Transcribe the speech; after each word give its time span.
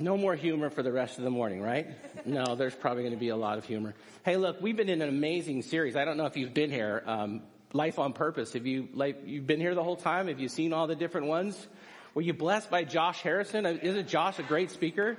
no 0.00 0.16
more 0.16 0.34
humor 0.34 0.70
for 0.70 0.82
the 0.82 0.92
rest 0.92 1.18
of 1.18 1.24
the 1.24 1.30
morning, 1.30 1.60
right? 1.60 1.86
no, 2.26 2.54
there's 2.54 2.74
probably 2.74 3.02
going 3.02 3.14
to 3.14 3.20
be 3.20 3.28
a 3.28 3.36
lot 3.36 3.58
of 3.58 3.64
humor. 3.64 3.94
Hey, 4.24 4.36
look, 4.36 4.60
we've 4.60 4.76
been 4.76 4.88
in 4.88 5.02
an 5.02 5.08
amazing 5.08 5.62
series. 5.62 5.96
I 5.96 6.04
don't 6.04 6.16
know 6.16 6.26
if 6.26 6.36
you've 6.36 6.54
been 6.54 6.70
here. 6.70 7.02
Um, 7.06 7.42
Life 7.72 7.98
on 7.98 8.12
Purpose. 8.12 8.54
Have 8.54 8.66
you, 8.66 8.88
like, 8.94 9.22
you've 9.26 9.46
been 9.46 9.60
here 9.60 9.74
the 9.74 9.84
whole 9.84 9.96
time? 9.96 10.28
Have 10.28 10.40
you 10.40 10.48
seen 10.48 10.72
all 10.72 10.86
the 10.86 10.96
different 10.96 11.26
ones? 11.26 11.66
Were 12.14 12.22
you 12.22 12.32
blessed 12.32 12.70
by 12.70 12.84
Josh 12.84 13.20
Harrison? 13.20 13.66
Uh, 13.66 13.78
isn't 13.82 14.08
Josh 14.08 14.38
a 14.38 14.42
great 14.42 14.70
speaker? 14.70 15.18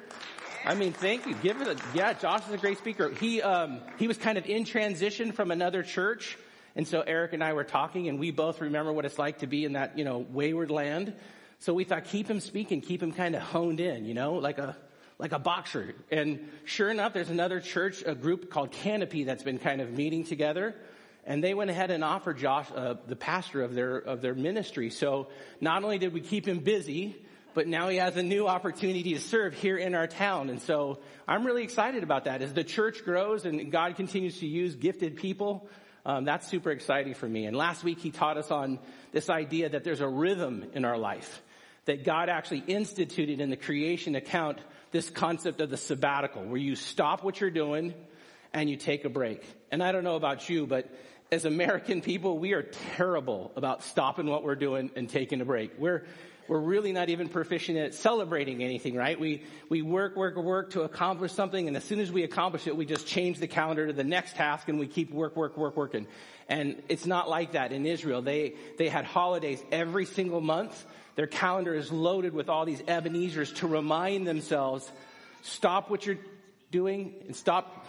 I 0.65 0.75
mean, 0.75 0.91
thank 0.91 1.25
you. 1.25 1.35
Give 1.35 1.61
it 1.61 1.67
a, 1.67 1.77
yeah, 1.93 2.13
Josh 2.13 2.45
is 2.47 2.53
a 2.53 2.57
great 2.57 2.77
speaker. 2.77 3.09
He, 3.09 3.41
um, 3.41 3.79
he 3.97 4.07
was 4.07 4.17
kind 4.17 4.37
of 4.37 4.45
in 4.45 4.65
transition 4.65 5.31
from 5.31 5.51
another 5.51 5.83
church. 5.83 6.37
And 6.75 6.87
so 6.87 7.01
Eric 7.01 7.33
and 7.33 7.43
I 7.43 7.53
were 7.53 7.63
talking 7.63 8.09
and 8.09 8.19
we 8.19 8.31
both 8.31 8.61
remember 8.61 8.91
what 8.91 9.05
it's 9.05 9.17
like 9.17 9.39
to 9.39 9.47
be 9.47 9.65
in 9.65 9.73
that, 9.73 9.97
you 9.97 10.03
know, 10.03 10.19
wayward 10.19 10.71
land. 10.71 11.13
So 11.59 11.73
we 11.73 11.83
thought 11.83 12.05
keep 12.05 12.29
him 12.29 12.39
speaking, 12.39 12.79
keep 12.79 13.03
him 13.03 13.11
kind 13.11 13.35
of 13.35 13.41
honed 13.41 13.81
in, 13.81 14.05
you 14.05 14.13
know, 14.13 14.35
like 14.35 14.59
a, 14.59 14.77
like 15.17 15.33
a 15.33 15.39
boxer. 15.39 15.93
And 16.09 16.49
sure 16.63 16.89
enough, 16.89 17.13
there's 17.13 17.29
another 17.29 17.59
church, 17.59 18.01
a 18.05 18.15
group 18.15 18.49
called 18.49 18.71
Canopy 18.71 19.25
that's 19.25 19.43
been 19.43 19.59
kind 19.59 19.81
of 19.81 19.91
meeting 19.91 20.23
together. 20.23 20.73
And 21.25 21.43
they 21.43 21.53
went 21.53 21.69
ahead 21.69 21.91
and 21.91 22.01
offered 22.01 22.37
Josh, 22.37 22.67
uh, 22.73 22.95
the 23.07 23.17
pastor 23.17 23.61
of 23.61 23.75
their, 23.75 23.97
of 23.97 24.21
their 24.21 24.33
ministry. 24.33 24.89
So 24.89 25.27
not 25.59 25.83
only 25.83 25.97
did 25.97 26.13
we 26.13 26.21
keep 26.21 26.47
him 26.47 26.59
busy, 26.59 27.17
but 27.53 27.67
now 27.67 27.89
he 27.89 27.97
has 27.97 28.15
a 28.15 28.23
new 28.23 28.47
opportunity 28.47 29.13
to 29.15 29.19
serve 29.19 29.53
here 29.53 29.75
in 29.75 29.95
our 29.95 30.07
town. 30.07 30.49
And 30.49 30.61
so 30.61 30.99
I'm 31.27 31.45
really 31.45 31.63
excited 31.63 32.03
about 32.03 32.23
that. 32.23 32.41
As 32.41 32.53
the 32.53 32.63
church 32.63 33.03
grows 33.03 33.43
and 33.43 33.69
God 33.69 33.97
continues 33.97 34.39
to 34.39 34.47
use 34.47 34.75
gifted 34.75 35.17
people, 35.17 35.67
um, 36.05 36.23
that's 36.23 36.47
super 36.47 36.71
exciting 36.71 37.15
for 37.15 37.27
me. 37.27 37.45
And 37.45 37.55
last 37.55 37.83
week 37.83 37.99
he 37.99 38.11
taught 38.11 38.37
us 38.37 38.49
on 38.49 38.79
this 39.11 39.29
idea 39.29 39.67
that 39.67 39.83
there's 39.83 39.99
a 39.99 40.07
rhythm 40.07 40.65
in 40.73 40.85
our 40.85 40.97
life 40.97 41.41
that 41.85 42.03
God 42.03 42.29
actually 42.29 42.63
instituted 42.67 43.39
in 43.41 43.49
the 43.49 43.57
creation 43.57 44.15
account 44.15 44.59
this 44.91 45.09
concept 45.09 45.61
of 45.61 45.69
the 45.69 45.77
sabbatical, 45.77 46.43
where 46.43 46.59
you 46.59 46.75
stop 46.75 47.23
what 47.23 47.39
you're 47.39 47.51
doing 47.51 47.93
and 48.53 48.69
you 48.69 48.75
take 48.75 49.05
a 49.05 49.09
break. 49.09 49.43
And 49.71 49.83
I 49.83 49.91
don't 49.91 50.03
know 50.03 50.15
about 50.15 50.49
you, 50.49 50.65
but 50.65 50.89
as 51.31 51.45
American 51.45 52.01
people, 52.01 52.39
we 52.39 52.53
are 52.53 52.63
terrible 52.95 53.51
about 53.55 53.83
stopping 53.83 54.25
what 54.25 54.43
we're 54.43 54.55
doing 54.55 54.89
and 54.95 55.07
taking 55.07 55.41
a 55.41 55.45
break. 55.45 55.73
We're, 55.77 56.05
we're 56.47 56.59
really 56.59 56.91
not 56.91 57.09
even 57.09 57.29
proficient 57.29 57.77
at 57.77 57.93
celebrating 57.93 58.63
anything, 58.63 58.95
right? 58.95 59.19
We, 59.19 59.43
we 59.69 59.83
work, 59.83 60.15
work, 60.15 60.35
work 60.35 60.71
to 60.71 60.81
accomplish 60.81 61.31
something, 61.31 61.67
and 61.67 61.77
as 61.77 61.83
soon 61.83 61.99
as 61.99 62.11
we 62.11 62.23
accomplish 62.23 62.65
it, 62.65 62.75
we 62.75 62.87
just 62.87 63.05
change 63.05 63.37
the 63.37 63.47
calendar 63.47 63.85
to 63.85 63.93
the 63.93 64.03
next 64.03 64.35
task 64.35 64.67
and 64.67 64.79
we 64.79 64.87
keep 64.87 65.11
work, 65.11 65.35
work, 65.35 65.55
work, 65.55 65.77
working. 65.77 66.07
And 66.47 66.81
it's 66.89 67.05
not 67.05 67.29
like 67.29 67.51
that 67.51 67.71
in 67.71 67.85
Israel. 67.85 68.23
They, 68.23 68.55
they 68.79 68.89
had 68.89 69.05
holidays 69.05 69.63
every 69.71 70.05
single 70.05 70.41
month 70.41 70.83
their 71.19 71.27
calendar 71.27 71.75
is 71.75 71.91
loaded 71.91 72.33
with 72.33 72.47
all 72.47 72.63
these 72.63 72.81
Ebenezer's 72.87 73.51
to 73.51 73.67
remind 73.67 74.25
themselves, 74.25 74.89
stop 75.41 75.89
what 75.89 76.05
you're 76.05 76.17
doing 76.71 77.13
and 77.27 77.35
stop. 77.35 77.85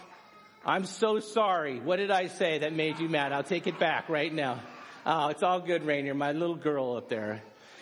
I'm 0.65 0.83
so 0.83 1.21
sorry. 1.21 1.79
What 1.79 1.95
did 1.95 2.11
I 2.11 2.27
say 2.27 2.57
that 2.57 2.73
made 2.73 2.99
you 2.99 3.07
mad? 3.07 3.31
I'll 3.31 3.41
take 3.41 3.67
it 3.67 3.79
back 3.79 4.09
right 4.09 4.33
now. 4.33 4.59
Oh, 5.05 5.29
it's 5.29 5.43
all 5.43 5.61
good, 5.61 5.85
Rainier. 5.85 6.13
My 6.13 6.33
little 6.33 6.57
girl 6.57 6.97
up 6.97 7.07
there. 7.07 7.41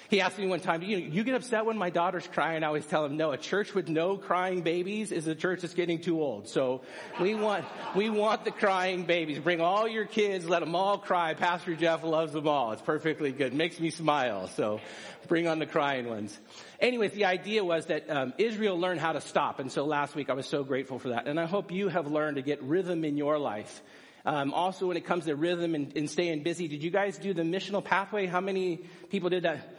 He 0.09 0.21
asked 0.21 0.39
me 0.39 0.47
one 0.47 0.59
time, 0.59 0.81
you, 0.81 0.97
you 0.97 1.23
get 1.23 1.35
upset 1.35 1.67
when 1.67 1.77
my 1.77 1.91
daughter's 1.91 2.25
crying? 2.25 2.63
I 2.63 2.67
always 2.67 2.85
tell 2.85 3.05
him, 3.05 3.15
no, 3.15 3.31
a 3.31 3.37
church 3.37 3.75
with 3.75 3.89
no 3.89 4.17
crying 4.17 4.63
babies 4.63 5.11
is 5.11 5.27
a 5.27 5.35
church 5.35 5.61
that's 5.61 5.75
getting 5.75 6.01
too 6.01 6.19
old. 6.19 6.49
So 6.49 6.81
we 7.21 7.35
want, 7.35 7.63
we 7.95 8.09
want 8.09 8.43
the 8.43 8.49
crying 8.49 9.03
babies. 9.03 9.37
Bring 9.37 9.61
all 9.61 9.87
your 9.87 10.05
kids, 10.05 10.49
let 10.49 10.61
them 10.61 10.73
all 10.73 10.97
cry. 10.97 11.35
Pastor 11.35 11.75
Jeff 11.75 12.03
loves 12.03 12.33
them 12.33 12.47
all. 12.47 12.71
It's 12.71 12.81
perfectly 12.81 13.31
good. 13.31 13.53
Makes 13.53 13.79
me 13.79 13.91
smile. 13.91 14.47
So 14.47 14.81
bring 15.27 15.47
on 15.47 15.59
the 15.59 15.67
crying 15.67 16.09
ones. 16.09 16.35
Anyways, 16.79 17.11
the 17.11 17.25
idea 17.25 17.63
was 17.63 17.85
that 17.85 18.09
um, 18.09 18.33
Israel 18.39 18.79
learned 18.79 19.01
how 19.01 19.11
to 19.11 19.21
stop. 19.21 19.59
And 19.59 19.71
so 19.71 19.85
last 19.85 20.15
week 20.15 20.31
I 20.31 20.33
was 20.33 20.47
so 20.47 20.63
grateful 20.63 20.97
for 20.97 21.09
that. 21.09 21.27
And 21.27 21.39
I 21.39 21.45
hope 21.45 21.71
you 21.71 21.87
have 21.87 22.07
learned 22.07 22.37
to 22.37 22.41
get 22.41 22.63
rhythm 22.63 23.05
in 23.05 23.15
your 23.15 23.37
life. 23.37 23.79
Um, 24.25 24.53
also, 24.53 24.87
when 24.87 24.97
it 24.97 25.05
comes 25.05 25.25
to 25.25 25.35
rhythm 25.35 25.75
and, 25.75 25.95
and, 25.95 26.09
staying 26.09 26.43
busy, 26.43 26.67
did 26.67 26.83
you 26.83 26.89
guys 26.91 27.17
do 27.17 27.33
the 27.33 27.43
missional 27.43 27.83
pathway? 27.83 28.25
How 28.25 28.41
many 28.41 28.77
people 29.09 29.29
did 29.29 29.43
that? 29.43 29.78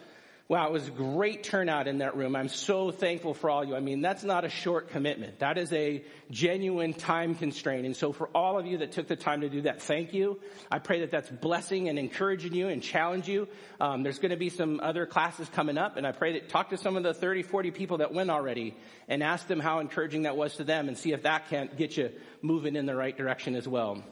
Wow, 0.51 0.67
it 0.67 0.73
was 0.73 0.89
a 0.89 0.91
great 0.91 1.45
turnout 1.45 1.87
in 1.87 1.99
that 1.99 2.17
room. 2.17 2.35
I'm 2.35 2.49
so 2.49 2.91
thankful 2.91 3.35
for 3.35 3.49
all 3.49 3.65
you. 3.65 3.77
I 3.77 3.79
mean, 3.79 4.01
that's 4.01 4.25
not 4.25 4.45
a 4.45 4.49
short 4.49 4.89
commitment. 4.89 5.39
That 5.39 5.59
is 5.59 5.73
a 5.73 6.03
genuine 6.29 6.93
time 6.93 7.37
constraint. 7.37 7.87
And 7.87 7.95
so 7.95 8.13
for 8.13 8.27
all 8.35 8.59
of 8.59 8.67
you 8.67 8.79
that 8.79 8.91
took 8.91 9.07
the 9.07 9.15
time 9.15 9.43
to 9.43 9.49
do 9.49 9.61
that, 9.61 9.81
thank 9.81 10.13
you. 10.13 10.41
I 10.69 10.81
pray 10.81 11.03
that 11.03 11.13
that's 11.13 11.31
blessing 11.31 11.89
and 11.89 12.01
encouraging 12.01 12.53
you 12.53 12.67
and 12.67 12.83
challenge 12.83 13.29
you. 13.29 13.47
Um, 13.81 14.03
there's 14.03 14.19
going 14.19 14.33
to 14.33 14.37
be 14.37 14.49
some 14.49 14.81
other 14.83 15.07
classes 15.07 15.49
coming 15.51 15.79
up 15.79 15.97
and 15.97 16.05
I 16.05 16.11
pray 16.11 16.33
that 16.33 16.49
talk 16.49 16.71
to 16.71 16.77
some 16.77 16.97
of 16.97 17.05
the 17.05 17.15
30, 17.15 17.45
40 17.45 17.71
people 17.71 17.99
that 17.99 18.13
went 18.13 18.29
already 18.29 18.75
and 19.07 19.23
ask 19.23 19.47
them 19.47 19.61
how 19.61 19.79
encouraging 19.79 20.23
that 20.23 20.37
was 20.37 20.57
to 20.57 20.65
them 20.65 20.89
and 20.89 20.99
see 20.99 21.13
if 21.13 21.23
that 21.23 21.49
can't 21.49 21.77
get 21.77 21.97
you 21.97 22.11
moving 22.43 22.75
in 22.75 22.87
the 22.87 22.97
right 22.97 23.17
direction 23.17 23.55
as 23.55 23.69
well. 23.69 24.03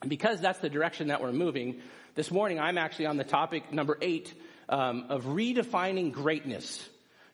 And 0.00 0.10
because 0.10 0.40
that's 0.40 0.58
the 0.58 0.68
direction 0.68 1.08
that 1.08 1.22
we're 1.22 1.30
moving, 1.30 1.80
this 2.16 2.32
morning 2.32 2.58
I'm 2.58 2.76
actually 2.76 3.06
on 3.06 3.18
the 3.18 3.22
topic 3.22 3.72
number 3.72 3.96
eight, 4.00 4.34
um, 4.68 5.06
of 5.08 5.24
redefining 5.24 6.12
greatness. 6.12 6.86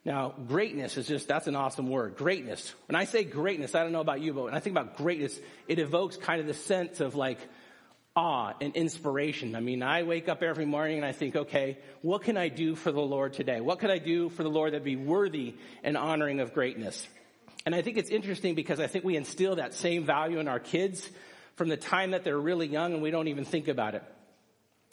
Now, 0.05 0.35
greatness 0.47 0.97
is 0.97 1.07
just, 1.07 1.27
that's 1.27 1.47
an 1.47 1.55
awesome 1.55 1.89
word. 1.89 2.15
Greatness. 2.15 2.73
When 2.87 2.95
I 2.95 3.05
say 3.05 3.23
greatness, 3.23 3.73
I 3.73 3.81
don't 3.81 3.91
know 3.91 4.01
about 4.01 4.21
you, 4.21 4.33
but 4.33 4.43
when 4.43 4.53
I 4.53 4.59
think 4.59 4.75
about 4.75 4.97
greatness, 4.97 5.39
it 5.67 5.79
evokes 5.79 6.15
kind 6.15 6.39
of 6.39 6.47
the 6.47 6.53
sense 6.53 6.99
of 6.99 7.15
like 7.15 7.39
awe 8.15 8.53
and 8.61 8.75
inspiration. 8.75 9.55
I 9.55 9.61
mean, 9.61 9.81
I 9.81 10.03
wake 10.03 10.29
up 10.29 10.43
every 10.43 10.65
morning 10.65 10.97
and 10.97 11.05
I 11.05 11.11
think, 11.11 11.35
okay, 11.35 11.79
what 12.01 12.21
can 12.21 12.37
I 12.37 12.49
do 12.49 12.75
for 12.75 12.91
the 12.91 13.01
Lord 13.01 13.33
today? 13.33 13.61
What 13.61 13.79
can 13.79 13.89
I 13.89 13.97
do 13.97 14.29
for 14.29 14.43
the 14.43 14.49
Lord 14.49 14.73
that'd 14.73 14.85
be 14.85 14.95
worthy 14.95 15.55
and 15.83 15.97
honoring 15.97 16.39
of 16.39 16.53
greatness? 16.53 17.07
And 17.65 17.73
I 17.73 17.81
think 17.81 17.97
it's 17.97 18.11
interesting 18.11 18.53
because 18.53 18.79
I 18.79 18.85
think 18.85 19.05
we 19.05 19.17
instill 19.17 19.55
that 19.55 19.73
same 19.73 20.05
value 20.05 20.39
in 20.39 20.47
our 20.47 20.59
kids 20.59 21.09
from 21.55 21.67
the 21.67 21.77
time 21.77 22.11
that 22.11 22.23
they're 22.23 22.37
really 22.37 22.67
young 22.67 22.93
and 22.93 23.01
we 23.01 23.09
don't 23.09 23.27
even 23.27 23.43
think 23.43 23.67
about 23.67 23.95
it. 23.95 24.03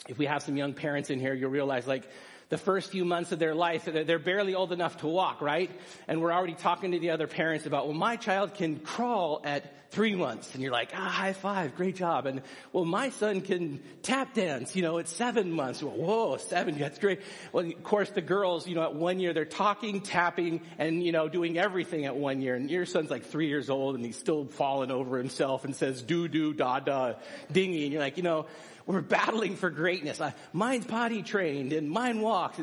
If 0.07 0.17
we 0.17 0.25
have 0.25 0.41
some 0.41 0.57
young 0.57 0.73
parents 0.73 1.09
in 1.09 1.19
here, 1.19 1.33
you'll 1.33 1.51
realize 1.51 1.85
like 1.85 2.09
the 2.53 2.57
first 2.59 2.91
few 2.91 3.03
months 3.03 3.31
of 3.31 3.39
their 3.39 3.55
life, 3.55 3.85
they're 3.85 4.19
barely 4.19 4.53
old 4.53 4.71
enough 4.71 4.97
to 4.97 5.07
walk, 5.07 5.41
right? 5.41 5.71
And 6.07 6.21
we're 6.21 6.31
already 6.31 6.53
talking 6.53 6.91
to 6.91 6.99
the 6.99 7.09
other 7.09 7.25
parents 7.25 7.65
about, 7.65 7.87
well, 7.87 7.97
my 7.97 8.15
child 8.15 8.53
can 8.53 8.77
crawl 8.77 9.41
at 9.43 9.82
three 9.93 10.15
months. 10.15 10.53
And 10.53 10.63
you're 10.63 10.71
like, 10.71 10.89
ah, 10.95 11.07
high 11.07 11.33
five, 11.33 11.75
great 11.75 11.95
job. 11.95 12.25
And 12.25 12.41
well, 12.71 12.83
my 12.83 13.09
son 13.11 13.41
can 13.41 13.79
tap 14.01 14.33
dance, 14.33 14.75
you 14.75 14.81
know, 14.81 14.97
at 14.97 15.07
seven 15.07 15.51
months. 15.51 15.83
Well, 15.83 15.95
whoa, 15.95 16.37
seven, 16.37 16.77
that's 16.77 16.97
great. 16.97 17.21
Well, 17.51 17.65
of 17.65 17.83
course, 17.83 18.09
the 18.09 18.21
girls, 18.21 18.67
you 18.67 18.75
know, 18.75 18.83
at 18.83 18.95
one 18.95 19.19
year, 19.19 19.33
they're 19.33 19.45
talking, 19.45 20.01
tapping, 20.01 20.61
and, 20.77 21.03
you 21.03 21.11
know, 21.11 21.29
doing 21.29 21.57
everything 21.57 22.05
at 22.05 22.15
one 22.15 22.41
year. 22.41 22.55
And 22.55 22.69
your 22.69 22.85
son's 22.85 23.11
like 23.11 23.25
three 23.25 23.47
years 23.47 23.69
old 23.69 23.95
and 23.95 24.03
he's 24.03 24.17
still 24.17 24.45
falling 24.45 24.91
over 24.91 25.17
himself 25.17 25.63
and 25.63 25.75
says, 25.75 26.01
do, 26.01 26.27
do, 26.27 26.53
da, 26.53 26.79
da, 26.79 27.13
dingy. 27.51 27.83
And 27.83 27.93
you're 27.93 28.01
like, 28.01 28.17
you 28.17 28.23
know, 28.23 28.47
we're 28.85 29.01
battling 29.01 29.55
for 29.55 29.69
greatness. 29.69 30.19
mine's 30.51 30.85
potty 30.85 31.21
trained 31.21 31.71
and 31.71 31.89
mine 31.89 32.19
walks. 32.19 32.59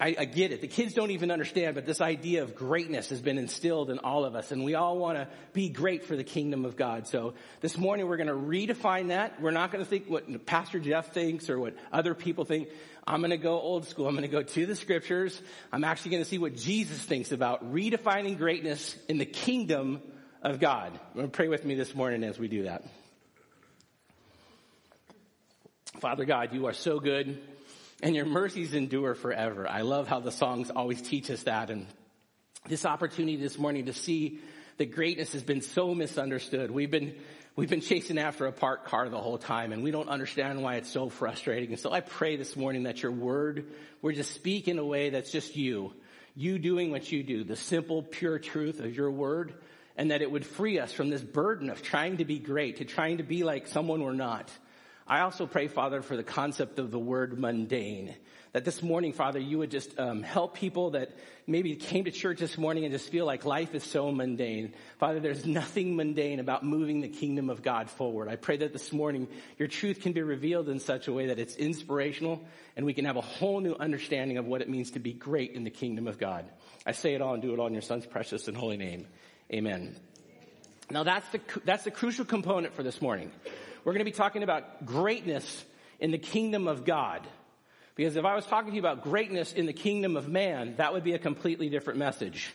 I, 0.00 0.16
I, 0.18 0.24
get 0.24 0.50
it. 0.50 0.60
The 0.60 0.66
kids 0.66 0.92
don't 0.92 1.12
even 1.12 1.30
understand, 1.30 1.76
but 1.76 1.86
this 1.86 2.00
idea 2.00 2.42
of 2.42 2.56
greatness 2.56 3.10
has 3.10 3.20
been 3.22 3.38
instilled 3.38 3.90
in 3.90 4.00
all 4.00 4.24
of 4.24 4.34
us, 4.34 4.50
and 4.50 4.64
we 4.64 4.74
all 4.74 4.98
want 4.98 5.18
to 5.18 5.28
be 5.52 5.68
great 5.68 6.04
for 6.04 6.16
the 6.16 6.24
kingdom 6.24 6.64
of 6.64 6.76
God. 6.76 7.06
So 7.06 7.34
this 7.60 7.78
morning 7.78 8.08
we're 8.08 8.16
going 8.16 8.26
to 8.26 8.34
redefine 8.34 9.08
that. 9.08 9.40
We're 9.40 9.52
not 9.52 9.70
going 9.70 9.84
to 9.84 9.88
think 9.88 10.10
what 10.10 10.46
Pastor 10.46 10.80
Jeff 10.80 11.12
thinks 11.12 11.48
or 11.48 11.60
what 11.60 11.76
other 11.92 12.14
people 12.14 12.44
think. 12.44 12.70
I'm 13.06 13.20
going 13.20 13.30
to 13.30 13.36
go 13.36 13.60
old 13.60 13.86
school. 13.86 14.08
I'm 14.08 14.14
going 14.14 14.22
to 14.22 14.28
go 14.28 14.42
to 14.42 14.66
the 14.66 14.74
scriptures. 14.74 15.40
I'm 15.72 15.84
actually 15.84 16.10
going 16.12 16.24
to 16.24 16.28
see 16.28 16.38
what 16.38 16.56
Jesus 16.56 16.98
thinks 16.98 17.30
about 17.30 17.72
redefining 17.72 18.36
greatness 18.36 18.96
in 19.08 19.18
the 19.18 19.26
kingdom 19.26 20.02
of 20.42 20.58
God. 20.58 20.98
Pray 21.30 21.46
with 21.46 21.64
me 21.64 21.76
this 21.76 21.94
morning 21.94 22.24
as 22.24 22.36
we 22.36 22.48
do 22.48 22.64
that. 22.64 22.82
Father 26.00 26.24
God, 26.24 26.52
you 26.52 26.66
are 26.66 26.72
so 26.72 26.98
good 26.98 27.40
and 28.02 28.14
your 28.14 28.26
mercies 28.26 28.74
endure 28.74 29.14
forever. 29.14 29.68
I 29.68 29.82
love 29.82 30.08
how 30.08 30.20
the 30.20 30.32
songs 30.32 30.70
always 30.70 31.00
teach 31.00 31.30
us 31.30 31.44
that 31.44 31.70
and 31.70 31.86
this 32.68 32.86
opportunity 32.86 33.36
this 33.36 33.58
morning 33.58 33.86
to 33.86 33.92
see 33.92 34.40
that 34.78 34.90
greatness 34.90 35.32
has 35.32 35.42
been 35.42 35.60
so 35.60 35.94
misunderstood. 35.94 36.70
We've 36.70 36.90
been, 36.90 37.14
we've 37.56 37.70
been 37.70 37.80
chasing 37.80 38.18
after 38.18 38.46
a 38.46 38.52
parked 38.52 38.86
car 38.86 39.08
the 39.08 39.20
whole 39.20 39.38
time 39.38 39.72
and 39.72 39.82
we 39.82 39.90
don't 39.90 40.08
understand 40.08 40.62
why 40.62 40.76
it's 40.76 40.90
so 40.90 41.08
frustrating. 41.08 41.70
And 41.70 41.78
so 41.78 41.92
I 41.92 42.00
pray 42.00 42.36
this 42.36 42.56
morning 42.56 42.84
that 42.84 43.02
your 43.02 43.12
word 43.12 43.66
would 44.02 44.16
just 44.16 44.32
speak 44.32 44.66
in 44.66 44.78
a 44.78 44.84
way 44.84 45.10
that's 45.10 45.30
just 45.30 45.56
you. 45.56 45.92
You 46.34 46.58
doing 46.58 46.90
what 46.90 47.12
you 47.12 47.22
do, 47.22 47.44
the 47.44 47.54
simple, 47.54 48.02
pure 48.02 48.38
truth 48.38 48.80
of 48.80 48.96
your 48.96 49.10
word, 49.10 49.54
and 49.96 50.10
that 50.10 50.22
it 50.22 50.30
would 50.30 50.44
free 50.44 50.80
us 50.80 50.92
from 50.92 51.10
this 51.10 51.22
burden 51.22 51.70
of 51.70 51.82
trying 51.82 52.16
to 52.16 52.24
be 52.24 52.40
great, 52.40 52.78
to 52.78 52.84
trying 52.84 53.18
to 53.18 53.22
be 53.22 53.44
like 53.44 53.68
someone 53.68 54.02
we're 54.02 54.14
not. 54.14 54.50
I 55.06 55.20
also 55.20 55.46
pray, 55.46 55.68
Father, 55.68 56.00
for 56.00 56.16
the 56.16 56.22
concept 56.22 56.78
of 56.78 56.90
the 56.90 56.98
word 56.98 57.38
mundane. 57.38 58.14
That 58.52 58.64
this 58.64 58.82
morning, 58.82 59.12
Father, 59.12 59.38
you 59.38 59.58
would 59.58 59.70
just 59.70 59.98
um, 59.98 60.22
help 60.22 60.54
people 60.54 60.92
that 60.92 61.10
maybe 61.46 61.74
came 61.74 62.04
to 62.04 62.10
church 62.10 62.38
this 62.38 62.56
morning 62.56 62.84
and 62.84 62.92
just 62.92 63.10
feel 63.10 63.26
like 63.26 63.44
life 63.44 63.74
is 63.74 63.82
so 63.84 64.10
mundane. 64.12 64.72
Father, 64.98 65.20
there's 65.20 65.44
nothing 65.44 65.96
mundane 65.96 66.40
about 66.40 66.64
moving 66.64 67.00
the 67.00 67.08
kingdom 67.08 67.50
of 67.50 67.62
God 67.62 67.90
forward. 67.90 68.28
I 68.28 68.36
pray 68.36 68.56
that 68.58 68.72
this 68.72 68.92
morning 68.92 69.28
your 69.58 69.68
truth 69.68 70.00
can 70.00 70.12
be 70.12 70.22
revealed 70.22 70.68
in 70.68 70.78
such 70.78 71.08
a 71.08 71.12
way 71.12 71.26
that 71.26 71.38
it's 71.38 71.56
inspirational 71.56 72.42
and 72.76 72.86
we 72.86 72.94
can 72.94 73.04
have 73.04 73.16
a 73.16 73.20
whole 73.20 73.60
new 73.60 73.74
understanding 73.74 74.38
of 74.38 74.46
what 74.46 74.62
it 74.62 74.70
means 74.70 74.92
to 74.92 75.00
be 75.00 75.12
great 75.12 75.52
in 75.52 75.64
the 75.64 75.70
kingdom 75.70 76.06
of 76.06 76.16
God. 76.16 76.46
I 76.86 76.92
say 76.92 77.14
it 77.14 77.20
all 77.20 77.34
and 77.34 77.42
do 77.42 77.52
it 77.52 77.58
all 77.58 77.66
in 77.66 77.72
your 77.74 77.82
son's 77.82 78.06
precious 78.06 78.48
and 78.48 78.56
holy 78.56 78.76
name. 78.76 79.06
Amen. 79.52 79.96
Now 80.90 81.02
that's 81.02 81.28
the, 81.30 81.40
that's 81.64 81.84
the 81.84 81.90
crucial 81.90 82.24
component 82.24 82.74
for 82.74 82.82
this 82.82 83.02
morning. 83.02 83.32
We're 83.84 83.92
going 83.92 84.04
to 84.04 84.10
be 84.10 84.12
talking 84.12 84.42
about 84.42 84.86
greatness 84.86 85.64
in 86.00 86.10
the 86.10 86.18
kingdom 86.18 86.68
of 86.68 86.84
God. 86.84 87.26
Because 87.96 88.16
if 88.16 88.24
I 88.24 88.34
was 88.34 88.46
talking 88.46 88.70
to 88.70 88.74
you 88.74 88.80
about 88.80 89.02
greatness 89.02 89.52
in 89.52 89.66
the 89.66 89.72
kingdom 89.72 90.16
of 90.16 90.28
man, 90.28 90.74
that 90.78 90.92
would 90.92 91.04
be 91.04 91.12
a 91.12 91.18
completely 91.18 91.68
different 91.68 91.98
message. 91.98 92.52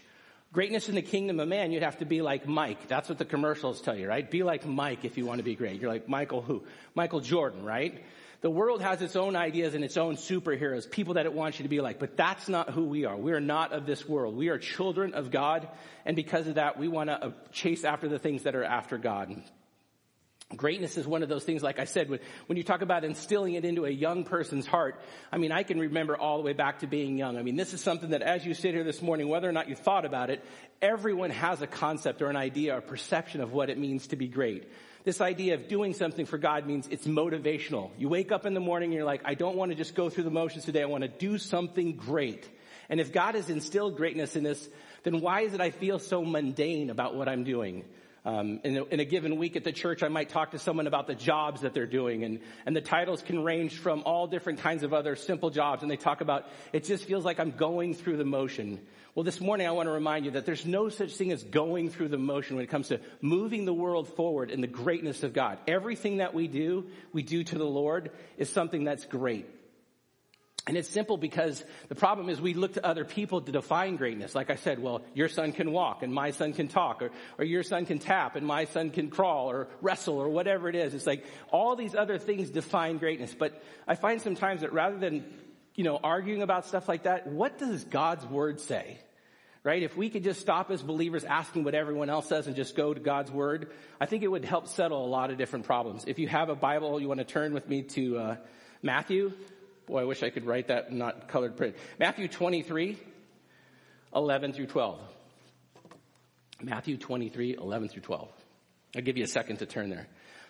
Greatness 0.51 0.89
in 0.89 0.95
the 0.95 1.01
kingdom 1.03 1.39
of 1.39 1.47
man, 1.47 1.71
you'd 1.71 1.83
have 1.83 1.99
to 1.99 2.05
be 2.05 2.21
like 2.21 2.47
Mike. 2.47 2.87
That's 2.87 3.07
what 3.07 3.19
the 3.19 3.25
commercials 3.25 3.81
tell 3.81 3.95
you, 3.95 4.07
right? 4.07 4.29
Be 4.29 4.41
like 4.41 4.65
Mike 4.65 5.05
if 5.05 5.17
you 5.17 5.25
want 5.25 5.37
to 5.37 5.43
be 5.43 5.55
great. 5.55 5.79
You're 5.79 5.91
like 5.91 6.09
Michael 6.09 6.41
who? 6.41 6.63
Michael 6.95 7.19
Jordan, 7.19 7.63
right? 7.63 8.03
The 8.41 8.49
world 8.49 8.81
has 8.81 9.01
its 9.01 9.15
own 9.15 9.35
ideas 9.35 9.75
and 9.75 9.83
its 9.83 9.97
own 9.97 10.15
superheroes, 10.15 10.89
people 10.89 11.15
that 11.15 11.25
it 11.25 11.33
wants 11.33 11.59
you 11.59 11.63
to 11.63 11.69
be 11.69 11.81
like, 11.81 11.99
but 11.99 12.17
that's 12.17 12.49
not 12.49 12.71
who 12.71 12.85
we 12.85 13.05
are. 13.05 13.15
We 13.15 13.33
are 13.33 13.41
not 13.41 13.73
of 13.73 13.85
this 13.85 14.07
world. 14.07 14.35
We 14.35 14.47
are 14.47 14.57
children 14.57 15.13
of 15.13 15.29
God, 15.29 15.67
and 16.05 16.15
because 16.15 16.47
of 16.47 16.55
that, 16.55 16.79
we 16.79 16.87
want 16.87 17.09
to 17.09 17.25
uh, 17.25 17.31
chase 17.51 17.83
after 17.83 18.07
the 18.07 18.17
things 18.17 18.43
that 18.43 18.55
are 18.55 18.63
after 18.63 18.97
God. 18.97 19.43
Greatness 20.57 20.97
is 20.97 21.05
one 21.05 21.21
of 21.21 21.29
those 21.29 21.43
things, 21.43 21.61
like 21.61 21.77
I 21.77 21.85
said, 21.85 22.09
when, 22.09 22.19
when 22.47 22.57
you 22.57 22.63
talk 22.63 22.81
about 22.81 23.03
instilling 23.03 23.53
it 23.53 23.65
into 23.65 23.85
a 23.85 23.89
young 23.89 24.23
person's 24.23 24.65
heart, 24.65 24.99
I 25.31 25.37
mean, 25.37 25.51
I 25.51 25.61
can 25.61 25.79
remember 25.79 26.17
all 26.17 26.37
the 26.37 26.43
way 26.43 26.53
back 26.53 26.79
to 26.79 26.87
being 26.87 27.19
young. 27.19 27.37
I 27.37 27.43
mean, 27.43 27.55
this 27.55 27.75
is 27.75 27.81
something 27.81 28.09
that 28.09 28.23
as 28.23 28.43
you 28.43 28.55
sit 28.55 28.73
here 28.73 28.83
this 28.83 28.99
morning, 28.99 29.29
whether 29.29 29.47
or 29.47 29.51
not 29.51 29.69
you 29.69 29.75
thought 29.75 30.05
about 30.05 30.31
it, 30.31 30.43
everyone 30.81 31.29
has 31.29 31.61
a 31.61 31.67
concept 31.67 32.23
or 32.23 32.31
an 32.31 32.35
idea 32.35 32.75
or 32.75 32.81
perception 32.81 33.41
of 33.41 33.53
what 33.53 33.69
it 33.69 33.77
means 33.77 34.07
to 34.07 34.15
be 34.15 34.27
great. 34.27 34.67
This 35.03 35.21
idea 35.21 35.53
of 35.53 35.67
doing 35.67 35.93
something 35.93 36.25
for 36.25 36.39
God 36.39 36.65
means 36.65 36.87
it's 36.87 37.05
motivational. 37.05 37.91
You 37.99 38.09
wake 38.09 38.31
up 38.31 38.47
in 38.47 38.55
the 38.55 38.59
morning 38.59 38.87
and 38.87 38.95
you're 38.95 39.05
like, 39.05 39.21
I 39.25 39.35
don't 39.35 39.55
want 39.55 39.71
to 39.71 39.75
just 39.75 39.93
go 39.93 40.09
through 40.09 40.23
the 40.23 40.31
motions 40.31 40.65
today. 40.65 40.81
I 40.81 40.85
want 40.85 41.03
to 41.03 41.07
do 41.07 41.37
something 41.37 41.95
great. 41.95 42.49
And 42.89 42.99
if 42.99 43.13
God 43.13 43.35
has 43.35 43.51
instilled 43.51 43.97
greatness 43.97 44.35
in 44.35 44.43
this, 44.43 44.67
then 45.03 45.21
why 45.21 45.41
is 45.41 45.53
it 45.53 45.61
I 45.61 45.69
feel 45.69 45.99
so 45.99 46.25
mundane 46.25 46.89
about 46.89 47.15
what 47.15 47.29
I'm 47.29 47.43
doing? 47.43 47.85
Um, 48.25 48.59
in, 48.65 48.77
a, 48.77 48.83
in, 48.85 48.99
a, 48.99 49.05
given 49.05 49.37
week 49.37 49.55
at 49.55 49.63
the 49.63 49.71
church, 49.71 50.03
I 50.03 50.09
might 50.09 50.27
talk 50.27 50.51
to 50.51 50.59
someone 50.59 50.87
about 50.87 51.07
the 51.07 51.15
jobs 51.15 51.61
that 51.61 51.73
they're 51.73 51.87
doing, 51.87 52.25
and, 52.25 52.41
and 52.65 52.75
the 52.75 52.81
titles 52.81 53.21
can 53.21 53.43
range 53.43 53.77
from 53.77 54.03
all 54.05 54.27
different 54.27 54.59
kinds 54.59 54.83
of 54.83 54.93
other 54.93 55.15
simple 55.15 55.49
jobs, 55.49 55.83
and 55.83 55.89
they 55.89 55.95
talk 55.95 56.19
about, 56.19 56.45
it 56.73 56.83
just 56.83 57.05
feels 57.05 57.23
like 57.23 57.39
I'm 57.39 57.51
going 57.51 57.93
through 57.93 58.17
the 58.17 58.25
motion. 58.25 58.81
Well, 59.15 59.23
this 59.23 59.39
morning 59.39 59.67
I 59.67 59.71
want 59.71 59.87
to 59.87 59.91
remind 59.91 60.25
you 60.25 60.31
that 60.31 60.45
there's 60.45 60.65
no 60.65 60.89
such 60.89 61.15
thing 61.15 61.31
as 61.31 61.43
going 61.43 61.89
through 61.89 62.09
the 62.09 62.17
motion 62.17 62.57
when 62.57 62.65
it 62.65 62.69
comes 62.69 62.89
to 62.89 62.99
moving 63.21 63.63
the 63.63 63.73
world 63.73 64.07
forward 64.15 64.51
in 64.51 64.59
the 64.59 64.67
greatness 64.67 65.23
of 65.23 65.33
God. 65.33 65.57
Everything 65.65 66.17
that 66.17 66.33
we 66.33 66.47
do, 66.47 66.87
we 67.13 67.23
do 67.23 67.43
to 67.45 67.57
the 67.57 67.65
Lord 67.65 68.11
is 68.37 68.49
something 68.49 68.83
that's 68.83 69.05
great. 69.05 69.47
And 70.69 70.77
it's 70.77 70.87
simple 70.87 71.17
because 71.17 71.63
the 71.87 71.95
problem 71.95 72.29
is 72.29 72.39
we 72.39 72.53
look 72.53 72.75
to 72.75 72.85
other 72.85 73.03
people 73.03 73.41
to 73.41 73.51
define 73.51 73.95
greatness. 73.95 74.35
Like 74.35 74.51
I 74.51 74.55
said, 74.55 74.77
well, 74.77 75.01
your 75.15 75.27
son 75.27 75.51
can 75.51 75.71
walk 75.71 76.03
and 76.03 76.13
my 76.13 76.29
son 76.29 76.53
can 76.53 76.67
talk 76.67 77.01
or, 77.01 77.09
or 77.39 77.43
your 77.43 77.63
son 77.63 77.87
can 77.87 77.97
tap 77.97 78.35
and 78.35 78.45
my 78.45 78.65
son 78.65 78.91
can 78.91 79.09
crawl 79.09 79.49
or 79.49 79.67
wrestle 79.81 80.19
or 80.19 80.29
whatever 80.29 80.69
it 80.69 80.75
is. 80.75 80.93
It's 80.93 81.07
like 81.07 81.25
all 81.51 81.75
these 81.75 81.95
other 81.95 82.19
things 82.19 82.51
define 82.51 82.99
greatness. 82.99 83.33
But 83.33 83.63
I 83.87 83.95
find 83.95 84.21
sometimes 84.21 84.61
that 84.61 84.71
rather 84.71 84.99
than, 84.99 85.25
you 85.73 85.83
know, 85.83 85.99
arguing 86.03 86.43
about 86.43 86.67
stuff 86.67 86.87
like 86.87 87.01
that, 87.01 87.25
what 87.25 87.57
does 87.57 87.83
God's 87.85 88.27
word 88.27 88.59
say? 88.59 88.99
Right? 89.63 89.81
If 89.81 89.97
we 89.97 90.11
could 90.11 90.23
just 90.23 90.39
stop 90.39 90.69
as 90.69 90.83
believers 90.83 91.23
asking 91.23 91.63
what 91.63 91.73
everyone 91.73 92.11
else 92.11 92.29
says 92.29 92.45
and 92.45 92.55
just 92.55 92.75
go 92.75 92.93
to 92.93 92.99
God's 92.99 93.31
word, 93.31 93.71
I 93.99 94.05
think 94.05 94.21
it 94.21 94.27
would 94.27 94.45
help 94.45 94.67
settle 94.67 95.03
a 95.03 95.09
lot 95.09 95.31
of 95.31 95.39
different 95.39 95.65
problems. 95.65 96.03
If 96.05 96.19
you 96.19 96.27
have 96.27 96.49
a 96.49 96.55
Bible, 96.55 97.01
you 97.01 97.07
want 97.07 97.21
to 97.21 97.25
turn 97.25 97.55
with 97.55 97.67
me 97.67 97.81
to, 97.81 98.17
uh, 98.19 98.35
Matthew 98.83 99.33
Boy, 99.89 100.01
I 100.01 100.03
wish 100.03 100.21
I 100.21 100.29
could 100.29 100.45
write 100.45 100.67
that 100.67 100.91
not 100.93 101.29
colored 101.29 101.57
print. 101.57 101.75
Matthew 101.97 102.27
23, 102.27 102.95
11 104.15 104.53
through 104.53 104.67
12. 104.67 104.99
Matthew 106.61 106.95
23, 106.95 107.55
11 107.59 107.89
through 107.89 108.03
12. 108.03 108.29
I'll 108.95 109.01
give 109.01 109.17
you 109.17 109.23
a 109.23 109.27
second 109.27 109.57
to 109.57 109.65
turn 109.65 109.89
there. 109.89 110.07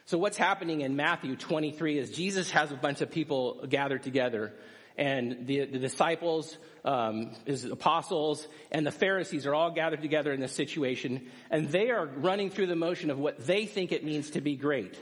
So 0.07 0.17
what's 0.17 0.35
happening 0.35 0.81
in 0.81 0.97
Matthew 0.97 1.37
23 1.37 1.99
is 1.99 2.11
Jesus 2.11 2.51
has 2.51 2.73
a 2.73 2.75
bunch 2.75 2.99
of 2.99 3.11
people 3.11 3.65
gathered 3.69 4.03
together 4.03 4.51
and 4.97 5.47
the, 5.47 5.63
the 5.63 5.79
disciples, 5.79 6.57
um, 6.83 7.31
his 7.45 7.63
apostles, 7.63 8.45
and 8.73 8.85
the 8.85 8.91
Pharisees 8.91 9.45
are 9.45 9.55
all 9.55 9.71
gathered 9.71 10.01
together 10.01 10.33
in 10.33 10.41
this 10.41 10.51
situation, 10.51 11.29
and 11.49 11.69
they 11.69 11.91
are 11.91 12.05
running 12.05 12.49
through 12.49 12.67
the 12.67 12.75
motion 12.75 13.09
of 13.09 13.17
what 13.17 13.47
they 13.47 13.65
think 13.65 13.93
it 13.93 14.03
means 14.03 14.31
to 14.31 14.41
be 14.41 14.57
great. 14.57 14.99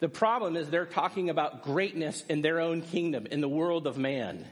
The 0.00 0.08
problem 0.08 0.56
is 0.56 0.68
they're 0.68 0.86
talking 0.86 1.30
about 1.30 1.62
greatness 1.62 2.24
in 2.28 2.42
their 2.42 2.60
own 2.60 2.82
kingdom, 2.82 3.26
in 3.26 3.40
the 3.40 3.48
world 3.48 3.86
of 3.86 3.98
man. 3.98 4.46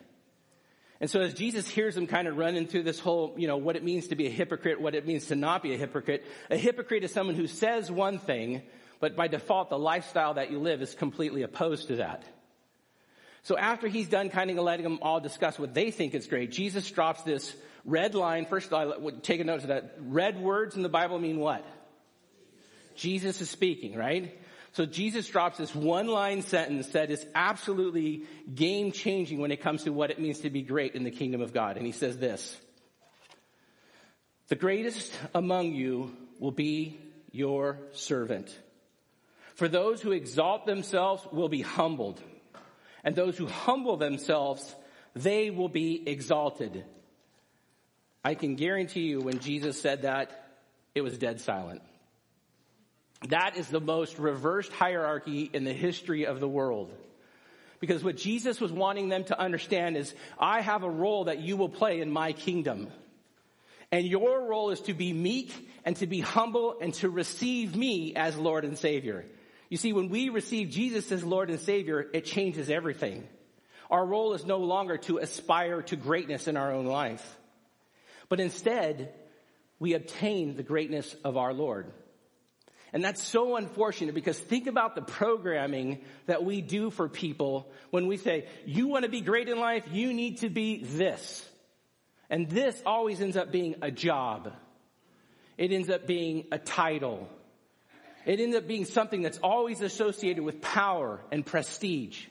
And 1.01 1.09
so 1.09 1.21
as 1.21 1.33
Jesus 1.33 1.69
hears 1.69 1.95
them 1.95 2.07
kind 2.07 2.29
of 2.29 2.37
running 2.37 2.67
through 2.67 2.83
this 2.83 2.99
whole, 2.99 3.35
you 3.37 3.47
know, 3.47 3.57
what 3.57 3.77
it 3.77 3.85
means 3.85 4.09
to 4.09 4.17
be 4.17 4.27
a 4.27 4.31
hypocrite, 4.31 4.81
what 4.81 4.95
it 4.95 5.07
means 5.07 5.27
to 5.27 5.37
not 5.37 5.63
be 5.63 5.73
a 5.73 5.77
hypocrite, 5.77 6.25
a 6.51 6.57
hypocrite 6.57 7.05
is 7.05 7.13
someone 7.13 7.37
who 7.37 7.47
says 7.47 7.91
one 7.91 8.19
thing, 8.19 8.63
but 9.01 9.17
by 9.17 9.29
default 9.29 9.71
the 9.71 9.79
lifestyle 9.79 10.35
that 10.35 10.51
you 10.51 10.59
live 10.59 10.83
is 10.83 10.95
completely 10.95 11.43
opposed 11.43 11.89
to 11.89 11.97
that. 11.97 12.25
So 13.45 13.57
after 13.57 13.87
he's 13.87 14.09
done 14.09 14.29
kind 14.29 14.51
of 14.51 14.57
letting 14.59 14.83
them 14.83 14.99
all 15.01 15.21
discuss 15.21 15.59
what 15.59 15.73
they 15.73 15.91
think 15.91 16.15
is 16.15 16.27
great, 16.27 16.51
Jesus 16.51 16.91
drops 16.91 17.23
this 17.23 17.55
red 17.85 18.15
line. 18.15 18.45
First, 18.45 18.73
I 18.73 18.93
take 19.23 19.41
a 19.41 19.45
note 19.45 19.63
of 19.63 19.69
that. 19.69 19.95
Red 20.01 20.39
words 20.39 20.77
in 20.77 20.83
the 20.83 20.89
Bible 20.89 21.19
mean 21.19 21.39
what? 21.39 21.65
Jesus 22.97 23.41
is 23.41 23.49
speaking, 23.49 23.95
right? 23.97 24.37
So 24.73 24.87
Jesus 24.87 25.29
drops 25.29 25.59
this 25.59 25.75
one 25.75 26.07
line 26.07 26.43
sentence 26.43 26.89
that 26.89 27.11
is 27.11 27.27
absolutely 27.35 28.25
game 28.55 28.93
changing 28.93 29.41
when 29.41 29.51
it 29.51 29.61
comes 29.61 29.85
to 29.85 29.91
what 29.91 30.11
it 30.11 30.21
means 30.21 30.41
to 30.41 30.51
be 30.51 30.63
great 30.63 30.95
in 30.95 31.05
the 31.05 31.11
kingdom 31.11 31.41
of 31.41 31.53
God. 31.53 31.77
And 31.77 31.87
he 31.87 31.93
says 31.93 32.19
this, 32.19 32.57
the 34.49 34.57
greatest 34.57 35.13
among 35.35 35.73
you 35.73 36.17
will 36.39 36.53
be 36.53 36.99
your 37.33 37.79
servant. 37.93 38.57
For 39.57 39.69
those 39.69 40.01
who 40.01 40.13
exalt 40.13 40.67
themselves 40.67 41.27
will 41.33 41.49
be 41.49 41.63
humbled, 41.63 42.23
and 43.05 43.17
those 43.17 43.37
who 43.37 43.47
humble 43.47 43.97
themselves, 43.97 44.75
they 45.15 45.51
will 45.51 45.69
be 45.69 46.03
exalted. 46.09 46.85
I 48.25 48.35
can 48.35 48.55
guarantee 48.55 49.03
you 49.03 49.21
when 49.21 49.41
Jesus 49.41 49.81
said 49.81 50.03
that, 50.03 50.31
it 50.95 51.03
was 51.03 51.19
dead 51.19 51.41
silent. 51.41 51.83
That 53.27 53.57
is 53.57 53.69
the 53.69 53.81
most 53.81 54.19
reversed 54.19 54.73
hierarchy 54.73 55.51
in 55.53 55.65
the 55.65 55.73
history 55.73 56.27
of 56.27 56.39
the 56.39 56.49
world. 56.49 56.93
Because 57.81 58.03
what 58.03 58.17
Jesus 58.17 58.61
was 58.61 58.73
wanting 58.73 59.09
them 59.09 59.25
to 59.25 59.39
understand 59.39 59.97
is, 59.97 60.15
I 60.39 60.61
have 60.61 60.83
a 60.83 60.91
role 60.91 61.25
that 61.25 61.41
you 61.41 61.57
will 61.57 61.69
play 61.69 62.01
in 62.01 62.11
my 62.11 62.33
kingdom. 62.33 62.89
And 63.91 64.07
your 64.07 64.47
role 64.47 64.71
is 64.71 64.81
to 64.83 64.95
be 64.95 65.13
meek 65.13 65.53
and 65.85 65.97
to 65.97 66.07
be 66.07 66.21
humble 66.21 66.77
and 66.81 66.93
to 66.95 67.09
receive 67.09 67.75
me 67.75 68.15
as 68.15 68.37
Lord 68.37 68.65
and 68.65 68.77
Savior. 68.77 69.25
You 69.69 69.77
see, 69.77 69.93
when 69.93 70.09
we 70.09 70.29
receive 70.29 70.71
Jesus 70.71 71.11
as 71.13 71.25
Lord 71.25 71.51
and 71.51 71.61
Savior, 71.61 72.07
it 72.13 72.25
changes 72.25 72.71
everything. 72.71 73.27
Our 73.91 74.05
role 74.05 74.35
is 74.35 74.45
no 74.45 74.59
longer 74.59 74.99
to 74.99 75.19
aspire 75.19 75.83
to 75.83 75.97
greatness 75.97 76.47
in 76.47 76.57
our 76.57 76.73
own 76.73 76.87
life, 76.87 77.39
but 78.29 78.41
instead, 78.41 79.15
we 79.79 79.95
obtain 79.95 80.57
the 80.57 80.63
greatness 80.63 81.15
of 81.25 81.37
our 81.37 81.55
Lord. 81.55 81.91
And 82.93 83.05
that's 83.05 83.23
so 83.23 83.57
unfortunate 83.57 84.15
because 84.15 84.39
think 84.39 84.67
about 84.67 84.95
the 84.95 85.03
programming 85.03 86.01
that 86.27 86.45
we 86.45 86.61
do 86.61 86.91
for 86.91 87.09
people 87.09 87.71
when 87.91 88.07
we 88.07 88.17
say, 88.17 88.47
you 88.65 88.89
want 88.89 89.05
to 89.05 89.11
be 89.11 89.21
great 89.21 89.49
in 89.49 89.59
life, 89.59 89.85
you 89.93 90.15
need 90.15 90.39
to 90.39 90.49
be 90.49 90.83
this. 90.83 91.47
And 92.31 92.49
this 92.49 92.81
always 92.87 93.21
ends 93.21 93.37
up 93.37 93.53
being 93.53 93.77
a 93.83 93.91
job. 93.91 94.53
It 95.57 95.73
ends 95.73 95.91
up 95.91 96.07
being 96.07 96.47
a 96.53 96.59
title. 96.59 97.29
It 98.25 98.41
ends 98.41 98.57
up 98.57 98.67
being 98.67 98.85
something 98.85 99.23
that's 99.23 99.39
always 99.39 99.81
associated 99.81 100.45
with 100.45 100.61
power 100.61 101.21
and 101.31 101.45
prestige. 101.45 102.27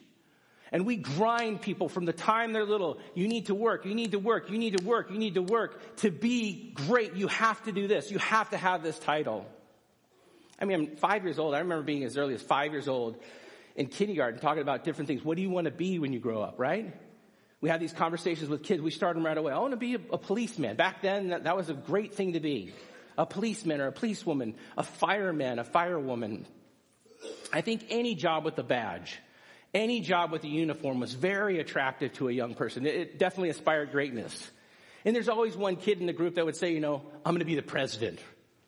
And 0.70 0.86
we 0.86 0.96
grind 0.96 1.62
people 1.62 1.88
from 1.88 2.04
the 2.04 2.12
time 2.12 2.52
they're 2.52 2.64
little. 2.64 2.98
You 3.14 3.26
need 3.26 3.46
to 3.46 3.54
work, 3.54 3.86
you 3.86 3.94
need 3.94 4.12
to 4.12 4.18
work, 4.18 4.50
you 4.50 4.58
need 4.58 4.76
to 4.76 4.84
work, 4.84 5.10
you 5.10 5.18
need 5.18 5.34
to 5.34 5.42
work. 5.42 5.96
To 5.98 6.10
be 6.10 6.72
great, 6.74 7.14
you 7.14 7.28
have 7.28 7.62
to 7.64 7.72
do 7.72 7.86
this. 7.88 8.10
You 8.10 8.18
have 8.18 8.50
to 8.50 8.56
have 8.56 8.82
this 8.82 8.98
title. 8.98 9.46
I 10.58 10.64
mean, 10.64 10.80
I'm 10.80 10.96
five 10.96 11.24
years 11.24 11.38
old. 11.38 11.54
I 11.54 11.60
remember 11.60 11.84
being 11.84 12.04
as 12.04 12.16
early 12.16 12.34
as 12.34 12.42
five 12.42 12.72
years 12.72 12.88
old 12.88 13.16
in 13.76 13.86
kindergarten 13.86 14.40
talking 14.40 14.62
about 14.62 14.84
different 14.84 15.08
things. 15.08 15.24
What 15.24 15.36
do 15.36 15.42
you 15.42 15.50
want 15.50 15.66
to 15.66 15.70
be 15.70 15.98
when 15.98 16.12
you 16.12 16.20
grow 16.20 16.42
up, 16.42 16.58
right? 16.58 16.92
We 17.60 17.70
have 17.70 17.80
these 17.80 17.92
conversations 17.92 18.48
with 18.48 18.62
kids. 18.62 18.82
We 18.82 18.90
start 18.90 19.14
them 19.14 19.24
right 19.24 19.36
away. 19.36 19.52
I 19.52 19.58
want 19.58 19.72
to 19.72 19.76
be 19.76 19.94
a, 19.94 20.00
a 20.12 20.18
policeman. 20.18 20.76
Back 20.76 21.02
then, 21.02 21.28
that, 21.28 21.44
that 21.44 21.56
was 21.56 21.70
a 21.70 21.74
great 21.74 22.14
thing 22.14 22.32
to 22.34 22.40
be. 22.40 22.72
A 23.16 23.26
policeman 23.26 23.80
or 23.80 23.88
a 23.88 23.92
policewoman, 23.92 24.54
a 24.76 24.82
fireman, 24.82 25.58
a 25.58 25.64
firewoman. 25.64 26.44
I 27.52 27.62
think 27.62 27.86
any 27.90 28.14
job 28.14 28.44
with 28.44 28.58
a 28.58 28.62
badge 28.62 29.18
Any 29.74 30.00
job 30.00 30.32
with 30.32 30.44
a 30.44 30.48
uniform 30.48 30.98
was 30.98 31.12
very 31.12 31.60
attractive 31.60 32.14
to 32.14 32.28
a 32.28 32.32
young 32.32 32.54
person. 32.54 32.86
It 32.86 33.18
definitely 33.18 33.50
aspired 33.50 33.92
greatness. 33.92 34.50
And 35.04 35.14
there's 35.14 35.28
always 35.28 35.56
one 35.56 35.76
kid 35.76 36.00
in 36.00 36.06
the 36.06 36.12
group 36.12 36.36
that 36.36 36.44
would 36.44 36.56
say, 36.56 36.72
you 36.72 36.80
know, 36.80 37.02
I'm 37.24 37.34
going 37.34 37.40
to 37.40 37.44
be 37.44 37.54
the 37.54 37.62
president, 37.62 38.18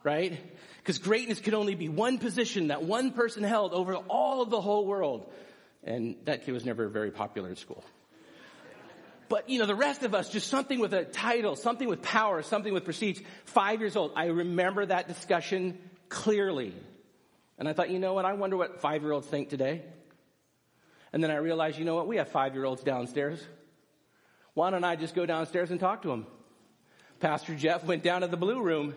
right? 0.04 0.38
Because 0.80 0.98
greatness 0.98 1.40
could 1.40 1.54
only 1.54 1.74
be 1.74 1.88
one 1.88 2.18
position 2.18 2.68
that 2.68 2.82
one 2.82 3.12
person 3.12 3.42
held 3.42 3.72
over 3.72 3.94
all 3.94 4.42
of 4.42 4.50
the 4.50 4.60
whole 4.60 4.86
world. 4.86 5.30
And 5.84 6.16
that 6.24 6.44
kid 6.44 6.52
was 6.52 6.64
never 6.64 6.88
very 6.88 7.10
popular 7.10 7.48
in 7.48 7.56
school. 7.56 7.84
But, 9.28 9.48
you 9.48 9.60
know, 9.60 9.66
the 9.66 9.76
rest 9.76 10.02
of 10.02 10.14
us, 10.14 10.28
just 10.28 10.48
something 10.48 10.80
with 10.80 10.92
a 10.92 11.04
title, 11.04 11.54
something 11.54 11.88
with 11.88 12.02
power, 12.02 12.42
something 12.42 12.72
with 12.72 12.84
prestige. 12.84 13.20
Five 13.44 13.80
years 13.80 13.94
old. 13.94 14.12
I 14.16 14.26
remember 14.26 14.84
that 14.84 15.06
discussion 15.06 15.78
clearly. 16.08 16.74
And 17.56 17.68
I 17.68 17.72
thought, 17.72 17.90
you 17.90 17.98
know 17.98 18.14
what? 18.14 18.24
I 18.24 18.32
wonder 18.32 18.56
what 18.56 18.80
five 18.80 19.02
year 19.02 19.12
olds 19.12 19.28
think 19.28 19.48
today. 19.48 19.82
And 21.12 21.22
then 21.22 21.30
I 21.30 21.36
realized, 21.36 21.78
you 21.78 21.84
know 21.84 21.94
what? 21.94 22.08
We 22.08 22.16
have 22.16 22.28
five 22.28 22.54
year 22.54 22.64
olds 22.64 22.82
downstairs. 22.82 23.40
Why 24.54 24.70
don't 24.70 24.84
I 24.84 24.96
just 24.96 25.14
go 25.14 25.26
downstairs 25.26 25.70
and 25.70 25.78
talk 25.78 26.02
to 26.02 26.08
them? 26.08 26.26
Pastor 27.20 27.54
Jeff 27.54 27.84
went 27.84 28.02
down 28.02 28.22
to 28.22 28.26
the 28.26 28.36
blue 28.36 28.60
room. 28.60 28.94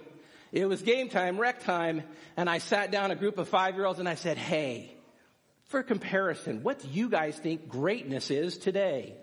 It 0.53 0.69
was 0.69 0.83
game 0.83 1.09
time, 1.09 1.39
rec 1.39 1.63
time, 1.63 2.03
and 2.37 2.47
I 2.47 2.59
sat 2.59 2.91
down 2.91 3.09
a 3.09 3.15
group 3.15 3.39
of 3.39 3.49
five 3.49 3.73
year 3.73 3.85
olds 3.85 3.97
and 3.97 4.07
I 4.07 4.13
said, 4.13 4.37
hey, 4.37 4.95
for 5.65 5.81
comparison, 5.81 6.61
what 6.61 6.79
do 6.79 6.87
you 6.89 7.09
guys 7.09 7.35
think 7.35 7.67
greatness 7.67 8.29
is 8.29 8.59
today? 8.59 9.15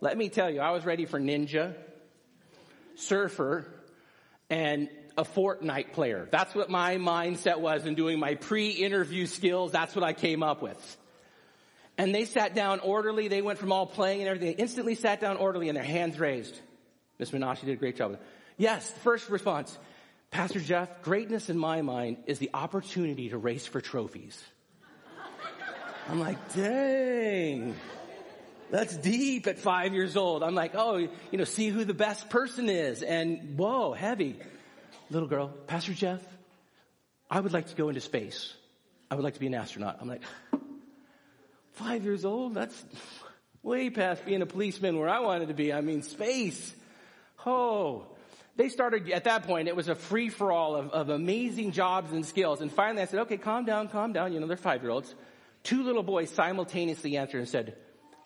Let 0.00 0.16
me 0.16 0.28
tell 0.28 0.48
you, 0.48 0.60
I 0.60 0.70
was 0.70 0.86
ready 0.86 1.04
for 1.04 1.18
ninja, 1.18 1.74
surfer, 2.94 3.66
and 4.48 4.88
a 5.18 5.24
Fortnite 5.24 5.92
player. 5.92 6.28
That's 6.30 6.54
what 6.54 6.70
my 6.70 6.98
mindset 6.98 7.58
was 7.58 7.84
in 7.84 7.96
doing 7.96 8.20
my 8.20 8.36
pre-interview 8.36 9.26
skills. 9.26 9.72
That's 9.72 9.96
what 9.96 10.04
I 10.04 10.12
came 10.12 10.44
up 10.44 10.62
with. 10.62 10.96
And 11.98 12.14
they 12.14 12.26
sat 12.26 12.54
down 12.54 12.78
orderly. 12.78 13.26
They 13.26 13.42
went 13.42 13.58
from 13.58 13.72
all 13.72 13.86
playing 13.86 14.20
and 14.20 14.28
everything. 14.28 14.54
They 14.54 14.62
instantly 14.62 14.94
sat 14.94 15.20
down 15.20 15.36
orderly 15.36 15.68
and 15.68 15.76
their 15.76 15.82
hands 15.82 16.20
raised. 16.20 16.56
Miss 17.18 17.32
Menashe 17.32 17.62
did 17.62 17.70
a 17.70 17.76
great 17.76 17.96
job. 17.96 18.20
Yes, 18.56 18.88
first 19.02 19.28
response. 19.30 19.76
Pastor 20.30 20.60
Jeff, 20.60 21.02
greatness 21.02 21.48
in 21.48 21.58
my 21.58 21.82
mind 21.82 22.18
is 22.26 22.38
the 22.38 22.50
opportunity 22.52 23.30
to 23.30 23.38
race 23.38 23.66
for 23.66 23.80
trophies. 23.80 24.42
I'm 26.08 26.20
like, 26.20 26.54
dang. 26.54 27.74
That's 28.70 28.96
deep 28.96 29.46
at 29.46 29.58
five 29.58 29.92
years 29.92 30.16
old. 30.16 30.42
I'm 30.42 30.54
like, 30.54 30.74
oh, 30.74 30.96
you 30.96 31.10
know, 31.32 31.44
see 31.44 31.68
who 31.68 31.84
the 31.84 31.94
best 31.94 32.28
person 32.30 32.68
is. 32.68 33.02
And 33.02 33.58
whoa, 33.58 33.92
heavy. 33.92 34.36
Little 35.10 35.28
girl, 35.28 35.48
Pastor 35.66 35.94
Jeff, 35.94 36.20
I 37.30 37.40
would 37.40 37.52
like 37.52 37.68
to 37.68 37.76
go 37.76 37.88
into 37.88 38.00
space. 38.00 38.52
I 39.10 39.14
would 39.14 39.24
like 39.24 39.34
to 39.34 39.40
be 39.40 39.46
an 39.46 39.54
astronaut. 39.54 39.98
I'm 40.00 40.08
like, 40.08 40.22
five 41.72 42.04
years 42.04 42.24
old? 42.24 42.54
That's 42.54 42.84
way 43.62 43.90
past 43.90 44.24
being 44.24 44.42
a 44.42 44.46
policeman 44.46 44.98
where 44.98 45.08
I 45.08 45.20
wanted 45.20 45.48
to 45.48 45.54
be. 45.54 45.72
I 45.72 45.80
mean, 45.80 46.02
space. 46.02 46.74
Oh, 47.44 48.06
they 48.56 48.68
started 48.68 49.10
at 49.10 49.24
that 49.24 49.42
point, 49.44 49.68
it 49.68 49.76
was 49.76 49.88
a 49.88 49.94
free 49.94 50.30
for 50.30 50.50
all 50.50 50.76
of, 50.76 50.90
of 50.90 51.08
amazing 51.10 51.72
jobs 51.72 52.12
and 52.12 52.24
skills. 52.24 52.60
And 52.60 52.72
finally 52.72 53.02
I 53.02 53.06
said, 53.06 53.20
okay, 53.20 53.36
calm 53.36 53.64
down, 53.64 53.88
calm 53.88 54.12
down. 54.12 54.32
You 54.32 54.40
know, 54.40 54.46
they're 54.46 54.56
five 54.56 54.82
year 54.82 54.90
olds. 54.90 55.14
Two 55.62 55.82
little 55.82 56.02
boys 56.02 56.30
simultaneously 56.30 57.16
answered 57.16 57.38
and 57.38 57.48
said, 57.48 57.76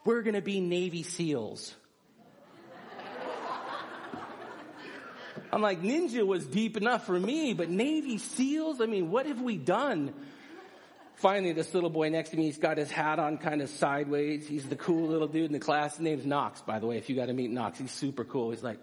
we're 0.04 0.22
going 0.22 0.34
to 0.34 0.42
be 0.42 0.60
Navy 0.60 1.02
SEALs. 1.02 1.74
I'm 5.52 5.62
like, 5.62 5.82
ninja 5.82 6.24
was 6.24 6.46
deep 6.46 6.76
enough 6.76 7.06
for 7.06 7.18
me, 7.18 7.54
but 7.54 7.68
Navy 7.68 8.18
SEALs? 8.18 8.80
I 8.80 8.86
mean, 8.86 9.10
what 9.10 9.26
have 9.26 9.40
we 9.40 9.56
done? 9.56 10.14
Finally, 11.16 11.52
this 11.52 11.74
little 11.74 11.90
boy 11.90 12.08
next 12.08 12.30
to 12.30 12.36
me, 12.36 12.44
he's 12.44 12.58
got 12.58 12.78
his 12.78 12.90
hat 12.90 13.18
on 13.18 13.36
kind 13.36 13.60
of 13.60 13.68
sideways. 13.68 14.46
He's 14.46 14.68
the 14.68 14.76
cool 14.76 15.08
little 15.08 15.26
dude 15.26 15.46
in 15.46 15.52
the 15.52 15.58
class. 15.58 15.96
His 15.96 16.00
name's 16.00 16.24
Knox, 16.24 16.62
by 16.62 16.78
the 16.78 16.86
way, 16.86 16.98
if 16.98 17.10
you 17.10 17.16
got 17.16 17.26
to 17.26 17.32
meet 17.32 17.50
Knox. 17.50 17.78
He's 17.78 17.90
super 17.90 18.24
cool. 18.24 18.52
He's 18.52 18.62
like, 18.62 18.78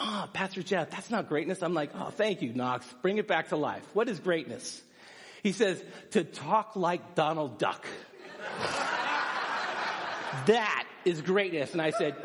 oh, 0.00 0.28
Pastor 0.32 0.62
Jeff, 0.62 0.90
that's 0.90 1.10
not 1.10 1.28
greatness. 1.28 1.62
I'm 1.62 1.74
like, 1.74 1.90
oh, 1.94 2.10
thank 2.10 2.42
you, 2.42 2.52
Knox. 2.52 2.86
Bring 3.02 3.18
it 3.18 3.28
back 3.28 3.48
to 3.48 3.56
life. 3.56 3.82
What 3.94 4.08
is 4.08 4.20
greatness? 4.20 4.82
He 5.42 5.52
says, 5.52 5.82
to 6.12 6.24
talk 6.24 6.76
like 6.76 7.14
Donald 7.14 7.58
Duck. 7.58 7.86
That 10.46 10.86
is 11.04 11.20
greatness. 11.22 11.72
And 11.72 11.82
I 11.82 11.90
said, 11.90 12.16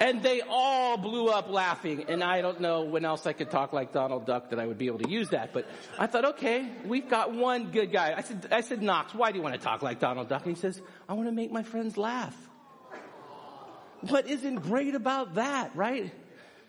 and 0.00 0.22
they 0.22 0.42
all 0.48 0.96
blew 0.96 1.28
up 1.28 1.48
laughing. 1.50 2.04
And 2.08 2.22
I 2.22 2.40
don't 2.42 2.60
know 2.60 2.82
when 2.82 3.04
else 3.04 3.26
I 3.26 3.32
could 3.32 3.50
talk 3.50 3.72
like 3.72 3.92
Donald 3.92 4.26
Duck 4.26 4.50
that 4.50 4.60
I 4.60 4.66
would 4.66 4.78
be 4.78 4.86
able 4.86 4.98
to 5.00 5.10
use 5.10 5.30
that. 5.30 5.52
But 5.52 5.66
I 5.98 6.06
thought, 6.06 6.24
okay, 6.36 6.70
we've 6.84 7.08
got 7.08 7.32
one 7.32 7.70
good 7.70 7.92
guy. 7.92 8.14
I 8.16 8.22
said, 8.22 8.48
I 8.52 8.60
said, 8.60 8.82
Knox, 8.82 9.14
why 9.14 9.32
do 9.32 9.38
you 9.38 9.42
want 9.42 9.54
to 9.54 9.60
talk 9.60 9.82
like 9.82 9.98
Donald 9.98 10.28
Duck? 10.28 10.46
And 10.46 10.54
he 10.54 10.60
says, 10.60 10.80
I 11.08 11.14
want 11.14 11.28
to 11.28 11.32
make 11.32 11.50
my 11.50 11.62
friends 11.62 11.96
laugh. 11.96 12.36
What 14.02 14.28
isn't 14.28 14.56
great 14.56 14.94
about 14.94 15.34
that, 15.34 15.74
right? 15.74 16.12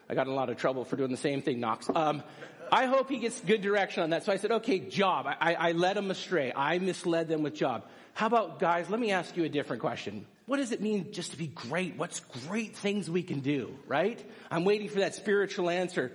I 0.10 0.16
got 0.16 0.28
in 0.28 0.34
a 0.34 0.36
lot 0.36 0.50
of 0.50 0.58
trouble 0.58 0.86
for 0.86 0.96
doing 0.96 1.12
the 1.12 1.18
same 1.18 1.42
thing, 1.42 1.60
Knox. 1.60 1.90
Um, 1.94 2.24
I 2.72 2.86
hope 2.86 3.10
he 3.10 3.18
gets 3.18 3.40
good 3.40 3.62
direction 3.62 4.04
on 4.04 4.12
that. 4.12 4.24
So 4.24 4.32
I 4.32 4.38
said, 4.38 4.52
okay, 4.52 4.80
job. 4.80 5.26
I, 5.28 5.54
I 5.56 5.72
led 5.74 5.98
him 5.98 6.12
astray. 6.12 6.54
I 6.56 6.80
misled 6.80 7.28
them 7.28 7.44
with 7.44 7.56
job. 7.56 7.84
How 8.14 8.28
about 8.28 8.60
guys, 8.60 8.90
let 8.90 9.00
me 9.00 9.12
ask 9.12 9.38
you 9.38 9.44
a 9.44 9.50
different 9.50 9.82
question. 9.82 10.26
What 10.46 10.58
does 10.58 10.72
it 10.72 10.82
mean 10.82 11.12
just 11.12 11.32
to 11.32 11.38
be 11.38 11.48
great? 11.48 11.98
What's 11.98 12.22
great 12.48 12.76
things 12.76 13.10
we 13.10 13.22
can 13.22 13.42
do, 13.42 13.76
right? 13.86 14.24
I'm 14.50 14.64
waiting 14.64 14.90
for 14.90 15.00
that 15.00 15.14
spiritual 15.14 15.70
answer. 15.70 16.12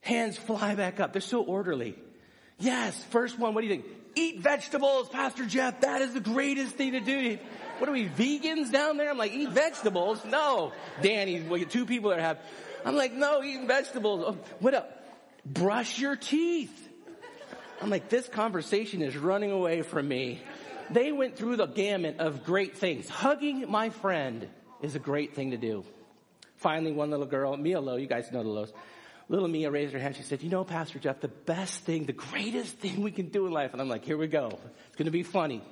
Hands 0.00 0.36
fly 0.36 0.74
back 0.74 1.00
up. 1.00 1.12
They're 1.12 1.20
so 1.20 1.42
orderly. 1.42 1.96
Yes, 2.58 3.02
first 3.10 3.38
one, 3.38 3.54
what 3.54 3.60
do 3.60 3.66
you 3.66 3.74
think? 3.74 3.86
Eat 4.16 4.40
vegetables, 4.40 5.08
Pastor 5.08 5.46
Jeff. 5.46 5.82
That 5.82 6.02
is 6.02 6.14
the 6.14 6.20
greatest 6.20 6.74
thing 6.74 6.92
to 6.92 7.00
do. 7.00 7.38
What 7.78 7.88
are 7.88 7.92
we, 7.92 8.08
vegans 8.08 8.72
down 8.72 8.96
there? 8.96 9.10
I'm 9.10 9.18
like, 9.18 9.32
eat 9.32 9.50
vegetables? 9.50 10.24
No. 10.24 10.72
Danny, 11.02 11.44
two 11.66 11.86
people 11.86 12.10
that 12.10 12.18
have. 12.18 12.38
I'm 12.84 12.96
like, 12.96 13.12
no, 13.12 13.42
eating 13.42 13.68
vegetables. 13.68 14.24
Oh, 14.26 14.38
what 14.60 14.74
up? 14.74 15.04
Brush 15.44 15.98
your 15.98 16.16
teeth. 16.16 16.88
I'm 17.80 17.90
like, 17.90 18.08
this 18.08 18.26
conversation 18.26 19.02
is 19.02 19.16
running 19.16 19.52
away 19.52 19.82
from 19.82 20.08
me 20.08 20.40
they 20.90 21.12
went 21.12 21.36
through 21.36 21.56
the 21.56 21.66
gamut 21.66 22.18
of 22.18 22.44
great 22.44 22.76
things. 22.76 23.08
Hugging 23.08 23.70
my 23.70 23.90
friend 23.90 24.48
is 24.82 24.94
a 24.94 24.98
great 24.98 25.34
thing 25.34 25.50
to 25.50 25.56
do. 25.56 25.84
Finally, 26.56 26.92
one 26.92 27.10
little 27.10 27.26
girl, 27.26 27.56
Mia 27.56 27.80
Lowe, 27.80 27.96
you 27.96 28.06
guys 28.06 28.30
know 28.32 28.42
the 28.42 28.48
Lowe's. 28.48 28.72
Little 29.28 29.48
Mia 29.48 29.70
raised 29.70 29.92
her 29.92 29.98
hand. 29.98 30.16
She 30.16 30.22
said, 30.22 30.42
you 30.42 30.50
know, 30.50 30.62
Pastor 30.62 30.98
Jeff, 30.98 31.20
the 31.20 31.28
best 31.28 31.80
thing, 31.80 32.04
the 32.04 32.12
greatest 32.12 32.78
thing 32.78 33.02
we 33.02 33.10
can 33.10 33.28
do 33.28 33.46
in 33.46 33.52
life. 33.52 33.72
And 33.72 33.80
I'm 33.80 33.88
like, 33.88 34.04
here 34.04 34.16
we 34.16 34.28
go. 34.28 34.58
It's 34.88 34.96
going 34.96 35.06
to 35.06 35.10
be 35.10 35.22
funny. 35.22 35.62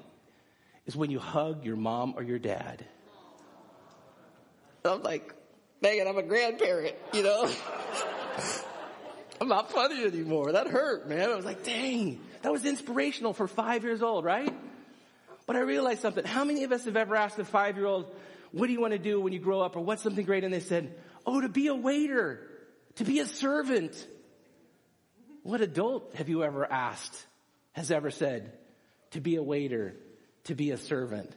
Is 0.87 0.97
when 0.97 1.11
you 1.11 1.19
hug 1.19 1.65
your 1.65 1.77
mom 1.77 2.15
or 2.17 2.23
your 2.23 2.39
dad. 2.39 2.85
I'm 4.85 5.03
like, 5.03 5.33
man, 5.81 6.07
I'm 6.07 6.19
a 6.19 6.23
grandparent, 6.23 6.95
you 7.15 7.23
know? 7.23 7.51
I'm 9.41 9.49
not 9.49 9.73
funny 9.73 10.05
anymore. 10.05 10.53
That 10.53 10.67
hurt, 10.67 11.09
man. 11.09 11.31
I 11.31 11.35
was 11.35 11.47
like, 11.47 11.65
dang, 11.65 12.21
that 12.43 12.53
was 12.53 12.67
inspirational 12.67 13.33
for 13.33 13.49
five 13.49 13.83
years 13.83 14.03
old, 14.03 14.25
right? 14.25 14.55
But 15.47 15.57
I 15.57 15.61
realized 15.61 16.03
something. 16.03 16.25
How 16.25 16.45
many 16.45 16.65
of 16.65 16.73
us 16.73 16.85
have 16.85 16.97
ever 16.97 17.17
asked 17.17 17.39
a 17.39 17.45
five 17.45 17.77
year 17.77 17.87
old, 17.87 18.15
what 18.53 18.67
do 18.67 18.73
you 18.73 18.81
want 18.81 18.93
to 18.93 18.99
do 18.99 19.21
when 19.21 19.33
you 19.33 19.39
grow 19.39 19.61
up 19.61 19.77
or 19.77 19.81
what's 19.81 20.03
something 20.03 20.25
great? 20.25 20.45
And 20.45 20.53
they 20.53 20.61
said, 20.61 20.95
oh, 21.27 21.41
to 21.41 21.49
be 21.49 21.69
a 21.69 21.75
waiter, 21.75 22.47
to 22.97 23.05
be 23.05 23.21
a 23.21 23.27
servant. 23.27 23.95
What 25.43 25.61
adult 25.61 26.15
have 26.15 26.29
you 26.29 26.43
ever 26.43 26.71
asked, 26.71 27.27
has 27.73 27.91
ever 27.91 28.11
said, 28.11 28.53
to 29.11 29.21
be 29.21 29.37
a 29.37 29.43
waiter, 29.43 29.95
to 30.45 30.55
be 30.55 30.71
a 30.71 30.79
servant? 30.79 31.33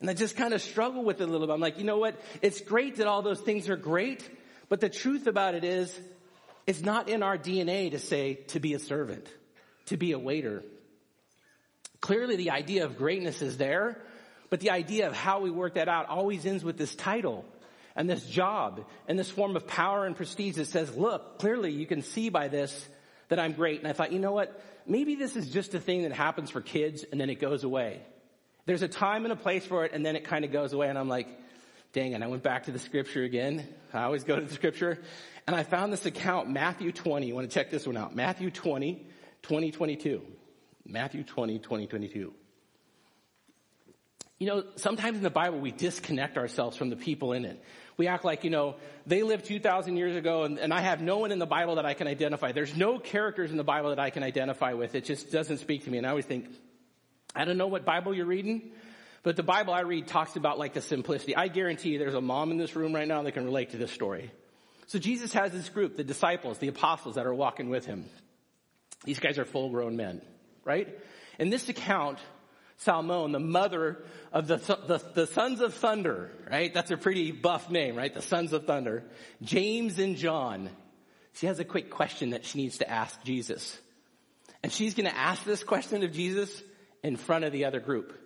And 0.00 0.10
I 0.10 0.14
just 0.14 0.36
kind 0.36 0.54
of 0.54 0.62
struggle 0.62 1.04
with 1.04 1.20
it 1.20 1.28
a 1.28 1.32
little 1.32 1.46
bit. 1.46 1.52
I'm 1.52 1.60
like, 1.60 1.78
you 1.78 1.84
know 1.84 1.98
what? 1.98 2.20
It's 2.42 2.60
great 2.60 2.96
that 2.96 3.06
all 3.06 3.22
those 3.22 3.40
things 3.40 3.68
are 3.68 3.76
great, 3.76 4.28
but 4.68 4.80
the 4.80 4.88
truth 4.88 5.26
about 5.26 5.54
it 5.54 5.64
is, 5.64 5.96
it's 6.66 6.80
not 6.80 7.08
in 7.08 7.22
our 7.22 7.38
DNA 7.38 7.90
to 7.90 7.98
say 7.98 8.34
to 8.48 8.60
be 8.60 8.74
a 8.74 8.78
servant, 8.78 9.26
to 9.86 9.96
be 9.96 10.12
a 10.12 10.18
waiter, 10.18 10.62
Clearly 12.02 12.34
the 12.34 12.50
idea 12.50 12.84
of 12.84 12.98
greatness 12.98 13.40
is 13.42 13.56
there, 13.56 13.96
but 14.50 14.58
the 14.58 14.70
idea 14.70 15.06
of 15.06 15.14
how 15.14 15.40
we 15.40 15.50
work 15.50 15.74
that 15.74 15.88
out 15.88 16.08
always 16.08 16.44
ends 16.44 16.64
with 16.64 16.76
this 16.76 16.94
title 16.94 17.44
and 17.96 18.08
this 18.08 18.24
job 18.26 18.84
and 19.08 19.18
this 19.18 19.30
form 19.30 19.56
of 19.56 19.66
power 19.66 20.06
and 20.06 20.16
prestige 20.16 20.56
that 20.56 20.66
says, 20.66 20.96
look, 20.96 21.38
clearly 21.38 21.72
you 21.72 21.86
can 21.86 22.02
see 22.02 22.28
by 22.28 22.48
this 22.48 22.88
that 23.28 23.38
I'm 23.38 23.52
great. 23.52 23.78
And 23.78 23.88
I 23.88 23.92
thought, 23.92 24.12
you 24.12 24.18
know 24.18 24.32
what? 24.32 24.62
Maybe 24.86 25.14
this 25.14 25.36
is 25.36 25.48
just 25.50 25.74
a 25.74 25.80
thing 25.80 26.02
that 26.02 26.12
happens 26.12 26.50
for 26.50 26.60
kids 26.60 27.04
and 27.10 27.20
then 27.20 27.30
it 27.30 27.40
goes 27.40 27.64
away. 27.64 28.02
There's 28.66 28.82
a 28.82 28.88
time 28.88 29.24
and 29.24 29.32
a 29.32 29.36
place 29.36 29.64
for 29.66 29.84
it 29.84 29.92
and 29.92 30.04
then 30.04 30.16
it 30.16 30.24
kind 30.24 30.44
of 30.44 30.52
goes 30.52 30.72
away. 30.72 30.88
And 30.88 30.98
I'm 30.98 31.08
like, 31.08 31.28
dang 31.92 32.12
it. 32.12 32.22
I 32.22 32.26
went 32.26 32.42
back 32.42 32.64
to 32.64 32.72
the 32.72 32.78
scripture 32.78 33.22
again. 33.22 33.66
I 33.92 34.04
always 34.04 34.24
go 34.24 34.36
to 34.36 34.44
the 34.44 34.54
scripture 34.54 34.98
and 35.46 35.56
I 35.56 35.62
found 35.62 35.92
this 35.92 36.06
account, 36.06 36.48
Matthew 36.48 36.92
20. 36.92 37.26
You 37.26 37.34
want 37.34 37.48
to 37.48 37.54
check 37.54 37.70
this 37.70 37.86
one 37.86 37.96
out. 37.96 38.14
Matthew 38.14 38.50
20, 38.50 39.06
2022. 39.42 40.22
Matthew 40.86 41.24
20, 41.24 41.58
20, 41.58 41.86
22. 41.86 42.34
You 44.42 44.48
know, 44.48 44.64
sometimes 44.74 45.18
in 45.18 45.22
the 45.22 45.30
Bible 45.30 45.60
we 45.60 45.70
disconnect 45.70 46.36
ourselves 46.36 46.76
from 46.76 46.90
the 46.90 46.96
people 46.96 47.32
in 47.32 47.44
it. 47.44 47.62
We 47.96 48.08
act 48.08 48.24
like, 48.24 48.42
you 48.42 48.50
know, 48.50 48.74
they 49.06 49.22
lived 49.22 49.44
2,000 49.44 49.96
years 49.96 50.16
ago 50.16 50.42
and, 50.42 50.58
and 50.58 50.74
I 50.74 50.80
have 50.80 51.00
no 51.00 51.18
one 51.18 51.30
in 51.30 51.38
the 51.38 51.46
Bible 51.46 51.76
that 51.76 51.86
I 51.86 51.94
can 51.94 52.08
identify. 52.08 52.50
There's 52.50 52.76
no 52.76 52.98
characters 52.98 53.52
in 53.52 53.56
the 53.56 53.62
Bible 53.62 53.90
that 53.90 54.00
I 54.00 54.10
can 54.10 54.24
identify 54.24 54.72
with. 54.72 54.96
It 54.96 55.04
just 55.04 55.30
doesn't 55.30 55.58
speak 55.58 55.84
to 55.84 55.90
me. 55.92 55.98
And 55.98 56.04
I 56.08 56.10
always 56.10 56.24
think, 56.24 56.48
I 57.36 57.44
don't 57.44 57.56
know 57.56 57.68
what 57.68 57.84
Bible 57.84 58.12
you're 58.12 58.26
reading, 58.26 58.72
but 59.22 59.36
the 59.36 59.44
Bible 59.44 59.74
I 59.74 59.82
read 59.82 60.08
talks 60.08 60.34
about 60.34 60.58
like 60.58 60.74
the 60.74 60.80
simplicity. 60.80 61.36
I 61.36 61.46
guarantee 61.46 61.90
you 61.90 62.00
there's 62.00 62.14
a 62.14 62.20
mom 62.20 62.50
in 62.50 62.58
this 62.58 62.74
room 62.74 62.92
right 62.92 63.06
now 63.06 63.22
that 63.22 63.30
can 63.34 63.44
relate 63.44 63.70
to 63.70 63.76
this 63.76 63.92
story. 63.92 64.32
So 64.88 64.98
Jesus 64.98 65.32
has 65.34 65.52
this 65.52 65.68
group, 65.68 65.96
the 65.96 66.02
disciples, 66.02 66.58
the 66.58 66.66
apostles 66.66 67.14
that 67.14 67.26
are 67.26 67.34
walking 67.34 67.70
with 67.70 67.86
him. 67.86 68.06
These 69.04 69.20
guys 69.20 69.38
are 69.38 69.44
full 69.44 69.70
grown 69.70 69.94
men, 69.94 70.20
right? 70.64 70.98
In 71.38 71.48
this 71.48 71.68
account, 71.68 72.18
Salome, 72.78 73.32
the 73.32 73.38
mother 73.38 74.04
of 74.32 74.46
the, 74.46 74.56
the, 74.56 75.02
the, 75.14 75.26
sons 75.26 75.60
of 75.60 75.74
thunder, 75.74 76.30
right? 76.50 76.72
That's 76.72 76.90
a 76.90 76.96
pretty 76.96 77.30
buff 77.30 77.70
name, 77.70 77.96
right? 77.96 78.12
The 78.12 78.22
sons 78.22 78.52
of 78.52 78.66
thunder. 78.66 79.04
James 79.40 79.98
and 79.98 80.16
John. 80.16 80.70
She 81.34 81.46
has 81.46 81.60
a 81.60 81.64
quick 81.64 81.90
question 81.90 82.30
that 82.30 82.44
she 82.44 82.58
needs 82.58 82.78
to 82.78 82.90
ask 82.90 83.22
Jesus. 83.22 83.78
And 84.62 84.72
she's 84.72 84.94
going 84.94 85.08
to 85.08 85.16
ask 85.16 85.44
this 85.44 85.64
question 85.64 86.02
of 86.02 86.12
Jesus 86.12 86.62
in 87.02 87.16
front 87.16 87.44
of 87.44 87.52
the 87.52 87.64
other 87.64 87.80
group. 87.80 88.18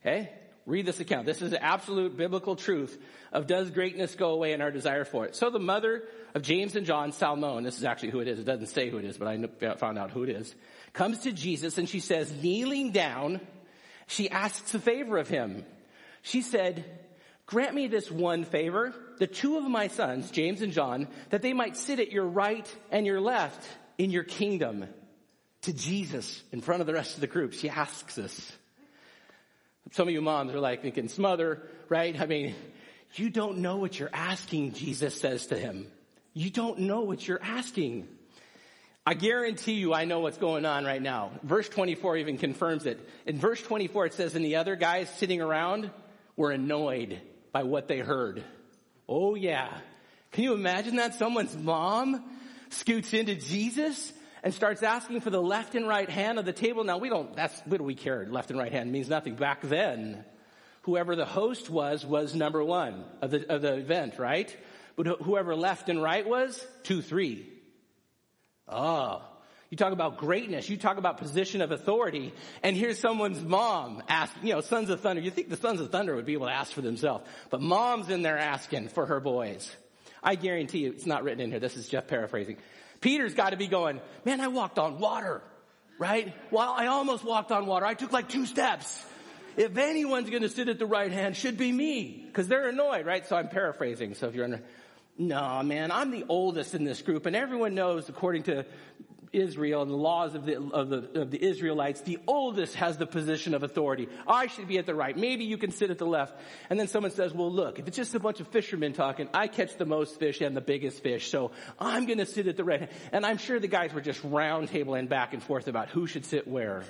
Okay? 0.00 0.30
Read 0.66 0.86
this 0.86 1.00
account. 1.00 1.26
This 1.26 1.42
is 1.42 1.50
the 1.50 1.62
absolute 1.62 2.16
biblical 2.16 2.54
truth 2.54 2.96
of 3.32 3.46
does 3.46 3.70
greatness 3.70 4.14
go 4.14 4.30
away 4.30 4.52
in 4.52 4.60
our 4.60 4.70
desire 4.70 5.04
for 5.04 5.26
it. 5.26 5.34
So 5.34 5.50
the 5.50 5.58
mother 5.58 6.04
of 6.34 6.42
James 6.42 6.76
and 6.76 6.86
John, 6.86 7.12
Salome, 7.12 7.64
this 7.64 7.78
is 7.78 7.84
actually 7.84 8.10
who 8.10 8.20
it 8.20 8.28
is. 8.28 8.38
It 8.38 8.44
doesn't 8.44 8.66
say 8.66 8.90
who 8.90 8.98
it 8.98 9.04
is, 9.04 9.16
but 9.16 9.28
I 9.28 9.74
found 9.76 9.98
out 9.98 10.10
who 10.10 10.22
it 10.22 10.28
is, 10.30 10.54
comes 10.92 11.20
to 11.20 11.32
Jesus 11.32 11.78
and 11.78 11.88
she 11.88 12.00
says, 12.00 12.32
kneeling 12.42 12.92
down, 12.92 13.40
she 14.10 14.28
asks 14.28 14.74
a 14.74 14.80
favor 14.80 15.18
of 15.18 15.28
him. 15.28 15.64
She 16.22 16.42
said, 16.42 16.84
grant 17.46 17.74
me 17.74 17.86
this 17.86 18.10
one 18.10 18.44
favor, 18.44 18.92
the 19.18 19.28
two 19.28 19.56
of 19.56 19.64
my 19.64 19.86
sons, 19.86 20.32
James 20.32 20.62
and 20.62 20.72
John, 20.72 21.06
that 21.30 21.42
they 21.42 21.52
might 21.52 21.76
sit 21.76 22.00
at 22.00 22.10
your 22.10 22.26
right 22.26 22.68
and 22.90 23.06
your 23.06 23.20
left 23.20 23.64
in 23.98 24.10
your 24.10 24.24
kingdom. 24.24 24.86
To 25.62 25.72
Jesus 25.72 26.42
in 26.52 26.60
front 26.60 26.80
of 26.80 26.86
the 26.86 26.94
rest 26.94 27.14
of 27.14 27.20
the 27.20 27.26
group, 27.26 27.52
she 27.52 27.68
asks 27.68 28.18
us. 28.18 28.52
Some 29.92 30.08
of 30.08 30.14
you 30.14 30.22
moms 30.22 30.54
are 30.54 30.60
like 30.60 30.82
thinking, 30.82 31.08
smother, 31.08 31.62
right? 31.88 32.18
I 32.18 32.26
mean, 32.26 32.54
you 33.14 33.30
don't 33.30 33.58
know 33.58 33.76
what 33.76 33.98
you're 33.98 34.10
asking, 34.12 34.72
Jesus 34.72 35.20
says 35.20 35.46
to 35.48 35.58
him. 35.58 35.86
You 36.32 36.50
don't 36.50 36.80
know 36.80 37.02
what 37.02 37.28
you're 37.28 37.42
asking. 37.42 38.08
I 39.06 39.14
guarantee 39.14 39.74
you 39.74 39.94
I 39.94 40.04
know 40.04 40.20
what's 40.20 40.36
going 40.36 40.66
on 40.66 40.84
right 40.84 41.00
now. 41.00 41.32
Verse 41.42 41.68
24 41.68 42.18
even 42.18 42.38
confirms 42.38 42.86
it. 42.86 43.00
In 43.26 43.38
verse 43.38 43.60
24 43.62 44.06
it 44.06 44.14
says, 44.14 44.34
and 44.34 44.44
the 44.44 44.56
other 44.56 44.76
guys 44.76 45.08
sitting 45.16 45.40
around 45.40 45.90
were 46.36 46.50
annoyed 46.50 47.20
by 47.52 47.62
what 47.62 47.88
they 47.88 47.98
heard. 47.98 48.44
Oh 49.08 49.34
yeah. 49.34 49.68
Can 50.32 50.44
you 50.44 50.54
imagine 50.54 50.96
that? 50.96 51.14
Someone's 51.14 51.56
mom 51.56 52.22
scoots 52.68 53.12
into 53.14 53.34
Jesus 53.34 54.12
and 54.42 54.54
starts 54.54 54.82
asking 54.82 55.22
for 55.22 55.30
the 55.30 55.42
left 55.42 55.74
and 55.74 55.88
right 55.88 56.08
hand 56.08 56.38
of 56.38 56.44
the 56.44 56.52
table. 56.52 56.84
Now 56.84 56.98
we 56.98 57.08
don't, 57.08 57.34
that's, 57.34 57.58
what 57.66 57.78
do 57.78 57.84
we 57.84 57.94
care? 57.94 58.26
Left 58.28 58.50
and 58.50 58.58
right 58.58 58.72
hand 58.72 58.92
means 58.92 59.08
nothing. 59.08 59.34
Back 59.34 59.62
then, 59.62 60.24
whoever 60.82 61.16
the 61.16 61.26
host 61.26 61.68
was, 61.68 62.06
was 62.06 62.34
number 62.34 62.62
one 62.62 63.04
of 63.20 63.30
the, 63.30 63.52
of 63.52 63.62
the 63.62 63.74
event, 63.74 64.18
right? 64.18 64.54
But 64.96 65.06
whoever 65.22 65.54
left 65.56 65.88
and 65.88 66.02
right 66.02 66.26
was, 66.26 66.64
two, 66.84 67.02
three. 67.02 67.48
Oh. 68.68 69.22
You 69.70 69.76
talk 69.76 69.92
about 69.92 70.18
greatness. 70.18 70.68
You 70.68 70.76
talk 70.76 70.98
about 70.98 71.18
position 71.18 71.62
of 71.62 71.70
authority. 71.70 72.32
And 72.62 72.76
here's 72.76 72.98
someone's 72.98 73.40
mom 73.40 74.02
asking, 74.08 74.48
you 74.48 74.54
know, 74.54 74.60
Sons 74.62 74.90
of 74.90 75.00
Thunder. 75.00 75.22
You 75.22 75.30
think 75.30 75.48
the 75.48 75.56
Sons 75.56 75.80
of 75.80 75.92
Thunder 75.92 76.16
would 76.16 76.26
be 76.26 76.32
able 76.32 76.46
to 76.46 76.52
ask 76.52 76.72
for 76.72 76.80
themselves. 76.80 77.24
But 77.50 77.60
mom's 77.60 78.10
in 78.10 78.22
there 78.22 78.36
asking 78.36 78.88
for 78.88 79.06
her 79.06 79.20
boys. 79.20 79.70
I 80.22 80.34
guarantee 80.34 80.80
you, 80.80 80.90
it's 80.90 81.06
not 81.06 81.22
written 81.22 81.40
in 81.40 81.50
here. 81.50 81.60
This 81.60 81.76
is 81.76 81.88
Jeff 81.88 82.08
paraphrasing. 82.08 82.56
Peter's 83.00 83.32
got 83.32 83.50
to 83.50 83.56
be 83.56 83.68
going, 83.68 84.00
man, 84.24 84.40
I 84.40 84.48
walked 84.48 84.78
on 84.78 84.98
water, 84.98 85.40
right? 85.98 86.34
Well, 86.50 86.74
I 86.76 86.88
almost 86.88 87.24
walked 87.24 87.52
on 87.52 87.66
water. 87.66 87.86
I 87.86 87.94
took 87.94 88.12
like 88.12 88.28
two 88.28 88.46
steps. 88.46 89.04
If 89.56 89.76
anyone's 89.78 90.30
going 90.30 90.42
to 90.42 90.48
sit 90.48 90.68
at 90.68 90.78
the 90.78 90.86
right 90.86 91.10
hand, 91.10 91.36
should 91.36 91.56
be 91.56 91.70
me, 91.72 92.24
because 92.26 92.48
they're 92.48 92.68
annoyed, 92.68 93.06
right? 93.06 93.26
So 93.26 93.36
I'm 93.36 93.48
paraphrasing. 93.48 94.14
So 94.14 94.28
if 94.28 94.34
you're 94.34 94.44
under, 94.44 94.62
no, 95.18 95.62
man, 95.62 95.90
I'm 95.90 96.10
the 96.10 96.24
oldest 96.28 96.74
in 96.74 96.84
this 96.84 97.02
group, 97.02 97.26
and 97.26 97.36
everyone 97.36 97.74
knows, 97.74 98.08
according 98.08 98.44
to 98.44 98.64
Israel 99.32 99.82
and 99.82 99.90
the 99.90 99.96
laws 99.96 100.34
of 100.34 100.44
the, 100.44 100.60
of 100.60 100.88
the, 100.88 101.20
of 101.20 101.30
the 101.30 101.42
Israelites, 101.42 102.00
the 102.00 102.18
oldest 102.26 102.74
has 102.74 102.96
the 102.96 103.06
position 103.06 103.54
of 103.54 103.62
authority. 103.62 104.08
I 104.26 104.48
should 104.48 104.66
be 104.66 104.78
at 104.78 104.86
the 104.86 104.94
right. 104.94 105.16
Maybe 105.16 105.44
you 105.44 105.56
can 105.56 105.70
sit 105.70 105.90
at 105.90 105.98
the 105.98 106.06
left. 106.06 106.34
And 106.68 106.78
then 106.78 106.88
someone 106.88 107.12
says, 107.12 107.32
well 107.32 107.50
look, 107.50 107.78
if 107.78 107.86
it's 107.86 107.96
just 107.96 108.14
a 108.14 108.20
bunch 108.20 108.40
of 108.40 108.48
fishermen 108.48 108.92
talking, 108.92 109.28
I 109.32 109.46
catch 109.46 109.76
the 109.76 109.86
most 109.86 110.18
fish 110.18 110.40
and 110.40 110.56
the 110.56 110.60
biggest 110.60 111.02
fish, 111.02 111.30
so 111.30 111.52
I'm 111.78 112.06
gonna 112.06 112.26
sit 112.26 112.46
at 112.48 112.56
the 112.56 112.64
right. 112.64 112.90
And 113.12 113.24
I'm 113.24 113.38
sure 113.38 113.60
the 113.60 113.68
guys 113.68 113.92
were 113.92 114.00
just 114.00 114.22
roundtabling 114.22 115.08
back 115.08 115.32
and 115.32 115.42
forth 115.42 115.68
about 115.68 115.88
who 115.90 116.06
should 116.06 116.24
sit 116.24 116.48
where. 116.48 116.82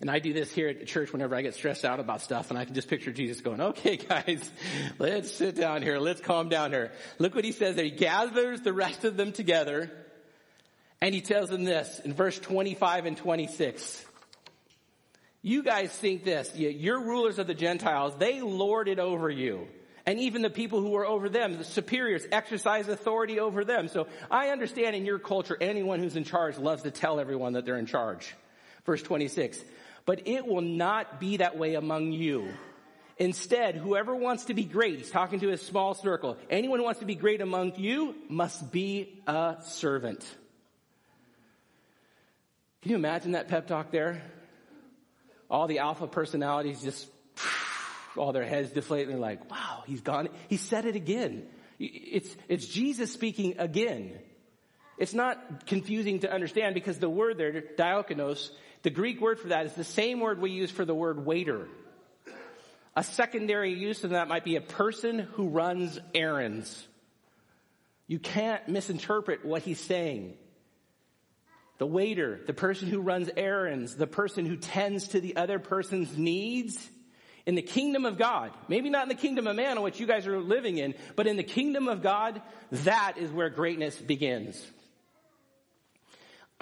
And 0.00 0.10
I 0.10 0.18
do 0.18 0.32
this 0.32 0.52
here 0.52 0.68
at 0.68 0.86
church 0.86 1.12
whenever 1.12 1.34
I 1.34 1.42
get 1.42 1.54
stressed 1.54 1.84
out 1.84 2.00
about 2.00 2.20
stuff 2.20 2.50
and 2.50 2.58
I 2.58 2.64
can 2.64 2.74
just 2.74 2.88
picture 2.88 3.12
Jesus 3.12 3.40
going, 3.40 3.60
okay 3.60 3.96
guys, 4.08 4.50
let's 4.98 5.32
sit 5.32 5.56
down 5.56 5.82
here. 5.82 5.98
Let's 5.98 6.20
calm 6.20 6.48
down 6.48 6.72
here. 6.72 6.92
Look 7.18 7.34
what 7.34 7.44
he 7.44 7.52
says 7.52 7.76
there. 7.76 7.84
He 7.84 7.90
gathers 7.90 8.60
the 8.60 8.72
rest 8.72 9.04
of 9.04 9.16
them 9.16 9.32
together 9.32 9.90
and 11.00 11.14
he 11.14 11.20
tells 11.20 11.50
them 11.50 11.64
this 11.64 12.00
in 12.04 12.12
verse 12.12 12.38
25 12.38 13.06
and 13.06 13.16
26. 13.16 14.04
You 15.42 15.62
guys 15.62 15.92
think 15.92 16.24
this, 16.24 16.50
you're 16.56 17.00
rulers 17.00 17.38
of 17.38 17.46
the 17.46 17.54
Gentiles, 17.54 18.14
they 18.18 18.40
lord 18.40 18.88
it 18.88 18.98
over 18.98 19.30
you. 19.30 19.68
And 20.04 20.20
even 20.20 20.42
the 20.42 20.50
people 20.50 20.80
who 20.80 20.94
are 20.96 21.06
over 21.06 21.28
them, 21.28 21.58
the 21.58 21.64
superiors, 21.64 22.24
exercise 22.30 22.88
authority 22.88 23.40
over 23.40 23.64
them. 23.64 23.88
So 23.88 24.06
I 24.30 24.50
understand 24.50 24.94
in 24.94 25.04
your 25.04 25.18
culture, 25.18 25.56
anyone 25.60 25.98
who's 25.98 26.16
in 26.16 26.24
charge 26.24 26.58
loves 26.58 26.84
to 26.84 26.92
tell 26.92 27.18
everyone 27.18 27.54
that 27.54 27.64
they're 27.64 27.78
in 27.78 27.86
charge. 27.86 28.34
Verse 28.84 29.02
26. 29.02 29.58
But 30.06 30.26
it 30.26 30.46
will 30.46 30.62
not 30.62 31.20
be 31.20 31.38
that 31.38 31.58
way 31.58 31.74
among 31.74 32.12
you. 32.12 32.48
Instead, 33.18 33.76
whoever 33.76 34.14
wants 34.14 34.46
to 34.46 34.54
be 34.54 34.64
great, 34.64 34.98
he's 34.98 35.10
talking 35.10 35.40
to 35.40 35.50
a 35.50 35.56
small 35.56 35.94
circle. 35.94 36.36
Anyone 36.48 36.78
who 36.78 36.84
wants 36.84 37.00
to 37.00 37.06
be 37.06 37.14
great 37.14 37.40
among 37.40 37.74
you 37.76 38.14
must 38.28 38.70
be 38.70 39.20
a 39.26 39.56
servant. 39.64 40.24
Can 42.82 42.90
you 42.90 42.96
imagine 42.96 43.32
that 43.32 43.48
pep 43.48 43.66
talk 43.66 43.90
there? 43.90 44.22
All 45.50 45.66
the 45.66 45.80
alpha 45.80 46.06
personalities 46.06 46.82
just, 46.82 47.08
all 48.16 48.32
their 48.32 48.44
heads 48.44 48.70
deflate 48.70 49.04
and 49.04 49.12
they're 49.12 49.20
like, 49.20 49.50
wow, 49.50 49.82
he's 49.86 50.02
gone. 50.02 50.28
He 50.48 50.56
said 50.56 50.84
it 50.84 50.94
again. 50.94 51.46
It's, 51.78 52.34
it's 52.48 52.66
Jesus 52.66 53.12
speaking 53.12 53.56
again. 53.58 54.18
It's 54.98 55.14
not 55.14 55.66
confusing 55.66 56.20
to 56.20 56.32
understand 56.32 56.74
because 56.74 56.98
the 56.98 57.10
word 57.10 57.38
there, 57.38 57.52
diakonos, 57.52 58.50
the 58.82 58.90
Greek 58.90 59.20
word 59.20 59.38
for 59.38 59.48
that 59.48 59.66
is 59.66 59.74
the 59.74 59.84
same 59.84 60.20
word 60.20 60.40
we 60.40 60.50
use 60.50 60.70
for 60.70 60.84
the 60.84 60.94
word 60.94 61.24
waiter. 61.26 61.68
A 62.94 63.02
secondary 63.02 63.74
use 63.74 64.04
of 64.04 64.10
that 64.10 64.28
might 64.28 64.44
be 64.44 64.56
a 64.56 64.60
person 64.62 65.18
who 65.18 65.48
runs 65.48 65.98
errands. 66.14 66.86
You 68.06 68.18
can't 68.18 68.66
misinterpret 68.68 69.44
what 69.44 69.62
he's 69.62 69.80
saying 69.80 70.34
the 71.78 71.86
waiter, 71.86 72.40
the 72.46 72.54
person 72.54 72.88
who 72.88 73.00
runs 73.00 73.28
errands, 73.36 73.96
the 73.96 74.06
person 74.06 74.46
who 74.46 74.56
tends 74.56 75.08
to 75.08 75.20
the 75.20 75.36
other 75.36 75.58
person's 75.58 76.16
needs. 76.16 76.78
In 77.44 77.54
the 77.54 77.62
kingdom 77.62 78.06
of 78.06 78.18
God, 78.18 78.50
maybe 78.66 78.88
not 78.88 79.04
in 79.04 79.08
the 79.08 79.14
kingdom 79.14 79.46
of 79.46 79.54
man, 79.54 79.80
which 79.82 80.00
you 80.00 80.06
guys 80.06 80.26
are 80.26 80.40
living 80.40 80.78
in, 80.78 80.94
but 81.14 81.26
in 81.26 81.36
the 81.36 81.44
kingdom 81.44 81.86
of 81.86 82.02
God, 82.02 82.40
that 82.72 83.18
is 83.18 83.30
where 83.30 83.50
greatness 83.50 83.94
begins. 83.96 84.64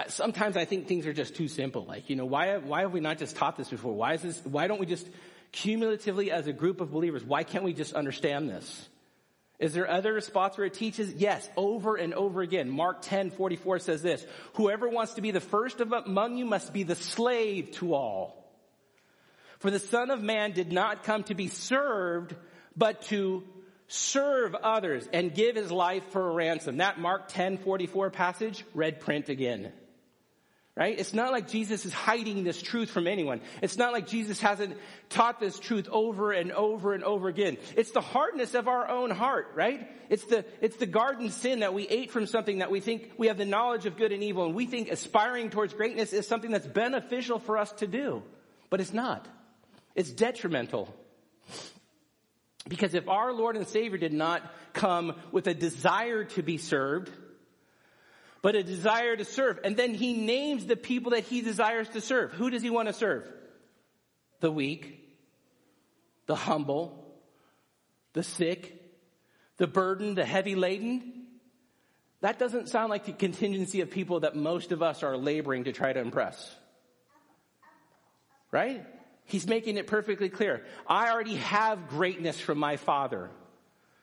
Sometimes 0.08 0.56
I 0.56 0.64
think 0.64 0.88
things 0.88 1.06
are 1.06 1.12
just 1.12 1.36
too 1.36 1.48
simple. 1.48 1.84
Like, 1.84 2.10
you 2.10 2.16
know, 2.16 2.24
why, 2.24 2.56
why 2.58 2.80
have 2.80 2.92
we 2.92 3.00
not 3.00 3.18
just 3.18 3.36
taught 3.36 3.56
this 3.56 3.68
before? 3.68 3.92
Why 3.92 4.14
is 4.14 4.22
this, 4.22 4.40
why 4.44 4.66
don't 4.66 4.80
we 4.80 4.86
just 4.86 5.08
cumulatively 5.52 6.32
as 6.32 6.48
a 6.48 6.52
group 6.52 6.80
of 6.80 6.90
believers, 6.90 7.24
why 7.24 7.44
can't 7.44 7.64
we 7.64 7.72
just 7.72 7.94
understand 7.94 8.50
this? 8.50 8.88
Is 9.60 9.72
there 9.72 9.88
other 9.88 10.20
spots 10.20 10.58
where 10.58 10.66
it 10.66 10.74
teaches? 10.74 11.12
Yes, 11.12 11.48
over 11.56 11.94
and 11.94 12.12
over 12.12 12.42
again. 12.42 12.68
Mark 12.68 13.02
10, 13.02 13.30
44 13.30 13.78
says 13.78 14.02
this, 14.02 14.26
whoever 14.54 14.88
wants 14.88 15.14
to 15.14 15.20
be 15.20 15.30
the 15.30 15.40
first 15.40 15.80
among 15.80 16.36
you 16.36 16.44
must 16.44 16.72
be 16.72 16.82
the 16.82 16.96
slave 16.96 17.70
to 17.72 17.94
all. 17.94 18.44
For 19.60 19.70
the 19.70 19.78
son 19.78 20.10
of 20.10 20.22
man 20.22 20.52
did 20.52 20.72
not 20.72 21.04
come 21.04 21.22
to 21.24 21.34
be 21.34 21.48
served, 21.48 22.34
but 22.76 23.02
to 23.02 23.44
serve 23.86 24.56
others 24.56 25.08
and 25.12 25.32
give 25.32 25.54
his 25.54 25.70
life 25.70 26.02
for 26.10 26.28
a 26.28 26.32
ransom. 26.32 26.78
That 26.78 26.98
Mark 26.98 27.28
10, 27.28 27.58
44 27.58 28.10
passage, 28.10 28.64
red 28.74 28.98
print 29.00 29.28
again. 29.28 29.72
Right? 30.76 30.98
It's 30.98 31.14
not 31.14 31.30
like 31.30 31.48
Jesus 31.48 31.86
is 31.86 31.92
hiding 31.92 32.42
this 32.42 32.60
truth 32.60 32.90
from 32.90 33.06
anyone. 33.06 33.40
It's 33.62 33.76
not 33.76 33.92
like 33.92 34.08
Jesus 34.08 34.40
hasn't 34.40 34.76
taught 35.08 35.38
this 35.38 35.60
truth 35.60 35.88
over 35.88 36.32
and 36.32 36.50
over 36.50 36.94
and 36.94 37.04
over 37.04 37.28
again. 37.28 37.58
It's 37.76 37.92
the 37.92 38.00
hardness 38.00 38.54
of 38.54 38.66
our 38.66 38.88
own 38.88 39.10
heart, 39.10 39.52
right? 39.54 39.88
It's 40.10 40.24
the, 40.24 40.44
it's 40.60 40.76
the 40.76 40.86
garden 40.86 41.30
sin 41.30 41.60
that 41.60 41.74
we 41.74 41.86
ate 41.86 42.10
from 42.10 42.26
something 42.26 42.58
that 42.58 42.72
we 42.72 42.80
think 42.80 43.12
we 43.16 43.28
have 43.28 43.38
the 43.38 43.44
knowledge 43.44 43.86
of 43.86 43.96
good 43.96 44.10
and 44.10 44.24
evil 44.24 44.46
and 44.46 44.54
we 44.56 44.66
think 44.66 44.90
aspiring 44.90 45.50
towards 45.50 45.72
greatness 45.74 46.12
is 46.12 46.26
something 46.26 46.50
that's 46.50 46.66
beneficial 46.66 47.38
for 47.38 47.56
us 47.56 47.70
to 47.74 47.86
do. 47.86 48.24
But 48.68 48.80
it's 48.80 48.92
not. 48.92 49.28
It's 49.94 50.10
detrimental. 50.10 50.92
Because 52.68 52.94
if 52.94 53.08
our 53.08 53.32
Lord 53.32 53.56
and 53.56 53.68
Savior 53.68 53.98
did 53.98 54.12
not 54.12 54.42
come 54.72 55.14
with 55.30 55.46
a 55.46 55.54
desire 55.54 56.24
to 56.24 56.42
be 56.42 56.58
served, 56.58 57.12
but 58.44 58.54
a 58.54 58.62
desire 58.62 59.16
to 59.16 59.24
serve. 59.24 59.58
And 59.64 59.74
then 59.74 59.94
he 59.94 60.12
names 60.12 60.66
the 60.66 60.76
people 60.76 61.12
that 61.12 61.24
he 61.24 61.40
desires 61.40 61.88
to 61.88 62.02
serve. 62.02 62.30
Who 62.32 62.50
does 62.50 62.60
he 62.60 62.68
want 62.68 62.88
to 62.88 62.92
serve? 62.92 63.26
The 64.40 64.52
weak, 64.52 65.00
the 66.26 66.34
humble, 66.34 67.06
the 68.12 68.22
sick, 68.22 68.82
the 69.56 69.66
burdened, 69.66 70.18
the 70.18 70.26
heavy 70.26 70.56
laden. 70.56 71.24
That 72.20 72.38
doesn't 72.38 72.68
sound 72.68 72.90
like 72.90 73.06
the 73.06 73.12
contingency 73.12 73.80
of 73.80 73.90
people 73.90 74.20
that 74.20 74.36
most 74.36 74.72
of 74.72 74.82
us 74.82 75.02
are 75.02 75.16
laboring 75.16 75.64
to 75.64 75.72
try 75.72 75.94
to 75.94 76.00
impress. 76.00 76.54
Right? 78.50 78.84
He's 79.24 79.46
making 79.46 79.78
it 79.78 79.86
perfectly 79.86 80.28
clear. 80.28 80.66
I 80.86 81.10
already 81.10 81.36
have 81.36 81.88
greatness 81.88 82.38
from 82.38 82.58
my 82.58 82.76
Father. 82.76 83.30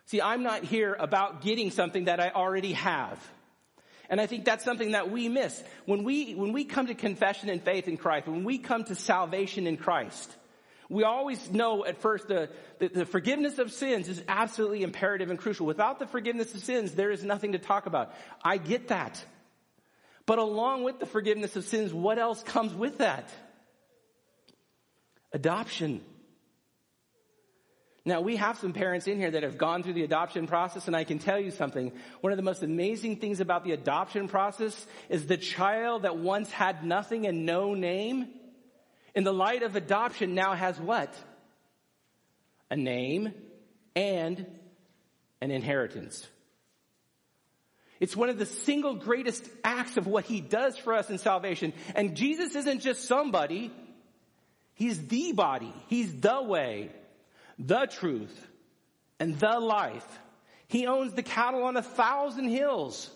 See, 0.07 0.19
I'm 0.19 0.41
not 0.41 0.63
here 0.63 0.95
about 0.97 1.43
getting 1.43 1.69
something 1.69 2.05
that 2.05 2.19
I 2.19 2.31
already 2.31 2.73
have. 2.73 3.19
And 4.11 4.19
I 4.19 4.27
think 4.27 4.43
that's 4.43 4.65
something 4.65 4.91
that 4.91 5.09
we 5.09 5.29
miss. 5.29 5.63
When 5.85 6.03
we, 6.03 6.35
when 6.35 6.51
we 6.51 6.65
come 6.65 6.87
to 6.87 6.93
confession 6.93 7.47
and 7.49 7.63
faith 7.63 7.87
in 7.87 7.95
Christ, 7.95 8.27
when 8.27 8.43
we 8.43 8.57
come 8.57 8.83
to 8.83 8.93
salvation 8.93 9.67
in 9.67 9.77
Christ, 9.77 10.29
we 10.89 11.05
always 11.05 11.49
know 11.49 11.85
at 11.85 12.01
first 12.01 12.27
the, 12.27 12.49
the, 12.79 12.89
the, 12.89 13.05
forgiveness 13.05 13.57
of 13.57 13.71
sins 13.71 14.09
is 14.09 14.21
absolutely 14.27 14.83
imperative 14.83 15.29
and 15.29 15.39
crucial. 15.39 15.65
Without 15.65 15.97
the 15.97 16.05
forgiveness 16.05 16.53
of 16.53 16.59
sins, 16.59 16.91
there 16.91 17.09
is 17.09 17.23
nothing 17.23 17.53
to 17.53 17.57
talk 17.57 17.85
about. 17.85 18.13
I 18.43 18.57
get 18.57 18.89
that. 18.89 19.23
But 20.25 20.39
along 20.39 20.83
with 20.83 20.99
the 20.99 21.05
forgiveness 21.05 21.55
of 21.55 21.63
sins, 21.63 21.93
what 21.93 22.19
else 22.19 22.43
comes 22.43 22.73
with 22.73 22.97
that? 22.97 23.29
Adoption. 25.31 26.03
Now 28.03 28.21
we 28.21 28.37
have 28.37 28.57
some 28.57 28.73
parents 28.73 29.07
in 29.07 29.17
here 29.19 29.29
that 29.29 29.43
have 29.43 29.57
gone 29.57 29.83
through 29.83 29.93
the 29.93 30.03
adoption 30.03 30.47
process 30.47 30.87
and 30.87 30.95
I 30.95 31.03
can 31.03 31.19
tell 31.19 31.39
you 31.39 31.51
something. 31.51 31.91
One 32.21 32.33
of 32.33 32.37
the 32.37 32.43
most 32.43 32.63
amazing 32.63 33.17
things 33.17 33.39
about 33.39 33.63
the 33.63 33.73
adoption 33.73 34.27
process 34.27 34.87
is 35.07 35.27
the 35.27 35.37
child 35.37 36.03
that 36.03 36.17
once 36.17 36.51
had 36.51 36.83
nothing 36.83 37.27
and 37.27 37.45
no 37.45 37.75
name 37.75 38.27
in 39.13 39.23
the 39.23 39.33
light 39.33 39.61
of 39.61 39.75
adoption 39.75 40.33
now 40.33 40.55
has 40.55 40.79
what? 40.79 41.13
A 42.71 42.75
name 42.75 43.33
and 43.95 44.47
an 45.39 45.51
inheritance. 45.51 46.25
It's 47.99 48.15
one 48.15 48.29
of 48.29 48.39
the 48.39 48.47
single 48.47 48.95
greatest 48.95 49.47
acts 49.63 49.97
of 49.97 50.07
what 50.07 50.25
he 50.25 50.41
does 50.41 50.75
for 50.75 50.93
us 50.93 51.11
in 51.11 51.19
salvation. 51.19 51.73
And 51.93 52.15
Jesus 52.15 52.55
isn't 52.55 52.79
just 52.79 53.05
somebody. 53.05 53.71
He's 54.73 55.05
the 55.05 55.33
body. 55.33 55.71
He's 55.87 56.19
the 56.19 56.41
way 56.41 56.89
the 57.67 57.85
truth, 57.85 58.47
and 59.19 59.39
the 59.39 59.59
life. 59.59 60.07
He 60.67 60.87
owns 60.87 61.13
the 61.13 61.23
cattle 61.23 61.63
on 61.63 61.77
a 61.77 61.81
thousand 61.81 62.49
hills. 62.49 63.09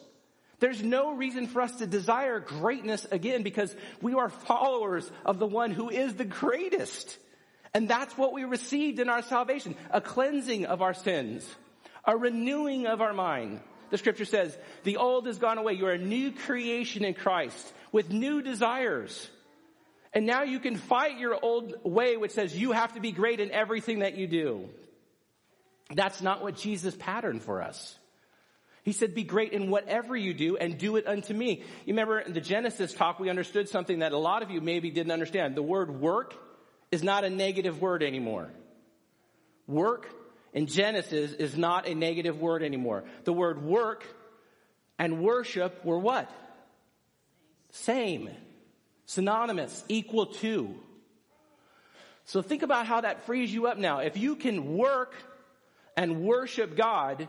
There's 0.59 0.83
no 0.83 1.15
reason 1.15 1.47
for 1.47 1.61
us 1.61 1.75
to 1.77 1.87
desire 1.87 2.39
greatness 2.39 3.05
again 3.11 3.43
because 3.43 3.75
we 4.01 4.13
are 4.13 4.29
followers 4.29 5.09
of 5.25 5.39
the 5.39 5.47
one 5.47 5.71
who 5.71 5.89
is 5.89 6.15
the 6.15 6.25
greatest. 6.25 7.17
And 7.73 7.89
that's 7.89 8.17
what 8.17 8.33
we 8.33 8.45
received 8.45 8.99
in 8.99 9.09
our 9.09 9.21
salvation. 9.21 9.75
A 9.91 9.99
cleansing 9.99 10.65
of 10.65 10.81
our 10.81 10.93
sins. 10.93 11.45
A 12.05 12.15
renewing 12.15 12.87
of 12.87 13.01
our 13.01 13.13
mind. 13.13 13.59
The 13.89 13.97
scripture 13.97 14.25
says, 14.25 14.57
the 14.83 14.97
old 14.97 15.27
has 15.27 15.39
gone 15.39 15.57
away. 15.57 15.73
You're 15.73 15.91
a 15.91 15.97
new 15.97 16.31
creation 16.31 17.03
in 17.03 17.13
Christ 17.13 17.73
with 17.91 18.11
new 18.11 18.41
desires. 18.41 19.29
And 20.15 20.25
now 20.25 20.43
you 20.43 20.59
can 20.59 20.77
fight 20.77 21.19
your 21.19 21.37
old 21.39 21.75
way, 21.83 22.15
which 22.15 22.31
says 22.31 22.57
you 22.57 22.71
have 22.71 22.93
to 22.93 23.01
be 23.01 23.11
great 23.11 23.41
in 23.41 23.51
everything 23.51 23.99
that 23.99 24.15
you 24.15 24.27
do. 24.27 24.69
That's 25.93 26.21
not 26.21 26.41
what 26.41 26.55
Jesus 26.55 26.95
patterned 26.97 27.43
for 27.43 27.61
us. 27.61 27.99
He 28.83 28.93
said, 28.93 29.13
be 29.13 29.23
great 29.23 29.51
in 29.51 29.69
whatever 29.69 30.15
you 30.15 30.33
do 30.33 30.57
and 30.57 30.77
do 30.77 30.95
it 30.95 31.05
unto 31.05 31.33
me. 31.33 31.63
You 31.85 31.93
remember 31.93 32.19
in 32.19 32.33
the 32.33 32.39
Genesis 32.39 32.93
talk, 32.93 33.19
we 33.19 33.29
understood 33.29 33.67
something 33.67 33.99
that 33.99 34.13
a 34.13 34.17
lot 34.17 34.41
of 34.41 34.51
you 34.51 34.61
maybe 34.61 34.89
didn't 34.89 35.11
understand. 35.11 35.55
The 35.55 35.63
word 35.63 35.99
work 35.99 36.33
is 36.91 37.03
not 37.03 37.23
a 37.23 37.29
negative 37.29 37.81
word 37.81 38.01
anymore. 38.01 38.51
Work 39.67 40.07
in 40.53 40.67
Genesis 40.67 41.33
is 41.33 41.57
not 41.57 41.87
a 41.87 41.95
negative 41.95 42.39
word 42.39 42.63
anymore. 42.63 43.03
The 43.25 43.33
word 43.33 43.61
work 43.61 44.05
and 44.97 45.19
worship 45.21 45.83
were 45.83 45.99
what? 45.99 46.31
Same 47.71 48.29
synonymous, 49.05 49.83
equal 49.87 50.27
to. 50.27 50.75
So 52.25 52.41
think 52.41 52.63
about 52.63 52.87
how 52.87 53.01
that 53.01 53.25
frees 53.25 53.53
you 53.53 53.67
up 53.67 53.77
now. 53.77 53.99
If 53.99 54.17
you 54.17 54.35
can 54.35 54.77
work 54.77 55.13
and 55.95 56.23
worship 56.23 56.75
God, 56.75 57.27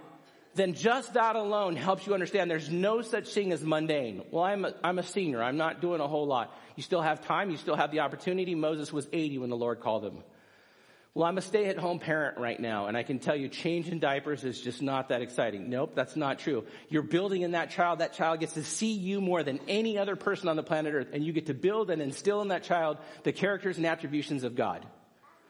then 0.55 0.73
just 0.73 1.15
that 1.15 1.37
alone 1.37 1.77
helps 1.77 2.07
you 2.07 2.15
understand 2.15 2.51
there's 2.51 2.71
no 2.71 3.03
such 3.03 3.29
thing 3.29 3.53
as 3.53 3.63
mundane. 3.63 4.23
Well, 4.31 4.43
I'm 4.43 4.65
a, 4.65 4.75
I'm 4.83 4.99
a 4.99 5.03
senior. 5.03 5.43
I'm 5.43 5.59
not 5.59 5.83
doing 5.83 6.01
a 6.01 6.09
whole 6.09 6.27
lot. 6.27 6.57
You 6.77 6.83
still 6.83 7.03
have 7.03 7.25
time. 7.27 7.51
You 7.51 7.59
still 7.59 7.77
have 7.77 7.91
the 7.91 8.01
opportunity. 8.01 8.55
Moses 8.55 8.91
was 8.93 9.07
80 9.13 9.39
when 9.39 9.51
the 9.51 9.57
Lord 9.57 9.81
called 9.81 10.05
him. 10.05 10.23
Well, 11.17 11.25
I'm 11.25 11.39
a 11.39 11.41
stay 11.41 11.65
at 11.69 11.79
home 11.79 11.99
parent 11.99 12.37
right 12.37 12.61
now, 12.61 12.89
and 12.89 12.95
I 12.95 13.03
can 13.03 13.19
tell 13.19 13.35
you 13.35 13.49
changing 13.49 14.01
diapers 14.01 14.45
is 14.45 14.61
just 14.61 14.83
not 14.83 15.09
that 15.09 15.23
exciting. 15.23 15.71
Nope, 15.71 15.93
that's 15.95 16.15
not 16.15 16.41
true. 16.41 16.67
You're 16.91 17.01
building 17.01 17.41
in 17.41 17.53
that 17.53 17.71
child. 17.71 18.01
That 18.01 18.13
child 18.13 18.41
gets 18.41 18.53
to 18.53 18.63
see 18.63 18.93
you 18.93 19.23
more 19.23 19.43
than 19.43 19.59
any 19.67 19.97
other 19.97 20.15
person 20.15 20.51
on 20.51 20.57
the 20.57 20.63
planet 20.63 20.93
earth, 20.93 21.09
and 21.15 21.25
you 21.25 21.33
get 21.33 21.47
to 21.47 21.55
build 21.55 21.89
and 21.89 22.03
instill 22.03 22.43
in 22.43 22.49
that 22.49 22.65
child 22.65 22.99
the 23.23 23.33
characters 23.33 23.79
and 23.79 23.87
attributions 23.87 24.45
of 24.45 24.57
God. 24.57 24.85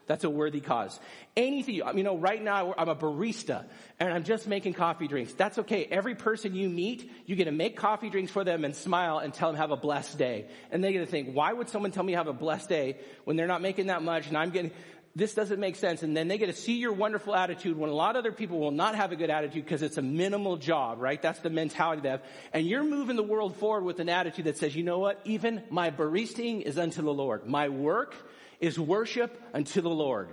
That's 0.07 0.23
a 0.23 0.29
worthy 0.29 0.61
cause. 0.61 0.97
Anything, 1.35 1.75
you 1.75 2.03
know, 2.03 2.17
right 2.17 2.41
now 2.41 2.73
I'm 2.77 2.87
a 2.87 2.95
barista 2.95 3.65
and 3.99 4.13
I'm 4.13 4.23
just 4.23 4.47
making 4.47 4.73
coffee 4.73 5.09
drinks. 5.09 5.33
That's 5.33 5.57
okay. 5.59 5.83
Every 5.83 6.15
person 6.15 6.55
you 6.55 6.69
meet, 6.69 7.11
you 7.25 7.35
get 7.35 7.45
to 7.45 7.51
make 7.51 7.75
coffee 7.75 8.09
drinks 8.09 8.31
for 8.31 8.45
them 8.45 8.63
and 8.63 8.73
smile 8.73 9.17
and 9.19 9.33
tell 9.33 9.49
them 9.49 9.57
have 9.57 9.71
a 9.71 9.75
blessed 9.75 10.17
day. 10.17 10.47
And 10.71 10.81
they 10.81 10.93
get 10.93 10.99
to 10.99 11.05
think, 11.05 11.35
why 11.35 11.51
would 11.51 11.67
someone 11.67 11.91
tell 11.91 12.03
me 12.03 12.13
have 12.13 12.27
a 12.27 12.33
blessed 12.33 12.69
day 12.69 12.97
when 13.25 13.35
they're 13.35 13.47
not 13.47 13.61
making 13.61 13.87
that 13.87 14.01
much 14.01 14.27
and 14.27 14.37
I'm 14.37 14.51
getting, 14.51 14.71
this 15.17 15.33
doesn't 15.33 15.59
make 15.59 15.75
sense. 15.77 16.03
And 16.03 16.15
then 16.15 16.27
they 16.27 16.37
get 16.37 16.45
to 16.45 16.53
see 16.53 16.77
your 16.77 16.93
wonderful 16.93 17.35
attitude 17.35 17.75
when 17.75 17.89
a 17.89 17.93
lot 17.93 18.15
of 18.15 18.19
other 18.19 18.31
people 18.31 18.59
will 18.59 18.71
not 18.71 18.93
have 18.93 19.11
a 19.11 19.15
good 19.15 19.31
attitude 19.31 19.65
because 19.65 19.81
it's 19.81 19.97
a 19.97 20.01
minimal 20.01 20.57
job, 20.57 21.01
right? 21.01 21.19
That's 21.19 21.39
the 21.39 21.49
mentality 21.49 22.03
they 22.03 22.09
have. 22.09 22.21
And 22.53 22.67
you're 22.67 22.83
moving 22.83 23.15
the 23.15 23.23
world 23.23 23.55
forward 23.55 23.83
with 23.83 23.99
an 23.99 24.09
attitude 24.09 24.45
that 24.45 24.57
says, 24.57 24.75
you 24.75 24.83
know 24.83 24.99
what? 24.99 25.19
Even 25.25 25.63
my 25.71 25.89
baristing 25.89 26.61
is 26.61 26.77
unto 26.77 27.01
the 27.01 27.11
Lord. 27.13 27.47
My 27.47 27.69
work 27.69 28.15
is 28.59 28.79
worship 28.79 29.41
unto 29.55 29.81
the 29.81 29.89
Lord. 29.89 30.29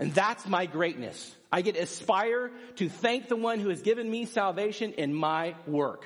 And 0.00 0.12
that's 0.12 0.46
my 0.48 0.66
greatness. 0.66 1.32
I 1.52 1.62
get 1.62 1.76
to 1.76 1.82
aspire 1.82 2.50
to 2.76 2.88
thank 2.88 3.28
the 3.28 3.36
one 3.36 3.60
who 3.60 3.68
has 3.68 3.82
given 3.82 4.10
me 4.10 4.24
salvation 4.24 4.94
in 4.94 5.14
my 5.14 5.54
work. 5.64 6.04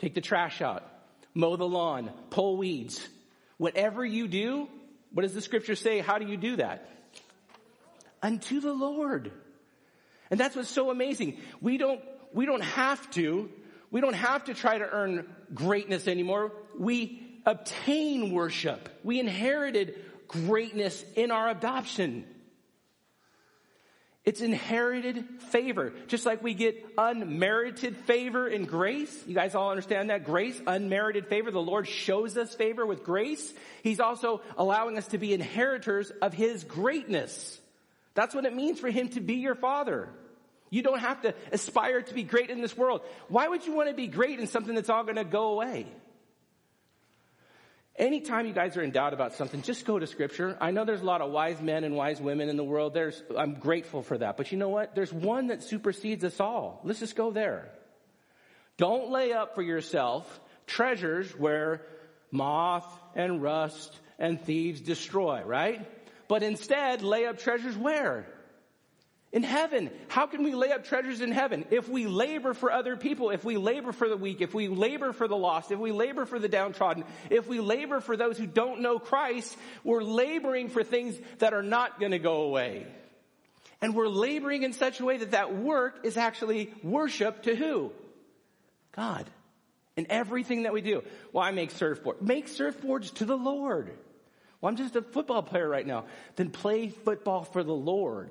Take 0.00 0.14
the 0.14 0.20
trash 0.20 0.60
out, 0.60 0.82
mow 1.34 1.54
the 1.54 1.68
lawn, 1.68 2.10
pull 2.30 2.56
weeds. 2.56 3.06
Whatever 3.58 4.04
you 4.04 4.26
do, 4.26 4.68
what 5.12 5.22
does 5.22 5.34
the 5.34 5.40
scripture 5.40 5.74
say? 5.74 5.98
How 6.00 6.18
do 6.18 6.26
you 6.26 6.36
do 6.36 6.56
that? 6.56 6.88
Unto 8.22 8.60
the 8.60 8.72
Lord. 8.72 9.32
And 10.30 10.38
that's 10.38 10.54
what's 10.54 10.70
so 10.70 10.90
amazing. 10.90 11.38
We 11.60 11.78
don't, 11.78 12.00
we 12.32 12.46
don't 12.46 12.62
have 12.62 13.10
to, 13.12 13.50
we 13.90 14.00
don't 14.00 14.14
have 14.14 14.44
to 14.44 14.54
try 14.54 14.78
to 14.78 14.88
earn 14.88 15.28
greatness 15.52 16.06
anymore. 16.06 16.52
We 16.78 17.40
obtain 17.44 18.32
worship. 18.32 18.88
We 19.02 19.18
inherited 19.18 19.96
greatness 20.28 21.04
in 21.16 21.30
our 21.30 21.48
adoption. 21.48 22.24
It's 24.24 24.42
inherited 24.42 25.24
favor. 25.50 25.92
Just 26.06 26.26
like 26.26 26.42
we 26.42 26.52
get 26.52 26.84
unmerited 26.98 27.96
favor 27.96 28.46
and 28.46 28.68
grace. 28.68 29.24
You 29.26 29.34
guys 29.34 29.54
all 29.54 29.70
understand 29.70 30.10
that? 30.10 30.24
Grace, 30.24 30.60
unmerited 30.66 31.26
favor. 31.28 31.50
The 31.50 31.60
Lord 31.60 31.88
shows 31.88 32.36
us 32.36 32.54
favor 32.54 32.84
with 32.84 33.02
grace. 33.02 33.52
He's 33.82 33.98
also 33.98 34.42
allowing 34.58 34.98
us 34.98 35.06
to 35.08 35.18
be 35.18 35.32
inheritors 35.32 36.10
of 36.22 36.34
His 36.34 36.64
greatness. 36.64 37.58
That's 38.14 38.34
what 38.34 38.44
it 38.44 38.54
means 38.54 38.78
for 38.78 38.90
Him 38.90 39.08
to 39.10 39.20
be 39.20 39.36
your 39.36 39.54
Father. 39.54 40.10
You 40.68 40.82
don't 40.82 41.00
have 41.00 41.22
to 41.22 41.34
aspire 41.50 42.02
to 42.02 42.14
be 42.14 42.22
great 42.22 42.50
in 42.50 42.60
this 42.60 42.76
world. 42.76 43.00
Why 43.28 43.48
would 43.48 43.66
you 43.66 43.72
want 43.72 43.88
to 43.88 43.94
be 43.94 44.06
great 44.06 44.38
in 44.38 44.46
something 44.46 44.74
that's 44.74 44.90
all 44.90 45.02
going 45.02 45.16
to 45.16 45.24
go 45.24 45.52
away? 45.54 45.86
Anytime 48.00 48.46
you 48.46 48.54
guys 48.54 48.78
are 48.78 48.82
in 48.82 48.92
doubt 48.92 49.12
about 49.12 49.34
something, 49.34 49.60
just 49.60 49.84
go 49.84 49.98
to 49.98 50.06
scripture. 50.06 50.56
I 50.58 50.70
know 50.70 50.86
there's 50.86 51.02
a 51.02 51.04
lot 51.04 51.20
of 51.20 51.30
wise 51.30 51.60
men 51.60 51.84
and 51.84 51.94
wise 51.94 52.18
women 52.18 52.48
in 52.48 52.56
the 52.56 52.64
world. 52.64 52.94
There's, 52.94 53.22
I'm 53.36 53.56
grateful 53.56 54.02
for 54.02 54.16
that. 54.16 54.38
But 54.38 54.50
you 54.50 54.56
know 54.56 54.70
what? 54.70 54.94
There's 54.94 55.12
one 55.12 55.48
that 55.48 55.62
supersedes 55.62 56.24
us 56.24 56.40
all. 56.40 56.80
Let's 56.82 57.00
just 57.00 57.14
go 57.14 57.30
there. 57.30 57.68
Don't 58.78 59.10
lay 59.10 59.34
up 59.34 59.54
for 59.54 59.60
yourself 59.60 60.40
treasures 60.66 61.30
where 61.36 61.82
moth 62.30 62.90
and 63.14 63.42
rust 63.42 63.94
and 64.18 64.40
thieves 64.40 64.80
destroy, 64.80 65.42
right? 65.44 65.86
But 66.26 66.42
instead 66.42 67.02
lay 67.02 67.26
up 67.26 67.38
treasures 67.38 67.76
where? 67.76 68.24
In 69.32 69.44
heaven, 69.44 69.90
how 70.08 70.26
can 70.26 70.42
we 70.42 70.54
lay 70.54 70.72
up 70.72 70.84
treasures 70.84 71.20
in 71.20 71.30
heaven? 71.30 71.64
If 71.70 71.88
we 71.88 72.08
labor 72.08 72.52
for 72.52 72.72
other 72.72 72.96
people, 72.96 73.30
if 73.30 73.44
we 73.44 73.58
labor 73.58 73.92
for 73.92 74.08
the 74.08 74.16
weak, 74.16 74.40
if 74.40 74.54
we 74.54 74.66
labor 74.66 75.12
for 75.12 75.28
the 75.28 75.36
lost, 75.36 75.70
if 75.70 75.78
we 75.78 75.92
labor 75.92 76.26
for 76.26 76.40
the 76.40 76.48
downtrodden, 76.48 77.04
if 77.30 77.46
we 77.46 77.60
labor 77.60 78.00
for 78.00 78.16
those 78.16 78.36
who 78.36 78.46
don't 78.46 78.80
know 78.80 78.98
Christ, 78.98 79.56
we're 79.84 80.02
laboring 80.02 80.68
for 80.68 80.82
things 80.82 81.16
that 81.38 81.54
are 81.54 81.62
not 81.62 82.00
going 82.00 82.10
to 82.10 82.18
go 82.18 82.42
away. 82.42 82.88
And 83.80 83.94
we're 83.94 84.08
laboring 84.08 84.64
in 84.64 84.72
such 84.72 84.98
a 84.98 85.04
way 85.04 85.18
that 85.18 85.30
that 85.30 85.54
work 85.54 86.00
is 86.02 86.16
actually 86.16 86.74
worship 86.82 87.44
to 87.44 87.54
who? 87.54 87.92
God. 88.92 89.30
in 89.96 90.06
everything 90.10 90.62
that 90.62 90.72
we 90.72 90.80
do. 90.80 91.02
Well, 91.32 91.44
I 91.44 91.50
make 91.50 91.72
surfboards. 91.72 92.22
Make 92.22 92.48
surfboards 92.48 93.14
to 93.14 93.24
the 93.24 93.36
Lord. 93.36 93.90
Well, 94.60 94.70
I'm 94.70 94.76
just 94.76 94.96
a 94.96 95.02
football 95.02 95.42
player 95.42 95.68
right 95.68 95.86
now. 95.86 96.04
Then 96.36 96.50
play 96.50 96.88
football 96.88 97.44
for 97.44 97.62
the 97.62 97.74
Lord. 97.74 98.30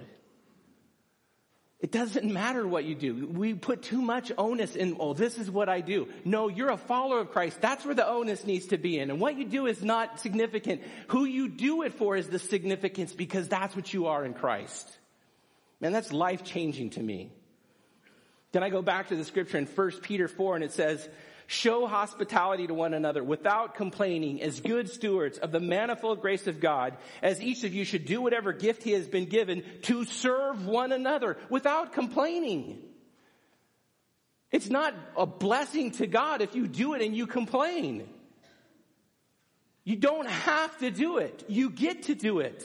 It 1.80 1.94
doesn't 1.94 2.30
matter 2.30 2.68
what 2.68 2.84
you 2.84 2.94
do. 2.94 3.26
We 3.28 3.54
put 3.54 3.84
too 3.84 4.02
much 4.02 4.34
onus 4.38 4.76
in, 4.76 4.98
oh, 5.00 5.14
this 5.14 5.38
is 5.38 5.50
what 5.50 5.70
I 5.70 5.80
do. 5.80 6.10
No, 6.26 6.50
you're 6.50 6.72
a 6.72 6.78
follower 6.78 7.22
of 7.22 7.32
Christ. 7.32 7.62
That's 7.62 7.86
where 7.86 7.96
the 7.96 8.06
onus 8.06 8.46
needs 8.46 8.68
to 8.68 8.78
be 8.78 9.00
in. 9.00 9.10
And 9.10 9.22
what 9.22 9.38
you 9.38 9.46
do 9.46 9.66
is 9.66 9.82
not 9.82 10.20
significant. 10.20 10.82
Who 11.08 11.24
you 11.24 11.48
do 11.48 11.84
it 11.84 11.94
for 11.94 12.18
is 12.18 12.28
the 12.28 12.40
significance 12.40 13.14
because 13.14 13.48
that's 13.48 13.78
what 13.78 13.94
you 13.94 14.08
are 14.08 14.26
in 14.26 14.34
Christ. 14.34 14.90
Man, 15.80 15.94
that's 15.94 16.12
life 16.12 16.44
changing 16.44 16.90
to 16.92 17.00
me. 17.02 17.32
Then 18.52 18.62
I 18.62 18.70
go 18.70 18.82
back 18.82 19.08
to 19.10 19.16
the 19.16 19.24
scripture 19.24 19.58
in 19.58 19.66
1 19.66 19.92
Peter 20.02 20.28
4 20.28 20.56
and 20.56 20.64
it 20.66 20.74
says, 20.74 21.08
Show 21.52 21.88
hospitality 21.88 22.68
to 22.68 22.76
one 22.76 22.94
another 22.94 23.24
without 23.24 23.74
complaining 23.74 24.40
as 24.44 24.60
good 24.60 24.88
stewards 24.88 25.40
of 25.40 25.52
the 25.52 25.60
manifold 25.60 26.22
grace 26.22 26.46
of 26.46 26.60
God, 26.60 26.96
as 27.24 27.42
each 27.42 27.64
of 27.64 27.74
you 27.74 27.86
should 27.86 28.06
do 28.06 28.22
whatever 28.22 28.54
gift 28.54 28.84
he 28.84 28.92
has 28.92 29.08
been 29.08 29.26
given 29.26 29.64
to 29.82 30.06
serve 30.06 30.68
one 30.68 30.92
another 30.92 31.38
without 31.50 31.94
complaining. 31.94 32.78
It's 34.52 34.70
not 34.70 34.94
a 35.18 35.26
blessing 35.26 35.90
to 35.94 36.06
God 36.06 36.44
if 36.44 36.54
you 36.54 36.68
do 36.68 36.94
it 36.94 37.02
and 37.02 37.18
you 37.18 37.26
complain. 37.26 38.08
You 39.84 39.96
don't 39.96 40.30
have 40.30 40.78
to 40.78 40.92
do 40.92 41.18
it. 41.18 41.46
You 41.48 41.72
get 41.72 42.04
to 42.04 42.14
do 42.14 42.42
it. 42.42 42.64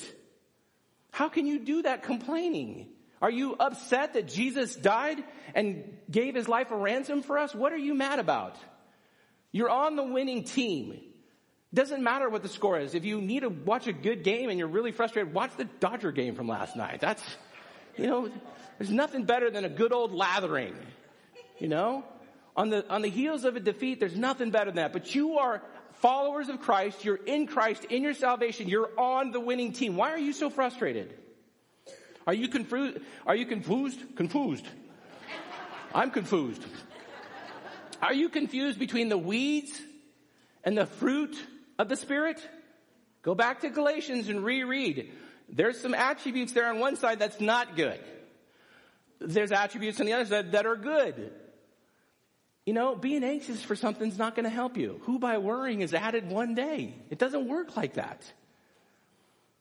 How 1.10 1.30
can 1.30 1.46
you 1.46 1.58
do 1.58 1.80
that 1.84 2.02
complaining? 2.02 2.88
Are 3.22 3.30
you 3.30 3.56
upset 3.58 4.12
that 4.12 4.28
Jesus 4.28 4.76
died 4.76 5.24
and 5.54 5.96
gave 6.10 6.34
his 6.34 6.48
life 6.48 6.70
a 6.70 6.76
ransom 6.76 7.22
for 7.22 7.38
us? 7.38 7.54
What 7.54 7.72
are 7.72 7.78
you 7.78 7.94
mad 7.94 8.18
about? 8.18 8.58
You're 9.54 9.70
on 9.70 9.94
the 9.94 10.02
winning 10.02 10.42
team. 10.42 10.98
Doesn't 11.72 12.02
matter 12.02 12.28
what 12.28 12.42
the 12.42 12.48
score 12.48 12.76
is. 12.80 12.96
If 12.96 13.04
you 13.04 13.20
need 13.20 13.40
to 13.40 13.50
watch 13.50 13.86
a 13.86 13.92
good 13.92 14.24
game 14.24 14.50
and 14.50 14.58
you're 14.58 14.66
really 14.66 14.90
frustrated, 14.90 15.32
watch 15.32 15.52
the 15.56 15.66
Dodger 15.78 16.10
game 16.10 16.34
from 16.34 16.48
last 16.48 16.74
night. 16.74 17.00
That's, 17.00 17.22
you 17.96 18.08
know, 18.08 18.32
there's 18.78 18.90
nothing 18.90 19.26
better 19.26 19.50
than 19.50 19.64
a 19.64 19.68
good 19.68 19.92
old 19.92 20.12
lathering. 20.12 20.74
You 21.60 21.68
know? 21.68 22.04
On 22.56 22.68
the, 22.68 22.84
on 22.90 23.02
the 23.02 23.08
heels 23.08 23.44
of 23.44 23.54
a 23.54 23.60
defeat, 23.60 24.00
there's 24.00 24.16
nothing 24.16 24.50
better 24.50 24.72
than 24.72 24.76
that. 24.76 24.92
But 24.92 25.14
you 25.14 25.38
are 25.38 25.62
followers 26.00 26.48
of 26.48 26.60
Christ. 26.60 27.04
You're 27.04 27.14
in 27.14 27.46
Christ, 27.46 27.84
in 27.84 28.02
your 28.02 28.14
salvation. 28.14 28.68
You're 28.68 28.90
on 28.98 29.30
the 29.30 29.38
winning 29.38 29.72
team. 29.72 29.94
Why 29.94 30.10
are 30.10 30.18
you 30.18 30.32
so 30.32 30.50
frustrated? 30.50 31.14
Are 32.26 32.34
you 32.34 32.48
confused? 32.48 32.98
Are 33.24 33.36
you 33.36 33.46
confused? 33.46 34.16
Confused. 34.16 34.66
I'm 35.94 36.10
confused. 36.10 36.64
Are 38.04 38.12
you 38.12 38.28
confused 38.28 38.78
between 38.78 39.08
the 39.08 39.16
weeds 39.16 39.80
and 40.62 40.76
the 40.76 40.84
fruit 40.84 41.34
of 41.78 41.88
the 41.88 41.96
Spirit? 41.96 42.38
Go 43.22 43.34
back 43.34 43.62
to 43.62 43.70
Galatians 43.70 44.28
and 44.28 44.44
reread. 44.44 45.10
There's 45.48 45.80
some 45.80 45.94
attributes 45.94 46.52
there 46.52 46.68
on 46.68 46.80
one 46.80 46.96
side 46.96 47.18
that's 47.18 47.40
not 47.40 47.76
good. 47.76 47.98
There's 49.20 49.52
attributes 49.52 50.00
on 50.00 50.06
the 50.06 50.12
other 50.12 50.26
side 50.26 50.52
that 50.52 50.66
are 50.66 50.76
good. 50.76 51.32
You 52.66 52.74
know, 52.74 52.94
being 52.94 53.24
anxious 53.24 53.62
for 53.62 53.74
something's 53.74 54.18
not 54.18 54.34
going 54.34 54.44
to 54.44 54.50
help 54.50 54.76
you. 54.76 55.00
Who 55.04 55.18
by 55.18 55.38
worrying 55.38 55.80
is 55.80 55.94
added 55.94 56.28
one 56.28 56.54
day? 56.54 56.94
It 57.08 57.18
doesn't 57.18 57.48
work 57.48 57.74
like 57.74 57.94
that. 57.94 58.30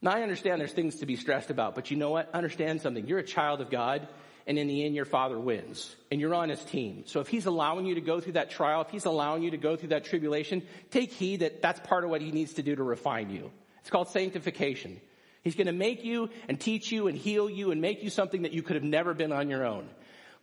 Now 0.01 0.11
I 0.11 0.21
understand 0.21 0.59
there's 0.59 0.73
things 0.73 0.95
to 0.97 1.05
be 1.05 1.15
stressed 1.15 1.49
about, 1.49 1.75
but 1.75 1.91
you 1.91 1.95
know 1.95 2.09
what? 2.09 2.29
Understand 2.35 2.81
something. 2.81 3.07
You're 3.07 3.19
a 3.19 3.23
child 3.23 3.61
of 3.61 3.69
God 3.69 4.05
and 4.47 4.57
in 4.57 4.67
the 4.67 4.85
end 4.85 4.95
your 4.95 5.05
father 5.05 5.39
wins 5.39 5.95
and 6.11 6.19
you're 6.19 6.35
on 6.35 6.49
his 6.49 6.63
team. 6.65 7.03
So 7.05 7.19
if 7.19 7.27
he's 7.27 7.45
allowing 7.45 7.85
you 7.85 7.95
to 7.95 8.01
go 8.01 8.19
through 8.19 8.33
that 8.33 8.49
trial, 8.49 8.81
if 8.81 8.89
he's 8.89 9.05
allowing 9.05 9.43
you 9.43 9.51
to 9.51 9.57
go 9.57 9.75
through 9.75 9.89
that 9.89 10.05
tribulation, 10.05 10.63
take 10.91 11.11
heed 11.11 11.41
that 11.41 11.61
that's 11.61 11.79
part 11.81 12.03
of 12.03 12.09
what 12.09 12.21
he 12.21 12.31
needs 12.31 12.53
to 12.53 12.63
do 12.63 12.75
to 12.75 12.83
refine 12.83 13.29
you. 13.29 13.51
It's 13.81 13.89
called 13.89 14.09
sanctification. 14.09 14.99
He's 15.43 15.55
going 15.55 15.67
to 15.67 15.73
make 15.73 16.05
you 16.05 16.29
and 16.47 16.59
teach 16.59 16.91
you 16.91 17.07
and 17.07 17.17
heal 17.17 17.49
you 17.49 17.71
and 17.71 17.81
make 17.81 18.03
you 18.03 18.09
something 18.09 18.43
that 18.43 18.53
you 18.53 18.63
could 18.63 18.75
have 18.75 18.83
never 18.83 19.13
been 19.13 19.31
on 19.31 19.49
your 19.49 19.65
own. 19.65 19.89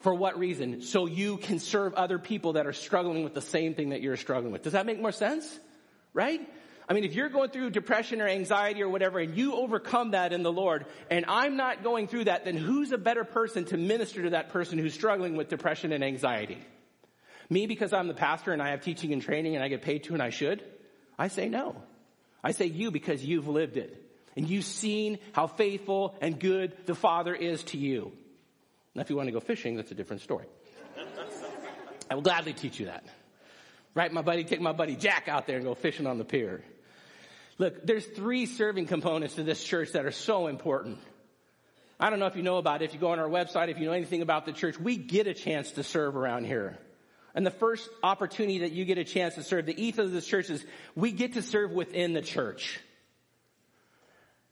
For 0.01 0.15
what 0.15 0.39
reason? 0.39 0.83
So 0.83 1.07
you 1.07 1.37
can 1.37 1.59
serve 1.59 1.95
other 1.95 2.19
people 2.19 2.55
that 2.55 2.67
are 2.67 2.73
struggling 2.73 3.23
with 3.23 3.35
the 3.35 3.43
same 3.43 3.75
thing 3.75 3.91
that 3.91 4.01
you're 4.01 4.17
struggling 4.17 4.53
with. 4.53 4.63
Does 4.63 4.73
that 4.73 4.87
make 4.87 5.01
more 5.01 5.13
sense? 5.13 5.59
Right? 6.13 6.41
I 6.91 6.93
mean, 6.93 7.05
if 7.05 7.15
you're 7.15 7.29
going 7.29 7.51
through 7.51 7.71
depression 7.71 8.21
or 8.21 8.27
anxiety 8.27 8.83
or 8.83 8.89
whatever 8.89 9.21
and 9.21 9.37
you 9.37 9.55
overcome 9.55 10.11
that 10.11 10.33
in 10.33 10.43
the 10.43 10.51
Lord 10.51 10.87
and 11.09 11.25
I'm 11.29 11.57
not 11.57 11.85
going 11.85 12.09
through 12.09 12.25
that, 12.25 12.45
then 12.45 12.57
who's 12.57 12.91
a 12.91 12.99
better 12.99 13.23
person 13.23 13.65
to 13.67 13.77
minister 13.77 14.25
to 14.25 14.31
that 14.31 14.49
person 14.49 14.77
who's 14.77 14.93
struggling 14.93 15.37
with 15.37 15.49
depression 15.49 15.93
and 15.93 16.03
anxiety? 16.03 16.59
Me 17.49 17.69
because 17.69 17.93
I'm 17.93 18.09
the 18.09 18.15
pastor 18.15 18.53
and 18.53 18.61
I 18.61 18.71
have 18.71 18.81
teaching 18.81 19.13
and 19.13 19.23
training 19.23 19.55
and 19.55 19.63
I 19.63 19.69
get 19.69 19.83
paid 19.83 20.03
to 20.05 20.15
and 20.15 20.23
I 20.23 20.31
should? 20.31 20.65
I 21.17 21.29
say 21.29 21.49
no. 21.49 21.81
I 22.43 22.51
say 22.51 22.67
you 22.67 22.91
because 22.91 23.25
you've 23.25 23.47
lived 23.47 23.77
it 23.77 24.05
and 24.37 24.51
you've 24.51 24.65
seen 24.65 25.21
how 25.31 25.47
faithful 25.47 26.17
and 26.21 26.41
good 26.41 26.77
the 26.87 26.97
Father 26.97 27.37
is 27.37 27.63
to 27.65 27.79
you. 27.79 28.11
Now, 28.97 29.03
if 29.03 29.11
you 29.11 29.17
want 29.17 29.29
to 29.29 29.33
go 29.33 29.39
fishing, 29.39 29.77
that's 29.77 29.93
a 29.93 29.95
different 29.95 30.23
story. 30.23 30.47
I 32.11 32.17
will 32.17 32.23
gladly 32.23 32.53
teach 32.53 32.81
you 32.81 32.87
that. 32.87 33.05
Right, 33.95 34.13
my 34.13 34.23
buddy, 34.23 34.43
take 34.43 34.61
my 34.61 34.73
buddy 34.73 34.97
Jack 34.97 35.29
out 35.29 35.47
there 35.47 35.57
and 35.57 35.65
go 35.65 35.75
fishing 35.75 36.09
on 36.09 36.19
the 36.19 36.25
pier. 36.25 36.65
Look, 37.61 37.87
there's 37.87 38.07
three 38.07 38.47
serving 38.47 38.87
components 38.87 39.35
to 39.35 39.43
this 39.43 39.63
church 39.63 39.93
that 39.93 40.07
are 40.07 40.13
so 40.13 40.47
important. 40.47 40.97
I 42.01 42.09
don't 42.09 42.19
know 42.19 42.25
if 42.25 42.35
you 42.35 42.43
know 42.43 42.57
about 42.57 42.81
it. 42.81 42.87
If 42.87 42.95
you 42.95 43.01
go 43.01 43.11
on 43.11 43.19
our 43.19 43.29
website, 43.29 43.69
if 43.69 43.79
you 43.79 43.85
know 43.85 43.93
anything 43.93 44.23
about 44.23 44.47
the 44.47 44.53
church, 44.53 44.81
we 44.81 44.97
get 44.97 45.27
a 45.27 45.35
chance 45.35 45.73
to 45.73 45.83
serve 45.83 46.17
around 46.17 46.47
here. 46.47 46.79
And 47.35 47.45
the 47.45 47.51
first 47.51 47.87
opportunity 48.03 48.61
that 48.61 48.73
you 48.73 48.87
get 48.87 48.97
a 48.97 49.05
chance 49.05 49.35
to 49.35 49.43
serve, 49.43 49.67
the 49.67 49.79
ethos 49.79 50.07
of 50.07 50.13
this 50.13 50.27
church 50.27 50.49
is 50.49 50.65
we 50.95 51.13
get 51.13 51.35
to 51.35 51.43
serve 51.43 51.73
within 51.73 52.15
the 52.15 52.23
church. 52.23 52.81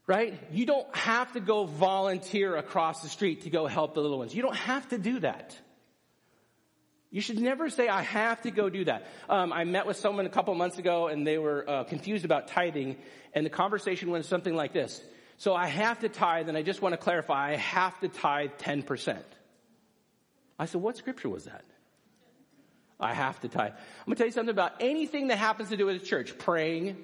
Right? 0.07 0.39
You 0.53 0.67
don't 0.67 0.95
have 0.95 1.33
to 1.33 1.41
go 1.41 1.65
volunteer 1.65 2.57
across 2.57 3.01
the 3.01 3.09
street 3.09 3.45
to 3.45 3.51
go 3.51 3.67
help 3.67 3.95
the 3.95 4.03
little 4.03 4.19
ones. 4.19 4.35
You 4.35 4.43
don't 4.43 4.55
have 4.55 4.87
to 4.91 4.99
do 4.99 5.21
that. 5.21 5.57
You 7.11 7.23
should 7.23 7.39
never 7.39 7.71
say, 7.71 7.89
I 7.89 8.03
have 8.03 8.43
to 8.43 8.51
go 8.51 8.69
do 8.69 8.85
that. 8.85 9.07
Um, 9.29 9.53
I 9.53 9.65
met 9.65 9.87
with 9.87 9.97
someone 9.97 10.27
a 10.27 10.31
couple 10.31 10.55
months 10.55 10.79
ago 10.79 11.09
and 11.09 11.27
they 11.27 11.39
were 11.39 11.69
uh, 11.69 11.85
confused 11.85 12.25
about 12.25 12.49
tithing 12.49 12.97
and 13.33 13.47
the 13.47 13.51
conversation 13.51 14.11
went 14.11 14.27
something 14.27 14.55
like 14.55 14.73
this. 14.73 15.03
So 15.39 15.55
I 15.55 15.69
have 15.69 16.01
to 16.01 16.09
tithe 16.09 16.49
and 16.49 16.59
I 16.59 16.63
just 16.63 16.83
want 16.83 16.93
to 16.93 16.99
clarify, 16.99 17.53
I 17.53 17.57
have 17.57 17.99
to 18.01 18.09
tithe 18.09 18.51
10%. 18.59 19.19
I 20.59 20.67
said, 20.67 20.81
what 20.83 20.97
scripture 20.97 21.29
was 21.29 21.45
that? 21.45 21.65
I 23.01 23.15
have 23.15 23.41
to 23.41 23.49
tithe. 23.49 23.73
I'm 23.73 24.07
going 24.07 24.17
to 24.17 24.19
tell 24.19 24.27
you 24.27 24.33
something 24.33 24.53
about 24.53 24.73
anything 24.81 25.29
that 25.29 25.39
happens 25.39 25.69
to 25.71 25.77
do 25.77 25.87
with 25.87 26.01
the 26.01 26.07
church. 26.07 26.37
Praying, 26.37 26.97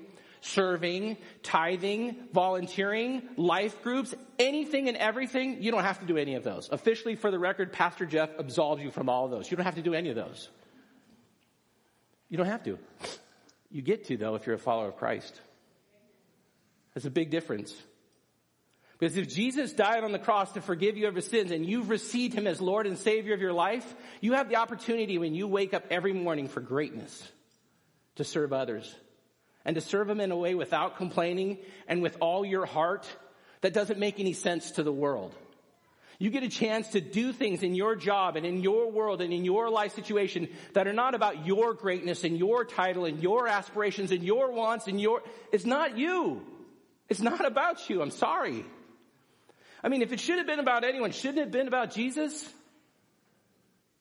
serving, 0.45 1.17
tithing, 1.43 2.17
volunteering, 2.33 3.23
life 3.37 3.83
groups, 3.83 4.15
anything 4.39 4.89
and 4.89 4.97
everything, 4.97 5.63
you 5.63 5.71
don't 5.71 5.85
have 5.85 6.01
to 6.01 6.07
do 6.07 6.19
any 6.19 6.35
of 6.35 6.45
those. 6.45 6.69
Officially, 6.71 7.17
for 7.17 7.31
the 7.31 7.39
record, 7.39 7.73
Pastor 7.73 8.05
Jeff 8.05 8.31
absolves 8.39 8.83
you 8.83 8.91
from 8.91 9.09
all 9.09 9.25
of 9.25 9.31
those. 9.31 9.51
You 9.51 9.57
don't 9.57 9.65
have 9.65 9.77
to 9.77 9.83
do 9.83 9.95
any 9.95 10.11
of 10.11 10.17
those. 10.17 10.51
You 12.29 12.37
don't 12.37 12.47
have 12.47 12.63
to. 12.65 12.79
You 13.71 13.81
get 13.81 14.05
to, 14.07 14.17
though, 14.19 14.35
if 14.35 14.47
you're 14.47 14.57
a 14.57 14.59
follower 14.59 14.89
of 14.89 14.97
Christ. 14.97 15.41
That's 16.93 17.07
a 17.07 17.11
big 17.11 17.31
difference. 17.31 17.75
Because 18.99 19.17
if 19.17 19.29
Jesus 19.29 19.73
died 19.73 20.05
on 20.05 20.13
the 20.13 20.19
cross 20.19 20.53
to 20.53 20.61
forgive 20.61 20.97
you 20.97 21.09
of 21.09 21.15
your 21.15 21.23
sins 21.23 21.53
and 21.53 21.65
you've 21.67 21.89
received 21.89 22.35
him 22.35 22.47
as 22.47 22.61
Lord 22.61 22.87
and 22.87 22.99
Savior 22.99 23.35
of 23.35 23.41
your 23.41 23.53
life, 23.53 23.95
you 24.21 24.35
have 24.35 24.49
the 24.49 24.57
opportunity 24.57 25.17
when 25.19 25.35
you 25.35 25.49
wake 25.49 25.75
up 25.75 25.85
every 25.91 26.13
morning 26.13 26.49
for 26.49 26.61
greatness 26.61 27.27
to 28.17 28.25
serve 28.25 28.53
others 28.53 28.95
and 29.65 29.75
to 29.75 29.81
serve 29.81 30.09
him 30.09 30.21
in 30.21 30.31
a 30.31 30.37
way 30.37 30.55
without 30.55 30.97
complaining 30.97 31.59
and 31.89 32.03
with 32.03 32.17
all 32.21 32.45
your 32.45 32.67
heart 32.67 33.07
that 33.63 33.73
doesn't 33.73 33.99
make 33.99 34.21
any 34.21 34.33
sense 34.33 34.73
to 34.73 34.83
the 34.83 34.93
world. 34.93 35.35
You 36.19 36.31
get 36.31 36.43
a 36.43 36.49
chance 36.49 36.89
to 36.91 37.01
do 37.01 37.33
things 37.33 37.63
in 37.63 37.75
your 37.75 37.97
job 37.97 38.37
and 38.37 38.47
in 38.47 38.61
your 38.61 38.91
world 38.91 39.21
and 39.21 39.33
in 39.33 39.45
your 39.45 39.69
life 39.69 39.95
situation 39.95 40.49
that 40.75 40.87
are 40.87 40.93
not 40.93 41.15
about 41.15 41.47
your 41.47 41.75
greatness 41.75 42.25
and 42.25 42.39
your 42.39 42.65
title 42.65 43.05
and 43.05 43.23
your 43.23 43.49
aspirations 43.49 44.13
and 44.13 44.23
your 44.23 44.53
wants 44.53 44.87
and 44.87 45.01
your, 45.01 45.23
it's 45.51 45.65
not 45.65 45.99
you. 45.99 46.43
It's 47.09 47.21
not 47.21 47.45
about 47.45 47.91
you. 47.91 48.01
I'm 48.01 48.11
sorry. 48.11 48.65
I 49.83 49.89
mean, 49.89 50.03
if 50.03 50.13
it 50.13 50.21
should 50.21 50.39
have 50.39 50.47
been 50.47 50.61
about 50.61 50.85
anyone, 50.85 51.11
shouldn't 51.11 51.39
it 51.39 51.43
have 51.43 51.51
been 51.51 51.69
about 51.69 51.93
Jesus? 51.93 52.49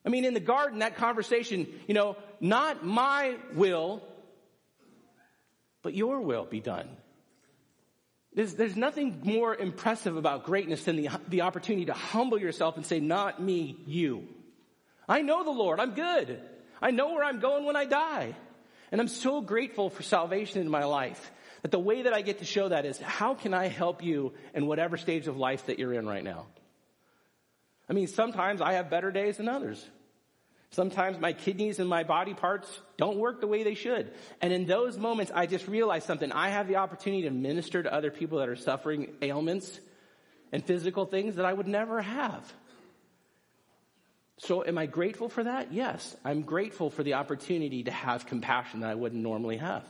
I 0.06 0.08
mean, 0.08 0.24
in 0.24 0.34
the 0.34 0.40
garden, 0.40 0.80
that 0.80 0.96
conversation, 0.96 1.66
you 1.88 1.94
know, 1.94 2.16
not 2.40 2.84
my 2.84 3.36
will, 3.54 4.02
but 5.84 5.94
your 5.94 6.20
will 6.20 6.46
be 6.46 6.60
done. 6.60 6.88
There's, 8.32 8.54
there's 8.54 8.74
nothing 8.74 9.20
more 9.22 9.54
impressive 9.54 10.16
about 10.16 10.44
greatness 10.44 10.82
than 10.84 10.96
the, 10.96 11.10
the 11.28 11.42
opportunity 11.42 11.84
to 11.86 11.92
humble 11.92 12.40
yourself 12.40 12.76
and 12.76 12.84
say, 12.84 12.98
not 12.98 13.40
me, 13.40 13.76
you. 13.86 14.26
I 15.08 15.22
know 15.22 15.44
the 15.44 15.50
Lord. 15.50 15.78
I'm 15.78 15.94
good. 15.94 16.40
I 16.82 16.90
know 16.90 17.12
where 17.12 17.22
I'm 17.22 17.38
going 17.38 17.64
when 17.64 17.76
I 17.76 17.84
die. 17.84 18.34
And 18.90 19.00
I'm 19.00 19.08
so 19.08 19.40
grateful 19.40 19.90
for 19.90 20.02
salvation 20.02 20.62
in 20.62 20.68
my 20.68 20.84
life 20.84 21.30
that 21.62 21.70
the 21.70 21.78
way 21.78 22.02
that 22.02 22.14
I 22.14 22.22
get 22.22 22.38
to 22.38 22.44
show 22.44 22.70
that 22.70 22.86
is 22.86 22.98
how 22.98 23.34
can 23.34 23.54
I 23.54 23.68
help 23.68 24.02
you 24.02 24.32
in 24.54 24.66
whatever 24.66 24.96
stage 24.96 25.28
of 25.28 25.36
life 25.36 25.66
that 25.66 25.78
you're 25.78 25.92
in 25.92 26.06
right 26.06 26.24
now? 26.24 26.46
I 27.88 27.92
mean, 27.92 28.06
sometimes 28.06 28.60
I 28.60 28.72
have 28.72 28.88
better 28.90 29.12
days 29.12 29.36
than 29.36 29.48
others. 29.48 29.84
Sometimes 30.70 31.20
my 31.20 31.32
kidneys 31.32 31.78
and 31.78 31.88
my 31.88 32.02
body 32.02 32.34
parts 32.34 32.68
don't 32.96 33.16
work 33.18 33.40
the 33.40 33.46
way 33.46 33.62
they 33.62 33.74
should. 33.74 34.12
And 34.40 34.52
in 34.52 34.66
those 34.66 34.98
moments, 34.98 35.30
I 35.34 35.46
just 35.46 35.68
realize 35.68 36.04
something. 36.04 36.32
I 36.32 36.48
have 36.48 36.66
the 36.66 36.76
opportunity 36.76 37.22
to 37.22 37.30
minister 37.30 37.82
to 37.82 37.92
other 37.92 38.10
people 38.10 38.38
that 38.38 38.48
are 38.48 38.56
suffering 38.56 39.14
ailments 39.22 39.78
and 40.52 40.64
physical 40.64 41.06
things 41.06 41.36
that 41.36 41.44
I 41.44 41.52
would 41.52 41.68
never 41.68 42.02
have. 42.02 42.52
So 44.38 44.64
am 44.64 44.78
I 44.78 44.86
grateful 44.86 45.28
for 45.28 45.44
that? 45.44 45.72
Yes. 45.72 46.16
I'm 46.24 46.42
grateful 46.42 46.90
for 46.90 47.02
the 47.02 47.14
opportunity 47.14 47.84
to 47.84 47.90
have 47.90 48.26
compassion 48.26 48.80
that 48.80 48.90
I 48.90 48.94
wouldn't 48.94 49.22
normally 49.22 49.58
have. 49.58 49.84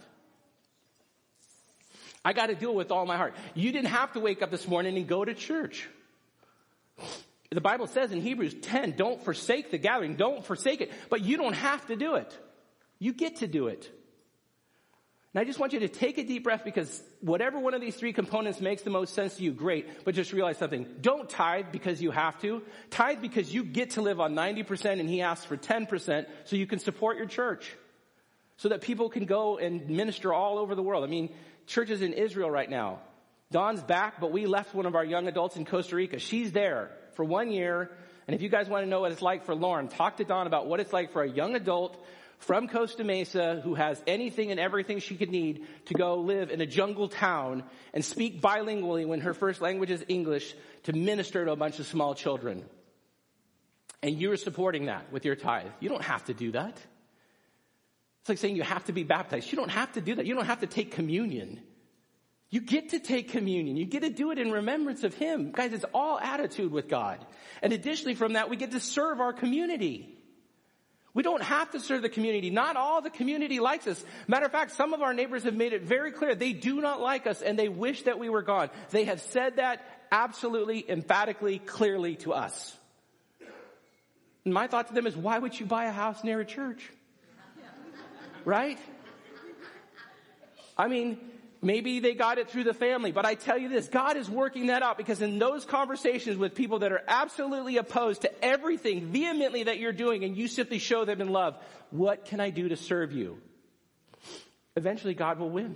I 2.25 2.33
got 2.33 2.47
to 2.47 2.55
do 2.55 2.71
it 2.71 2.75
with 2.75 2.91
all 2.91 3.05
my 3.05 3.17
heart. 3.17 3.35
You 3.55 3.73
didn't 3.73 3.91
have 3.91 4.13
to 4.13 4.21
wake 4.21 4.43
up 4.43 4.51
this 4.51 4.67
morning 4.67 4.97
and 4.97 5.07
go 5.07 5.25
to 5.25 5.35
church. 5.35 5.89
The 7.55 7.61
Bible 7.61 7.87
says 7.87 8.11
in 8.11 8.21
Hebrews 8.21 8.55
10, 8.63 8.93
don't 8.97 9.23
forsake 9.23 9.71
the 9.71 9.79
gathering. 9.79 10.17
Don't 10.17 10.45
forsake 10.45 10.81
it. 10.81 10.91
But 11.09 11.21
you 11.23 11.37
don't 11.37 11.55
have 11.55 11.87
to 11.87 11.97
do 11.97 12.17
it. 12.17 12.37
You 12.99 13.13
get 13.13 13.37
to 13.37 13.47
do 13.47 13.69
it. 13.69 13.91
And 15.33 15.41
I 15.41 15.45
just 15.45 15.59
want 15.59 15.73
you 15.73 15.81
to 15.81 15.89
take 15.89 16.19
a 16.19 16.25
deep 16.25 16.45
breath 16.45 16.65
because 16.65 17.03
whatever 17.21 17.59
one 17.59 17.75
of 17.75 17.81
these 17.81 17.95
three 17.95 18.13
components 18.13 18.61
makes 18.61 18.83
the 18.83 18.91
most 18.91 19.15
sense 19.15 19.37
to 19.37 19.43
you, 19.43 19.53
great. 19.53 20.05
But 20.05 20.17
just 20.17 20.33
realize 20.33 20.59
something. 20.59 20.87
Don't 21.01 21.29
tithe 21.29 21.67
because 21.71 22.03
you 22.03 22.11
have 22.11 22.41
to. 22.41 22.63
Tithe 22.91 23.21
because 23.21 23.53
you 23.53 23.63
get 23.63 23.91
to 23.91 24.03
live 24.03 24.21
on 24.21 24.35
90% 24.35 24.99
and 24.99 25.09
he 25.09 25.23
asks 25.23 25.45
for 25.45 25.57
10% 25.57 26.27
so 26.45 26.57
you 26.57 26.67
can 26.67 26.81
support 26.81 27.17
your 27.17 27.27
church. 27.27 27.73
So 28.57 28.69
that 28.69 28.81
people 28.81 29.11
can 29.11 29.27
go 29.27 29.59
and 29.59 29.91
minister 29.91 30.33
all 30.33 30.59
over 30.59 30.75
the 30.75 30.83
world. 30.83 31.05
I 31.05 31.09
mean, 31.09 31.35
churches 31.67 32.03
in 32.03 32.13
Israel 32.13 32.51
right 32.51 32.71
now. 32.71 33.01
Don's 33.51 33.83
back, 33.83 34.21
but 34.21 34.33
we 34.33 34.47
left 34.47 34.75
one 34.75 34.87
of 34.87 34.95
our 34.95 35.05
young 35.05 35.29
adults 35.29 35.57
in 35.57 35.65
Costa 35.65 35.97
Rica. 35.97 36.19
She's 36.19 36.53
there 36.53 36.91
for 37.15 37.25
one 37.25 37.51
year. 37.51 37.91
And 38.27 38.35
if 38.35 38.43
you 38.43 38.49
guys 38.49 38.69
want 38.69 38.85
to 38.85 38.89
know 38.89 39.01
what 39.01 39.13
it's 39.13 39.23
like 39.23 39.45
for 39.45 39.55
Lauren, 39.55 39.89
talk 39.89 40.17
to 40.19 40.25
Don 40.25 40.47
about 40.47 40.67
what 40.67 40.81
it's 40.81 40.93
like 40.93 41.13
for 41.13 41.23
a 41.23 41.29
young 41.29 41.55
adult 41.57 42.03
from 42.39 42.69
Costa 42.69 43.05
Mesa 43.05 43.61
who 43.63 43.75
has 43.75 44.03
anything 44.07 44.51
and 44.51 44.61
everything 44.61 44.99
she 44.99 45.17
could 45.17 45.31
need 45.31 45.67
to 45.87 45.95
go 45.95 46.17
live 46.17 46.51
in 46.51 46.61
a 46.61 46.67
jungle 46.67 47.09
town 47.09 47.65
and 47.93 48.05
speak 48.05 48.41
bilingually 48.41 49.07
when 49.07 49.21
her 49.21 49.35
first 49.35 49.61
language 49.61 49.91
is 49.91 50.05
English 50.09 50.55
to 50.85 50.93
minister 50.93 51.45
to 51.45 51.53
a 51.53 51.57
bunch 51.57 51.79
of 51.79 51.87
small 51.87 52.15
children. 52.15 52.65
And 54.03 54.21
you're 54.21 54.37
supporting 54.37 54.87
that 54.87 55.11
with 55.13 55.25
your 55.25 55.37
tithe. 55.37 55.71
You 55.81 55.89
don't 55.89 56.03
have 56.03 56.25
to 56.27 56.35
do 56.35 56.53
that. 56.53 56.77
It's 58.21 58.29
like 58.29 58.39
saying 58.39 58.57
you 58.57 58.63
have 58.63 58.85
to 58.87 58.93
be 58.93 59.05
baptized. 59.05 59.51
You 59.51 59.57
don't 59.57 59.71
have 59.71 59.93
to 59.93 60.01
do 60.01 60.15
that. 60.15 60.27
You 60.27 60.35
don't 60.35 60.47
have 60.47 60.61
to 60.61 60.67
take 60.67 60.93
communion. 60.93 61.61
You 62.51 62.61
get 62.61 62.91
to 62.91 63.01
take 63.01 63.31
communion. 63.31 63.77
You 63.77 63.85
get 63.85 64.03
to 64.03 64.11
do 64.11 64.31
it 64.31 64.39
in 64.39 64.53
remembrance 64.53 65.03
of 65.03 65.15
Him. 65.15 65.51
Guys, 65.53 65.73
it's 65.73 65.85
all 65.93 66.19
attitude 66.21 66.71
with 66.71 66.89
God. 66.89 67.25
And 67.63 67.73
additionally 67.73 68.15
from 68.15 68.35
that, 68.35 68.49
we 68.49 68.57
get 68.57 68.73
to 68.73 68.81
serve 68.81 69.21
our 69.21 69.33
community. 69.33 70.15
We 71.15 71.23
don't 71.23 71.43
have 71.43 71.71
to 71.71 71.81
serve 71.81 72.03
the 72.03 72.09
community. 72.09 72.51
Not 72.51 72.77
all 72.77 73.01
the 73.01 73.11
community 73.11 73.61
likes 73.61 73.87
us. 73.87 74.05
Matter 74.27 74.47
of 74.47 74.53
fact, 74.53 74.73
some 74.73 74.93
of 74.93 75.01
our 75.01 75.15
neighbors 75.15 75.45
have 75.45 75.55
made 75.55 75.73
it 75.73 75.83
very 75.83 76.11
clear 76.11 76.35
they 76.35 76.53
do 76.53 76.81
not 76.81 77.01
like 77.01 77.27
us 77.27 77.41
and 77.41 77.57
they 77.57 77.69
wish 77.69 78.03
that 78.03 78.19
we 78.19 78.29
were 78.29 78.43
gone. 78.43 78.71
They 78.91 79.05
have 79.05 79.21
said 79.21 79.57
that 79.57 79.81
absolutely, 80.11 80.85
emphatically, 80.89 81.61
clearly 81.61 82.17
to 82.17 82.33
us. 82.33 82.77
And 84.45 84.53
my 84.53 84.67
thought 84.67 84.89
to 84.89 84.95
them 84.95 85.07
is, 85.07 85.17
why 85.17 85.39
would 85.39 85.59
you 85.59 85.67
buy 85.67 85.85
a 85.85 85.93
house 85.93 86.23
near 86.25 86.41
a 86.41 86.45
church? 86.45 86.91
Right? 88.45 88.79
I 90.77 90.89
mean, 90.89 91.19
Maybe 91.65 91.99
they 91.99 92.13
got 92.13 92.37
it 92.37 92.51
through 92.51 92.65
the 92.65 92.75
family, 92.75 93.11
but 93.11 93.25
I 93.25 93.37
tell 93.37 93.57
you 93.57 93.71
this, 93.71 93.89
God 93.89 94.19
is 94.19 94.29
working 94.29 94.67
that 94.67 94.83
out 94.83 94.99
because 94.99 95.23
in 95.23 95.39
those 95.39 95.65
conversations 95.65 96.37
with 96.37 96.55
people 96.55 96.81
that 96.81 96.93
are 96.93 97.03
absolutely 97.09 97.79
opposed 97.79 98.21
to 98.21 98.45
everything 98.45 99.07
vehemently 99.07 99.63
that 99.63 99.79
you're 99.79 99.95
doing 99.95 100.25
and 100.25 100.37
you 100.37 100.47
simply 100.47 100.79
show 100.79 101.07
them 101.07 101.23
in 101.23 101.31
love, 101.31 101.57
what 101.91 102.27
can 102.27 102.39
I 102.39 102.51
do 102.51 102.69
to 102.69 102.77
serve 102.77 103.13
you? 103.13 103.39
Eventually 104.77 105.15
God 105.15 105.39
will 105.39 105.49
win. 105.49 105.75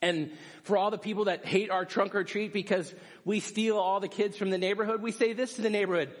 And 0.00 0.30
for 0.62 0.76
all 0.76 0.92
the 0.92 0.98
people 0.98 1.24
that 1.24 1.44
hate 1.44 1.70
our 1.70 1.84
trunk 1.84 2.14
or 2.14 2.22
treat 2.22 2.52
because 2.52 2.94
we 3.24 3.40
steal 3.40 3.78
all 3.78 3.98
the 3.98 4.06
kids 4.06 4.36
from 4.36 4.50
the 4.50 4.58
neighborhood, 4.58 5.02
we 5.02 5.10
say 5.10 5.32
this 5.32 5.54
to 5.54 5.62
the 5.62 5.70
neighborhood 5.70 6.14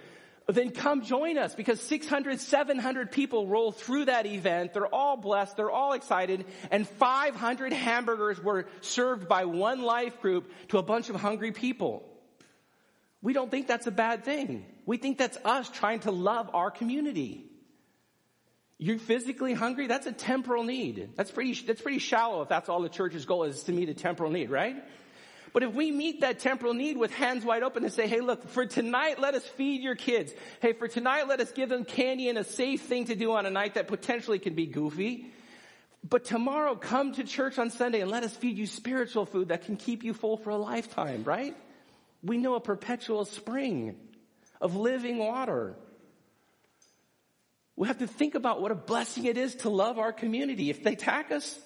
then 0.54 0.70
come 0.70 1.02
join 1.02 1.38
us 1.38 1.54
because 1.54 1.80
600, 1.80 2.40
700 2.40 3.12
people 3.12 3.46
roll 3.46 3.72
through 3.72 4.06
that 4.06 4.26
event. 4.26 4.72
They're 4.72 4.92
all 4.92 5.16
blessed. 5.16 5.56
They're 5.56 5.70
all 5.70 5.92
excited. 5.92 6.46
And 6.70 6.88
500 6.88 7.72
hamburgers 7.72 8.42
were 8.42 8.66
served 8.80 9.28
by 9.28 9.44
one 9.44 9.82
life 9.82 10.20
group 10.20 10.50
to 10.68 10.78
a 10.78 10.82
bunch 10.82 11.10
of 11.10 11.16
hungry 11.16 11.52
people. 11.52 12.06
We 13.22 13.32
don't 13.32 13.50
think 13.50 13.66
that's 13.66 13.86
a 13.86 13.90
bad 13.92 14.24
thing. 14.24 14.64
We 14.86 14.96
think 14.96 15.18
that's 15.18 15.36
us 15.44 15.68
trying 15.68 16.00
to 16.00 16.10
love 16.10 16.50
our 16.54 16.70
community. 16.70 17.44
You're 18.78 18.98
physically 18.98 19.52
hungry? 19.52 19.88
That's 19.88 20.06
a 20.06 20.12
temporal 20.12 20.64
need. 20.64 21.10
That's 21.14 21.30
pretty, 21.30 21.52
that's 21.52 21.82
pretty 21.82 21.98
shallow 21.98 22.40
if 22.40 22.48
that's 22.48 22.70
all 22.70 22.80
the 22.80 22.88
church's 22.88 23.26
goal 23.26 23.44
is 23.44 23.62
to 23.64 23.72
meet 23.72 23.90
a 23.90 23.94
temporal 23.94 24.30
need, 24.30 24.48
right? 24.48 24.76
But 25.52 25.62
if 25.64 25.74
we 25.74 25.90
meet 25.90 26.20
that 26.20 26.38
temporal 26.38 26.74
need 26.74 26.96
with 26.96 27.12
hands 27.12 27.44
wide 27.44 27.62
open 27.62 27.84
and 27.84 27.92
say, 27.92 28.06
hey, 28.06 28.20
look, 28.20 28.48
for 28.48 28.66
tonight, 28.66 29.18
let 29.18 29.34
us 29.34 29.44
feed 29.44 29.82
your 29.82 29.96
kids. 29.96 30.32
Hey, 30.60 30.72
for 30.72 30.86
tonight, 30.86 31.26
let 31.26 31.40
us 31.40 31.50
give 31.50 31.68
them 31.68 31.84
candy 31.84 32.28
and 32.28 32.38
a 32.38 32.44
safe 32.44 32.82
thing 32.82 33.06
to 33.06 33.16
do 33.16 33.32
on 33.32 33.46
a 33.46 33.50
night 33.50 33.74
that 33.74 33.88
potentially 33.88 34.38
can 34.38 34.54
be 34.54 34.66
goofy. 34.66 35.26
But 36.08 36.24
tomorrow, 36.24 36.76
come 36.76 37.12
to 37.14 37.24
church 37.24 37.58
on 37.58 37.70
Sunday 37.70 38.00
and 38.00 38.10
let 38.10 38.22
us 38.22 38.34
feed 38.34 38.56
you 38.56 38.66
spiritual 38.66 39.26
food 39.26 39.48
that 39.48 39.64
can 39.64 39.76
keep 39.76 40.04
you 40.04 40.14
full 40.14 40.36
for 40.36 40.50
a 40.50 40.56
lifetime, 40.56 41.24
right? 41.24 41.56
We 42.22 42.38
know 42.38 42.54
a 42.54 42.60
perpetual 42.60 43.24
spring 43.24 43.96
of 44.60 44.76
living 44.76 45.18
water. 45.18 45.74
We 47.76 47.88
have 47.88 47.98
to 47.98 48.06
think 48.06 48.34
about 48.34 48.62
what 48.62 48.70
a 48.70 48.74
blessing 48.74 49.24
it 49.24 49.36
is 49.36 49.56
to 49.56 49.68
love 49.68 49.98
our 49.98 50.12
community. 50.12 50.70
If 50.70 50.82
they 50.82 50.92
attack 50.92 51.32
us, 51.32 51.58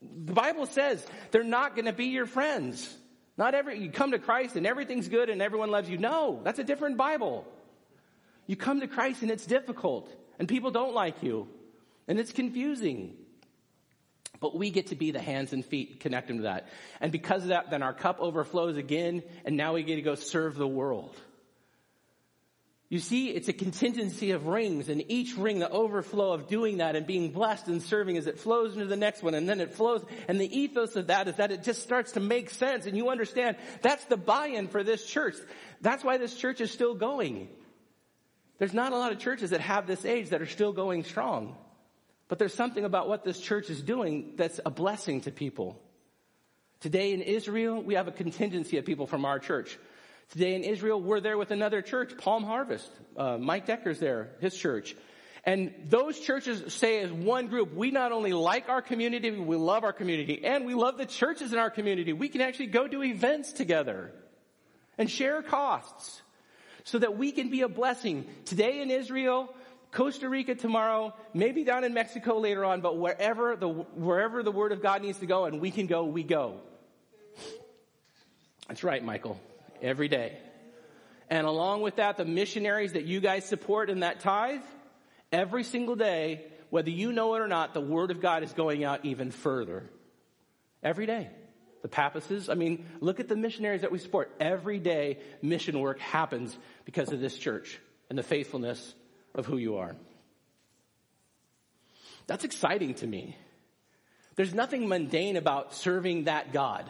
the 0.00 0.32
Bible 0.32 0.66
says 0.66 1.04
they're 1.30 1.44
not 1.44 1.74
going 1.74 1.86
to 1.86 1.92
be 1.92 2.06
your 2.06 2.26
friends. 2.26 2.94
Not 3.38 3.54
every, 3.54 3.78
you 3.78 3.90
come 3.90 4.12
to 4.12 4.18
Christ 4.18 4.56
and 4.56 4.66
everything's 4.66 5.08
good 5.08 5.28
and 5.28 5.42
everyone 5.42 5.70
loves 5.70 5.90
you. 5.90 5.98
No, 5.98 6.40
that's 6.42 6.58
a 6.58 6.64
different 6.64 6.96
Bible. 6.96 7.46
You 8.46 8.56
come 8.56 8.80
to 8.80 8.86
Christ 8.86 9.22
and 9.22 9.30
it's 9.30 9.44
difficult 9.44 10.10
and 10.38 10.48
people 10.48 10.70
don't 10.70 10.94
like 10.94 11.22
you 11.22 11.48
and 12.08 12.18
it's 12.18 12.32
confusing. 12.32 13.14
But 14.40 14.56
we 14.56 14.70
get 14.70 14.88
to 14.88 14.96
be 14.96 15.10
the 15.10 15.20
hands 15.20 15.52
and 15.52 15.64
feet 15.64 16.00
connecting 16.00 16.38
to 16.38 16.42
that. 16.44 16.68
And 17.00 17.10
because 17.10 17.42
of 17.42 17.48
that, 17.48 17.70
then 17.70 17.82
our 17.82 17.94
cup 17.94 18.20
overflows 18.20 18.76
again 18.76 19.22
and 19.44 19.56
now 19.56 19.74
we 19.74 19.82
get 19.82 19.96
to 19.96 20.02
go 20.02 20.14
serve 20.14 20.56
the 20.56 20.68
world. 20.68 21.14
You 22.88 23.00
see, 23.00 23.30
it's 23.30 23.48
a 23.48 23.52
contingency 23.52 24.30
of 24.30 24.46
rings 24.46 24.88
and 24.88 25.02
each 25.08 25.36
ring, 25.36 25.58
the 25.58 25.68
overflow 25.68 26.32
of 26.32 26.46
doing 26.46 26.76
that 26.76 26.94
and 26.94 27.04
being 27.04 27.32
blessed 27.32 27.66
and 27.66 27.82
serving 27.82 28.16
as 28.16 28.28
it 28.28 28.38
flows 28.38 28.74
into 28.74 28.86
the 28.86 28.96
next 28.96 29.24
one 29.24 29.34
and 29.34 29.48
then 29.48 29.60
it 29.60 29.74
flows. 29.74 30.04
And 30.28 30.40
the 30.40 30.56
ethos 30.56 30.94
of 30.94 31.08
that 31.08 31.26
is 31.26 31.36
that 31.36 31.50
it 31.50 31.64
just 31.64 31.82
starts 31.82 32.12
to 32.12 32.20
make 32.20 32.48
sense 32.48 32.86
and 32.86 32.96
you 32.96 33.08
understand 33.08 33.56
that's 33.82 34.04
the 34.04 34.16
buy-in 34.16 34.68
for 34.68 34.84
this 34.84 35.04
church. 35.04 35.34
That's 35.80 36.04
why 36.04 36.18
this 36.18 36.36
church 36.36 36.60
is 36.60 36.70
still 36.70 36.94
going. 36.94 37.48
There's 38.58 38.74
not 38.74 38.92
a 38.92 38.96
lot 38.96 39.10
of 39.10 39.18
churches 39.18 39.50
that 39.50 39.60
have 39.60 39.88
this 39.88 40.04
age 40.04 40.30
that 40.30 40.40
are 40.40 40.46
still 40.46 40.72
going 40.72 41.02
strong. 41.02 41.56
But 42.28 42.38
there's 42.38 42.54
something 42.54 42.84
about 42.84 43.08
what 43.08 43.24
this 43.24 43.40
church 43.40 43.68
is 43.68 43.82
doing 43.82 44.34
that's 44.36 44.60
a 44.64 44.70
blessing 44.70 45.22
to 45.22 45.32
people. 45.32 45.80
Today 46.80 47.12
in 47.12 47.22
Israel, 47.22 47.82
we 47.82 47.94
have 47.94 48.06
a 48.06 48.12
contingency 48.12 48.78
of 48.78 48.84
people 48.84 49.06
from 49.06 49.24
our 49.24 49.40
church 49.40 49.76
Today 50.30 50.56
in 50.56 50.64
Israel, 50.64 51.00
we're 51.00 51.20
there 51.20 51.38
with 51.38 51.52
another 51.52 51.82
church, 51.82 52.16
Palm 52.18 52.42
Harvest. 52.42 52.90
Uh, 53.16 53.38
Mike 53.38 53.66
Decker's 53.66 54.00
there, 54.00 54.30
his 54.40 54.56
church. 54.56 54.96
And 55.44 55.72
those 55.88 56.18
churches 56.18 56.74
say 56.74 56.98
as 56.98 57.12
one 57.12 57.46
group, 57.46 57.72
we 57.72 57.92
not 57.92 58.10
only 58.10 58.32
like 58.32 58.68
our 58.68 58.82
community, 58.82 59.30
we 59.30 59.56
love 59.56 59.84
our 59.84 59.92
community, 59.92 60.44
and 60.44 60.66
we 60.66 60.74
love 60.74 60.98
the 60.98 61.06
churches 61.06 61.52
in 61.52 61.60
our 61.60 61.70
community. 61.70 62.12
We 62.12 62.28
can 62.28 62.40
actually 62.40 62.66
go 62.66 62.88
do 62.88 63.04
events 63.04 63.52
together 63.52 64.10
and 64.98 65.08
share 65.08 65.42
costs 65.42 66.20
so 66.82 66.98
that 66.98 67.16
we 67.16 67.30
can 67.30 67.48
be 67.48 67.62
a 67.62 67.68
blessing 67.68 68.26
today 68.46 68.82
in 68.82 68.90
Israel, 68.90 69.54
Costa 69.92 70.28
Rica 70.28 70.56
tomorrow, 70.56 71.14
maybe 71.34 71.62
down 71.62 71.84
in 71.84 71.94
Mexico 71.94 72.40
later 72.40 72.64
on, 72.64 72.80
but 72.80 72.98
wherever 72.98 73.54
the, 73.54 73.68
wherever 73.68 74.42
the 74.42 74.52
word 74.52 74.72
of 74.72 74.82
God 74.82 75.02
needs 75.02 75.20
to 75.20 75.26
go 75.26 75.44
and 75.44 75.60
we 75.60 75.70
can 75.70 75.86
go, 75.86 76.04
we 76.04 76.24
go. 76.24 76.60
That's 78.66 78.82
right, 78.82 79.02
Michael 79.04 79.40
every 79.82 80.08
day. 80.08 80.38
And 81.28 81.46
along 81.46 81.82
with 81.82 81.96
that, 81.96 82.16
the 82.16 82.24
missionaries 82.24 82.92
that 82.92 83.04
you 83.04 83.20
guys 83.20 83.44
support 83.44 83.90
in 83.90 84.00
that 84.00 84.20
tithe, 84.20 84.62
every 85.32 85.64
single 85.64 85.96
day, 85.96 86.44
whether 86.70 86.90
you 86.90 87.12
know 87.12 87.34
it 87.34 87.40
or 87.40 87.48
not, 87.48 87.74
the 87.74 87.80
word 87.80 88.10
of 88.10 88.20
God 88.20 88.42
is 88.42 88.52
going 88.52 88.84
out 88.84 89.04
even 89.04 89.30
further. 89.30 89.88
Every 90.82 91.06
day. 91.06 91.30
The 91.82 91.88
Papases, 91.88 92.48
I 92.48 92.54
mean, 92.54 92.86
look 93.00 93.20
at 93.20 93.28
the 93.28 93.36
missionaries 93.36 93.82
that 93.82 93.92
we 93.92 93.98
support. 93.98 94.34
Every 94.40 94.78
day, 94.78 95.18
mission 95.42 95.78
work 95.78 96.00
happens 96.00 96.56
because 96.84 97.12
of 97.12 97.20
this 97.20 97.36
church 97.36 97.78
and 98.08 98.18
the 98.18 98.22
faithfulness 98.22 98.94
of 99.34 99.46
who 99.46 99.56
you 99.56 99.76
are. 99.76 99.94
That's 102.26 102.44
exciting 102.44 102.94
to 102.94 103.06
me. 103.06 103.36
There's 104.34 104.54
nothing 104.54 104.88
mundane 104.88 105.36
about 105.36 105.74
serving 105.74 106.24
that 106.24 106.52
God. 106.52 106.86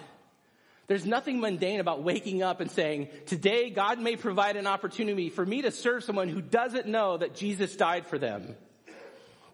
There's 0.86 1.04
nothing 1.04 1.40
mundane 1.40 1.80
about 1.80 2.02
waking 2.02 2.42
up 2.42 2.60
and 2.60 2.70
saying, 2.70 3.08
today 3.26 3.70
God 3.70 3.98
may 3.98 4.16
provide 4.16 4.56
an 4.56 4.66
opportunity 4.66 5.30
for 5.30 5.44
me 5.44 5.62
to 5.62 5.70
serve 5.70 6.04
someone 6.04 6.28
who 6.28 6.40
doesn't 6.40 6.86
know 6.86 7.16
that 7.16 7.34
Jesus 7.34 7.74
died 7.74 8.06
for 8.06 8.18
them. 8.18 8.54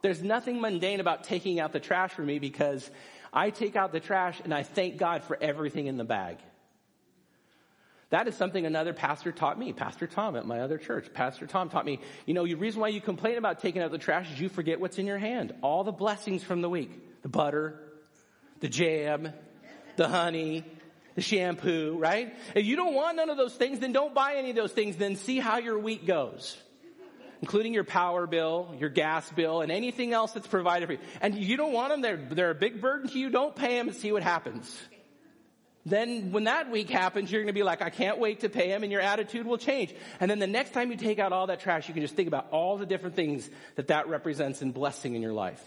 There's 0.03 0.23
nothing 0.23 0.61
mundane 0.61 1.01
about 1.01 1.25
taking 1.25 1.59
out 1.61 1.73
the 1.73 1.81
trash 1.81 2.13
for 2.13 2.23
me 2.23 2.39
because 2.39 2.89
I 3.33 3.51
take 3.51 3.77
out 3.77 3.93
the 3.93 4.01
trash 4.01 4.41
and 4.45 4.53
I 4.53 4.63
thank 4.63 4.99
God 4.99 5.23
for 5.23 5.39
everything 5.41 5.87
in 5.87 5.97
the 5.97 6.05
bag. 6.05 6.39
That 8.11 8.29
is 8.29 8.37
something 8.37 8.67
another 8.67 8.93
pastor 8.93 9.33
taught 9.33 9.59
me, 9.59 9.73
Pastor 9.73 10.07
Tom 10.07 10.37
at 10.37 10.45
my 10.45 10.61
other 10.61 10.77
church. 10.77 11.15
Pastor 11.15 11.47
Tom 11.47 11.71
taught 11.71 11.87
me, 11.87 11.99
you 12.27 12.35
know, 12.35 12.45
the 12.45 12.57
reason 12.57 12.83
why 12.83 12.89
you 12.89 13.01
complain 13.01 13.39
about 13.39 13.61
taking 13.61 13.81
out 13.81 13.91
the 13.91 13.97
trash 13.97 14.31
is 14.31 14.39
you 14.39 14.51
forget 14.51 14.81
what's 14.81 14.99
in 14.99 15.07
your 15.07 15.17
hand. 15.17 15.55
All 15.63 15.83
the 15.83 15.93
blessings 15.93 16.43
from 16.43 16.61
the 16.61 16.69
week. 16.69 17.23
The 17.23 17.31
butter, 17.31 17.81
the 18.61 18.69
jam, 18.69 19.33
the 19.97 20.09
honey, 20.09 20.65
the 21.15 21.23
shampoo, 21.23 21.97
right? 21.99 22.35
If 22.55 22.65
you 22.65 22.77
don't 22.77 22.95
want 22.95 23.17
none 23.17 23.31
of 23.31 23.37
those 23.37 23.55
things, 23.55 23.79
then 23.81 23.93
don't 23.93 24.15
buy 24.15 24.37
any 24.37 24.51
of 24.51 24.57
those 24.57 24.73
things. 24.73 24.97
Then 24.97 25.17
see 25.17 25.39
how 25.39 25.59
your 25.59 25.79
week 25.79 26.07
goes. 26.07 26.57
Including 27.41 27.75
your 27.75 27.85
power 27.85 28.29
bill, 28.29 28.75
your 28.79 28.89
gas 28.89 29.29
bill, 29.33 29.63
and 29.63 29.73
anything 29.73 30.13
else 30.13 30.33
that's 30.33 30.47
provided 30.47 30.87
for 30.87 30.93
you. 30.93 30.99
And 31.21 31.35
you 31.35 31.57
don't 31.57 31.73
want 31.73 31.91
them, 31.91 32.01
they're, 32.01 32.17
they're 32.17 32.51
a 32.51 32.55
big 32.55 32.81
burden 32.81 33.09
to 33.09 33.19
you, 33.19 33.31
don't 33.31 33.57
pay 33.57 33.77
them 33.77 33.89
and 33.89 33.97
see 33.97 34.13
what 34.13 34.23
happens. 34.23 34.81
Then 35.85 36.31
when 36.31 36.45
that 36.45 36.71
week 36.71 36.89
happens, 36.89 37.33
you're 37.33 37.41
going 37.41 37.49
to 37.49 37.53
be 37.53 37.65
like, 37.65 37.83
I 37.83 37.91
can't 37.91 38.19
wait 38.19 38.41
to 38.41 38.49
pay 38.49 38.69
him 38.69 38.85
and 38.85 38.93
your 38.93 39.01
attitude 39.01 39.47
will 39.47 39.59
change. 39.59 39.93
And 40.21 40.31
then 40.31 40.39
the 40.39 40.47
next 40.47 40.73
time 40.73 40.93
you 40.93 40.97
take 40.97 41.19
out 41.19 41.33
all 41.33 41.49
that 41.49 41.59
trash, 41.59 41.89
you 41.89 41.95
can 41.95 42.03
just 42.03 42.15
think 42.15 42.29
about 42.29 42.49
all 42.53 42.79
the 42.79 42.87
different 42.87 43.17
things 43.17 43.51
that 43.75 43.89
that 43.89 44.09
represents 44.09 44.63
in 44.63 44.71
blessing 44.71 45.17
in 45.17 45.23
your 45.23 45.33
life. 45.33 45.63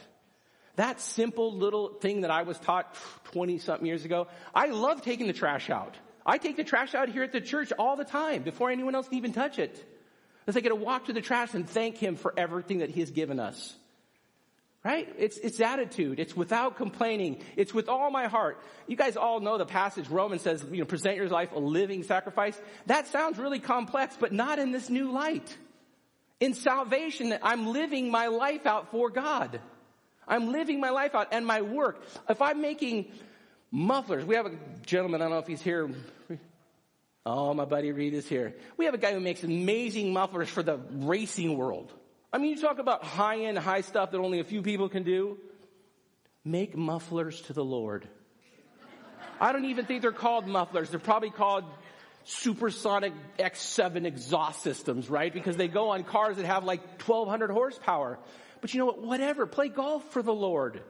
That 0.75 0.99
simple 0.99 1.53
little 1.53 1.89
thing 1.89 2.21
that 2.21 2.31
I 2.31 2.43
was 2.43 2.59
taught 2.59 2.95
20 3.31 3.59
something 3.59 3.85
years 3.85 4.05
ago, 4.05 4.27
I 4.53 4.67
love 4.67 5.01
taking 5.01 5.27
the 5.27 5.33
trash 5.33 5.69
out. 5.69 5.95
I 6.25 6.37
take 6.37 6.57
the 6.57 6.63
trash 6.63 6.95
out 6.95 7.09
here 7.09 7.23
at 7.23 7.31
the 7.31 7.41
church 7.41 7.71
all 7.77 7.95
the 7.95 8.03
time 8.03 8.43
before 8.43 8.71
anyone 8.71 8.95
else 8.95 9.07
can 9.07 9.17
even 9.17 9.31
touch 9.31 9.59
it. 9.59 9.83
As 10.47 10.57
I 10.57 10.59
get 10.59 10.69
to 10.69 10.75
walk 10.75 11.05
to 11.05 11.13
the 11.13 11.21
trash 11.21 11.53
and 11.53 11.67
thank 11.67 11.97
him 11.97 12.15
for 12.15 12.33
everything 12.35 12.79
that 12.79 12.89
he 12.89 12.99
has 12.99 13.11
given 13.11 13.39
us. 13.39 13.75
Right? 14.83 15.11
It's, 15.17 15.37
it's 15.37 15.59
attitude. 15.61 16.19
It's 16.19 16.35
without 16.35 16.77
complaining. 16.77 17.41
It's 17.55 17.73
with 17.73 17.89
all 17.89 18.11
my 18.11 18.27
heart. 18.27 18.61
You 18.85 18.95
guys 18.95 19.17
all 19.17 19.39
know 19.39 19.57
the 19.57 19.65
passage 19.65 20.09
Romans 20.09 20.43
says, 20.43 20.63
you 20.71 20.77
know, 20.77 20.85
present 20.85 21.15
your 21.15 21.27
life 21.27 21.51
a 21.53 21.59
living 21.59 22.03
sacrifice. 22.03 22.59
That 22.85 23.07
sounds 23.07 23.39
really 23.39 23.59
complex, 23.59 24.15
but 24.19 24.31
not 24.31 24.59
in 24.59 24.71
this 24.71 24.89
new 24.89 25.11
light. 25.11 25.57
In 26.39 26.53
salvation, 26.53 27.35
I'm 27.41 27.67
living 27.67 28.11
my 28.11 28.27
life 28.27 28.67
out 28.67 28.91
for 28.91 29.09
God. 29.09 29.59
I'm 30.27 30.51
living 30.51 30.79
my 30.79 30.89
life 30.89 31.15
out 31.15 31.29
and 31.31 31.45
my 31.45 31.61
work. 31.61 32.01
If 32.29 32.41
I'm 32.41 32.61
making 32.61 33.11
mufflers, 33.71 34.25
we 34.25 34.35
have 34.35 34.45
a 34.45 34.55
gentleman, 34.85 35.21
I 35.21 35.25
don't 35.25 35.33
know 35.33 35.39
if 35.39 35.47
he's 35.47 35.61
here. 35.61 35.89
Oh, 37.25 37.53
my 37.55 37.65
buddy 37.65 37.91
Reed 37.91 38.13
is 38.13 38.27
here. 38.27 38.53
We 38.77 38.85
have 38.85 38.93
a 38.93 38.99
guy 38.99 39.11
who 39.11 39.19
makes 39.19 39.43
amazing 39.43 40.13
mufflers 40.13 40.47
for 40.47 40.61
the 40.61 40.79
racing 40.91 41.57
world. 41.57 41.91
I 42.31 42.37
mean, 42.37 42.51
you 42.51 42.61
talk 42.61 42.77
about 42.77 43.03
high 43.03 43.45
end, 43.45 43.57
high 43.57 43.81
stuff 43.81 44.11
that 44.11 44.19
only 44.19 44.39
a 44.39 44.43
few 44.43 44.61
people 44.61 44.89
can 44.89 45.03
do. 45.03 45.37
Make 46.43 46.77
mufflers 46.77 47.41
to 47.43 47.53
the 47.53 47.65
Lord. 47.65 48.07
I 49.41 49.51
don't 49.51 49.65
even 49.65 49.85
think 49.85 50.03
they're 50.03 50.11
called 50.11 50.45
mufflers. 50.47 50.91
They're 50.91 50.99
probably 50.99 51.31
called 51.31 51.63
supersonic 52.25 53.13
X7 53.39 54.05
exhaust 54.05 54.61
systems, 54.61 55.09
right? 55.09 55.33
Because 55.33 55.57
they 55.57 55.67
go 55.67 55.89
on 55.89 56.03
cars 56.03 56.37
that 56.37 56.45
have 56.45 56.63
like 56.63 57.01
1200 57.01 57.49
horsepower. 57.49 58.19
But 58.61 58.73
you 58.73 58.79
know 58.79 58.85
what? 58.85 59.01
Whatever. 59.01 59.45
Play 59.45 59.69
golf 59.69 60.03
for 60.11 60.21
the 60.21 60.33
Lord. 60.33 60.81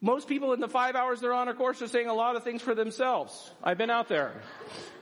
Most 0.00 0.26
people 0.26 0.52
in 0.52 0.60
the 0.60 0.68
five 0.68 0.96
hours 0.96 1.20
they're 1.20 1.32
on 1.32 1.46
a 1.46 1.54
course 1.54 1.80
are 1.80 1.86
saying 1.86 2.08
a 2.08 2.14
lot 2.14 2.34
of 2.34 2.42
things 2.42 2.60
for 2.60 2.74
themselves. 2.74 3.52
I've 3.62 3.78
been 3.78 3.90
out 3.90 4.08
there. 4.08 4.32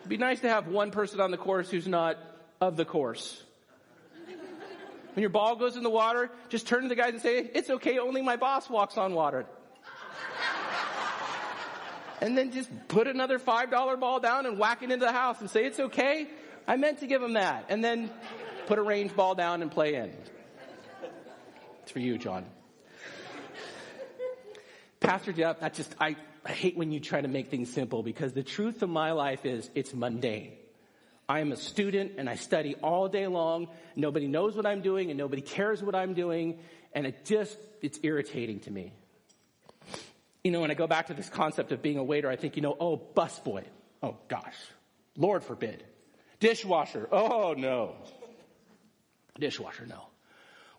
It'd 0.01 0.11
be 0.11 0.18
nice 0.18 0.41
to 0.41 0.49
have 0.51 0.68
one 0.68 0.91
person 0.91 1.21
on 1.21 1.31
the 1.31 1.39
course 1.39 1.71
who's 1.71 1.89
not 1.89 2.18
of 2.61 2.77
the 2.77 2.85
course. 2.85 3.43
When 5.14 5.23
your 5.23 5.31
ball 5.31 5.57
goes 5.57 5.77
in 5.77 5.83
the 5.83 5.91
water, 5.91 6.31
just 6.51 6.66
turn 6.66 6.83
to 6.83 6.89
the 6.89 6.95
guys 6.95 7.12
and 7.12 7.21
say, 7.21 7.39
it's 7.39 7.71
okay, 7.71 7.99
only 7.99 8.23
my 8.23 8.37
boss 8.37 8.71
walks 8.71 8.97
on 8.97 9.14
water. 9.14 9.47
and 12.21 12.39
then 12.39 12.53
just 12.53 12.71
put 12.87 13.09
another 13.09 13.39
$5 13.39 14.01
ball 14.01 14.21
down 14.21 14.47
and 14.47 14.59
whack 14.59 14.83
it 14.83 14.91
into 14.91 15.07
the 15.07 15.12
house 15.12 15.41
and 15.41 15.51
say, 15.51 15.64
it's 15.64 15.81
okay. 15.81 16.29
I 16.68 16.77
meant 16.77 17.01
to 17.01 17.07
give 17.07 17.23
him 17.23 17.33
that. 17.33 17.66
And 17.71 17.83
then 17.83 18.11
put 18.66 18.79
a 18.79 18.83
range 18.83 19.16
ball 19.16 19.35
down 19.35 19.62
and 19.62 19.71
play 19.71 19.95
in. 19.95 20.12
For 21.91 21.99
you, 21.99 22.18
John. 22.18 22.47
Pastor 25.01 25.32
Jeff, 25.32 25.61
that 25.61 25.74
just, 25.74 25.95
I, 25.99 26.16
I 26.45 26.53
hate 26.53 26.76
when 26.76 26.93
you 26.93 27.01
try 27.01 27.20
to 27.20 27.28
make 27.28 27.51
things 27.51 27.72
simple 27.72 28.03
because 28.03 28.32
the 28.32 28.43
truth 28.43 28.82
of 28.82 28.91
my 28.91 29.12
life 29.12 29.45
is 29.45 29.70
it's 29.74 29.93
mundane. 29.95 30.53
I 31.28 31.41
am 31.41 31.53
a 31.53 31.57
student 31.57 32.12
and 32.18 32.28
I 32.28 32.34
study 32.34 32.74
all 32.76 33.09
day 33.09 33.26
long. 33.26 33.68
Nobody 33.97 34.26
knows 34.26 34.57
what 34.57 34.66
I'm 34.66 34.82
doing 34.82 35.11
and 35.11 35.18
nobody 35.18 35.43
cares 35.43 35.82
what 35.82 35.95
I'm 35.95 36.14
doing. 36.14 36.59
And 36.93 37.07
it 37.07 37.24
just, 37.24 37.57
it's 37.82 37.99
irritating 38.03 38.61
to 38.61 38.70
me. 38.70 38.93
You 40.45 40.51
know, 40.51 40.61
when 40.61 40.70
I 40.70 40.74
go 40.74 40.86
back 40.86 41.07
to 41.09 41.14
this 41.14 41.28
concept 41.28 41.72
of 41.72 41.82
being 41.82 41.99
a 41.99 42.05
waiter, 42.05 42.28
I 42.28 42.36
think, 42.36 42.57
you 42.57 42.62
know, 42.62 42.76
oh, 42.78 43.01
busboy. 43.14 43.64
Oh 44.03 44.16
gosh. 44.28 44.57
Lord 45.16 45.45
forbid. 45.45 45.84
Dishwasher. 46.41 47.09
Oh 47.11 47.55
no. 47.57 47.95
Dishwasher, 49.38 49.86
no. 49.86 50.10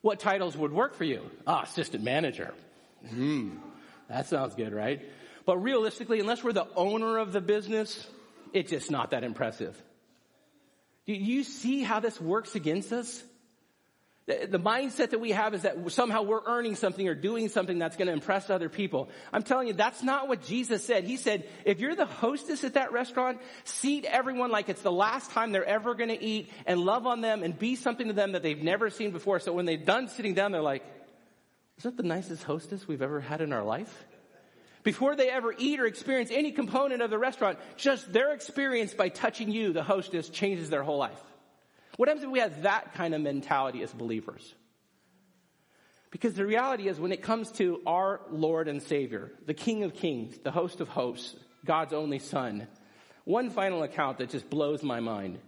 What 0.01 0.19
titles 0.19 0.57
would 0.57 0.71
work 0.71 0.95
for 0.95 1.03
you? 1.03 1.29
Ah, 1.45 1.63
assistant 1.63 2.03
manager. 2.03 2.53
Hmm. 3.09 3.57
That 4.09 4.27
sounds 4.27 4.55
good, 4.55 4.73
right? 4.73 5.01
But 5.45 5.57
realistically, 5.57 6.19
unless 6.19 6.43
we're 6.43 6.53
the 6.53 6.67
owner 6.75 7.17
of 7.17 7.33
the 7.33 7.41
business, 7.41 8.07
it's 8.53 8.69
just 8.69 8.91
not 8.91 9.11
that 9.11 9.23
impressive. 9.23 9.81
Do 11.05 11.13
you 11.13 11.43
see 11.43 11.81
how 11.81 11.99
this 11.99 12.19
works 12.19 12.55
against 12.55 12.91
us? 12.91 13.23
The 14.27 14.59
mindset 14.59 15.09
that 15.09 15.19
we 15.19 15.31
have 15.31 15.55
is 15.55 15.63
that 15.63 15.91
somehow 15.91 16.21
we're 16.21 16.45
earning 16.45 16.75
something 16.75 17.07
or 17.07 17.15
doing 17.15 17.49
something 17.49 17.79
that's 17.79 17.97
going 17.97 18.07
to 18.07 18.13
impress 18.13 18.51
other 18.51 18.69
people. 18.69 19.09
I'm 19.33 19.41
telling 19.41 19.67
you, 19.67 19.73
that's 19.73 20.03
not 20.03 20.27
what 20.27 20.43
Jesus 20.43 20.85
said. 20.85 21.05
He 21.05 21.17
said, 21.17 21.49
if 21.65 21.79
you're 21.79 21.95
the 21.95 22.05
hostess 22.05 22.63
at 22.63 22.75
that 22.75 22.91
restaurant, 22.91 23.41
seat 23.63 24.05
everyone 24.05 24.51
like 24.51 24.69
it's 24.69 24.83
the 24.83 24.91
last 24.91 25.31
time 25.31 25.51
they're 25.51 25.65
ever 25.65 25.95
going 25.95 26.09
to 26.09 26.23
eat 26.23 26.51
and 26.67 26.79
love 26.79 27.07
on 27.07 27.21
them 27.21 27.41
and 27.41 27.57
be 27.57 27.75
something 27.75 28.07
to 28.07 28.13
them 28.13 28.33
that 28.33 28.43
they've 28.43 28.61
never 28.61 28.91
seen 28.91 29.09
before. 29.09 29.39
So 29.39 29.53
when 29.53 29.65
they're 29.65 29.75
done 29.75 30.07
sitting 30.07 30.35
down, 30.35 30.51
they're 30.51 30.61
like, 30.61 30.85
is 31.77 31.83
that 31.83 31.97
the 31.97 32.03
nicest 32.03 32.43
hostess 32.43 32.87
we've 32.87 33.01
ever 33.01 33.21
had 33.21 33.41
in 33.41 33.51
our 33.51 33.63
life? 33.63 34.05
Before 34.83 35.15
they 35.15 35.29
ever 35.29 35.53
eat 35.57 35.79
or 35.79 35.87
experience 35.87 36.29
any 36.31 36.51
component 36.51 37.01
of 37.01 37.09
the 37.09 37.17
restaurant, 37.17 37.57
just 37.75 38.13
their 38.13 38.33
experience 38.33 38.93
by 38.93 39.09
touching 39.09 39.51
you, 39.51 39.73
the 39.73 39.83
hostess, 39.83 40.29
changes 40.29 40.69
their 40.69 40.83
whole 40.83 40.99
life. 40.99 41.19
What 41.97 42.07
happens 42.07 42.23
if 42.23 42.31
we 42.31 42.39
have 42.39 42.63
that 42.63 42.93
kind 42.95 43.13
of 43.13 43.21
mentality 43.21 43.83
as 43.83 43.91
believers? 43.91 44.53
Because 46.11 46.33
the 46.33 46.45
reality 46.45 46.87
is 46.87 46.99
when 46.99 47.11
it 47.11 47.21
comes 47.21 47.51
to 47.53 47.81
our 47.85 48.21
Lord 48.29 48.67
and 48.67 48.83
Savior, 48.83 49.31
the 49.45 49.53
King 49.53 49.83
of 49.83 49.93
Kings, 49.93 50.37
the 50.43 50.51
host 50.51 50.81
of 50.81 50.89
hosts, 50.89 51.35
God's 51.65 51.93
only 51.93 52.19
son, 52.19 52.67
one 53.23 53.49
final 53.49 53.83
account 53.83 54.17
that 54.17 54.29
just 54.29 54.49
blows 54.49 54.83
my 54.83 54.99
mind. 54.99 55.39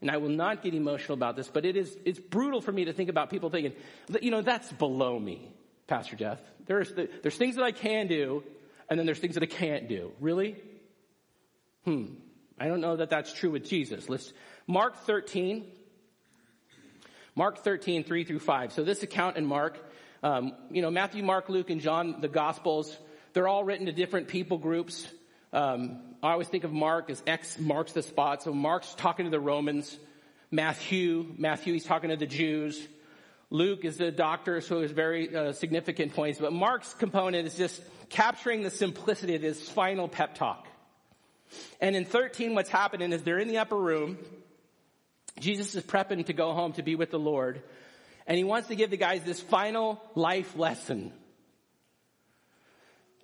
And 0.00 0.10
I 0.10 0.16
will 0.18 0.28
not 0.28 0.62
get 0.62 0.74
emotional 0.74 1.14
about 1.14 1.36
this, 1.36 1.48
but 1.48 1.64
it 1.64 1.76
is, 1.76 1.96
it's 2.04 2.18
brutal 2.18 2.60
for 2.60 2.72
me 2.72 2.86
to 2.86 2.92
think 2.92 3.08
about 3.08 3.30
people 3.30 3.48
thinking, 3.48 3.72
you 4.20 4.30
know, 4.30 4.42
that's 4.42 4.70
below 4.72 5.18
me, 5.18 5.50
Pastor 5.86 6.16
Jeff. 6.16 6.38
There's, 6.66 6.92
there's 6.92 7.36
things 7.36 7.54
that 7.56 7.64
I 7.64 7.72
can 7.72 8.08
do, 8.08 8.42
and 8.90 8.98
then 8.98 9.06
there's 9.06 9.18
things 9.18 9.34
that 9.34 9.42
I 9.42 9.46
can't 9.46 9.88
do. 9.88 10.12
Really? 10.20 10.56
Hmm. 11.84 12.06
I 12.58 12.68
don't 12.68 12.80
know 12.80 12.96
that 12.96 13.10
that's 13.10 13.32
true 13.32 13.50
with 13.50 13.64
Jesus. 13.64 14.08
Let's, 14.08 14.32
Mark 14.66 14.96
13, 15.04 15.64
Mark 17.36 17.58
13, 17.58 18.02
3 18.02 18.24
through 18.24 18.40
5. 18.40 18.72
So 18.72 18.82
this 18.82 19.04
account 19.04 19.36
in 19.36 19.46
Mark, 19.46 19.78
um, 20.24 20.54
you 20.70 20.82
know, 20.82 20.90
Matthew, 20.90 21.22
Mark, 21.22 21.48
Luke, 21.48 21.70
and 21.70 21.80
John, 21.80 22.20
the 22.20 22.28
Gospels, 22.28 22.96
they're 23.32 23.46
all 23.46 23.62
written 23.62 23.86
to 23.86 23.92
different 23.92 24.26
people 24.26 24.58
groups. 24.58 25.06
Um, 25.52 26.00
I 26.20 26.32
always 26.32 26.48
think 26.48 26.64
of 26.64 26.72
Mark 26.72 27.10
as 27.10 27.22
X 27.26 27.58
marks 27.60 27.92
the 27.92 28.02
spot. 28.02 28.42
So 28.42 28.52
Mark's 28.52 28.92
talking 28.94 29.26
to 29.26 29.30
the 29.30 29.38
Romans. 29.38 29.96
Matthew, 30.50 31.34
Matthew, 31.38 31.72
he's 31.72 31.84
talking 31.84 32.10
to 32.10 32.16
the 32.16 32.26
Jews. 32.26 32.88
Luke 33.50 33.84
is 33.84 33.98
the 33.98 34.10
doctor, 34.10 34.60
so 34.60 34.80
there's 34.80 34.90
very 34.90 35.34
uh, 35.34 35.52
significant 35.52 36.14
points. 36.14 36.40
But 36.40 36.52
Mark's 36.52 36.92
component 36.94 37.46
is 37.46 37.54
just 37.54 37.80
capturing 38.08 38.62
the 38.62 38.70
simplicity 38.70 39.36
of 39.36 39.42
his 39.42 39.68
final 39.68 40.08
pep 40.08 40.34
talk. 40.34 40.66
And 41.80 41.94
in 41.94 42.04
13, 42.04 42.56
what's 42.56 42.70
happening 42.70 43.12
is 43.12 43.22
they're 43.22 43.38
in 43.38 43.46
the 43.46 43.58
upper 43.58 43.76
room. 43.76 44.18
Jesus 45.38 45.74
is 45.74 45.84
prepping 45.84 46.26
to 46.26 46.32
go 46.32 46.52
home 46.52 46.72
to 46.74 46.82
be 46.82 46.94
with 46.94 47.10
the 47.10 47.18
Lord. 47.18 47.62
And 48.26 48.36
he 48.36 48.44
wants 48.44 48.68
to 48.68 48.76
give 48.76 48.90
the 48.90 48.96
guys 48.96 49.22
this 49.22 49.40
final 49.40 50.02
life 50.14 50.56
lesson. 50.56 51.12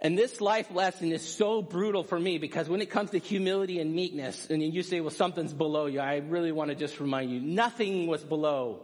And 0.00 0.18
this 0.18 0.40
life 0.40 0.70
lesson 0.72 1.12
is 1.12 1.22
so 1.22 1.62
brutal 1.62 2.02
for 2.02 2.18
me 2.18 2.38
because 2.38 2.68
when 2.68 2.80
it 2.80 2.90
comes 2.90 3.10
to 3.10 3.18
humility 3.18 3.78
and 3.78 3.94
meekness, 3.94 4.48
and 4.50 4.60
you 4.60 4.82
say, 4.82 5.00
well, 5.00 5.10
something's 5.10 5.52
below 5.52 5.86
you, 5.86 6.00
I 6.00 6.16
really 6.16 6.50
want 6.50 6.70
to 6.70 6.74
just 6.74 6.98
remind 6.98 7.30
you, 7.30 7.40
nothing 7.40 8.08
was 8.08 8.22
below. 8.22 8.82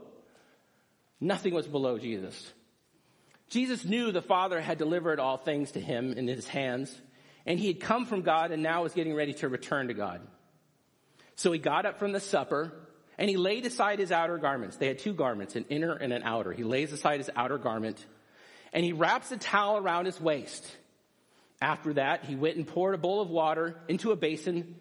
Nothing 1.21 1.55
was 1.55 1.67
below 1.67 1.99
Jesus. 1.99 2.53
Jesus 3.49 3.85
knew 3.85 4.13
the 4.13 4.23
Father 4.23 4.61
had 4.61 4.79
delivered 4.79 5.19
all 5.19 5.37
things 5.37 5.73
to 5.73 5.81
him 5.81 6.13
in 6.13 6.29
his 6.29 6.47
hands, 6.47 6.97
And 7.47 7.59
he 7.59 7.67
had 7.67 7.81
come 7.81 8.07
from 8.07 8.23
God 8.23 8.53
and 8.53 8.63
now 8.63 8.85
was 8.85 8.93
getting 8.93 9.15
ready 9.15 9.33
to 9.35 9.49
return 9.49 9.89
to 9.89 9.95
God. 9.95 10.21
So 11.35 11.51
he 11.51 11.59
got 11.59 11.87
up 11.87 11.99
from 11.99 12.13
the 12.13 12.21
supper 12.21 12.73
and 13.19 13.29
he 13.29 13.37
laid 13.37 13.67
aside 13.67 13.99
his 13.99 14.13
outer 14.13 14.39
garments. 14.39 14.77
They 14.77 14.87
had 14.87 15.01
two 15.01 15.13
garments, 15.13 15.57
an 15.57 15.65
inner 15.69 15.93
and 15.93 16.13
an 16.13 16.23
outer. 16.23 16.53
He 16.53 16.63
lays 16.63 16.93
aside 16.93 17.19
his 17.19 17.31
outer 17.35 17.59
garment 17.59 18.05
and 18.73 18.85
he 18.85 18.93
wraps 18.93 19.33
a 19.33 19.37
towel 19.37 19.79
around 19.79 20.05
his 20.05 20.21
waist. 20.21 20.65
After 21.61 21.95
that, 21.95 22.25
he 22.25 22.37
went 22.37 22.57
and 22.57 22.67
poured 22.67 22.95
a 22.95 22.99
bowl 22.99 23.21
of 23.21 23.29
water 23.29 23.77
into 23.89 24.13
a 24.13 24.17
basin 24.17 24.77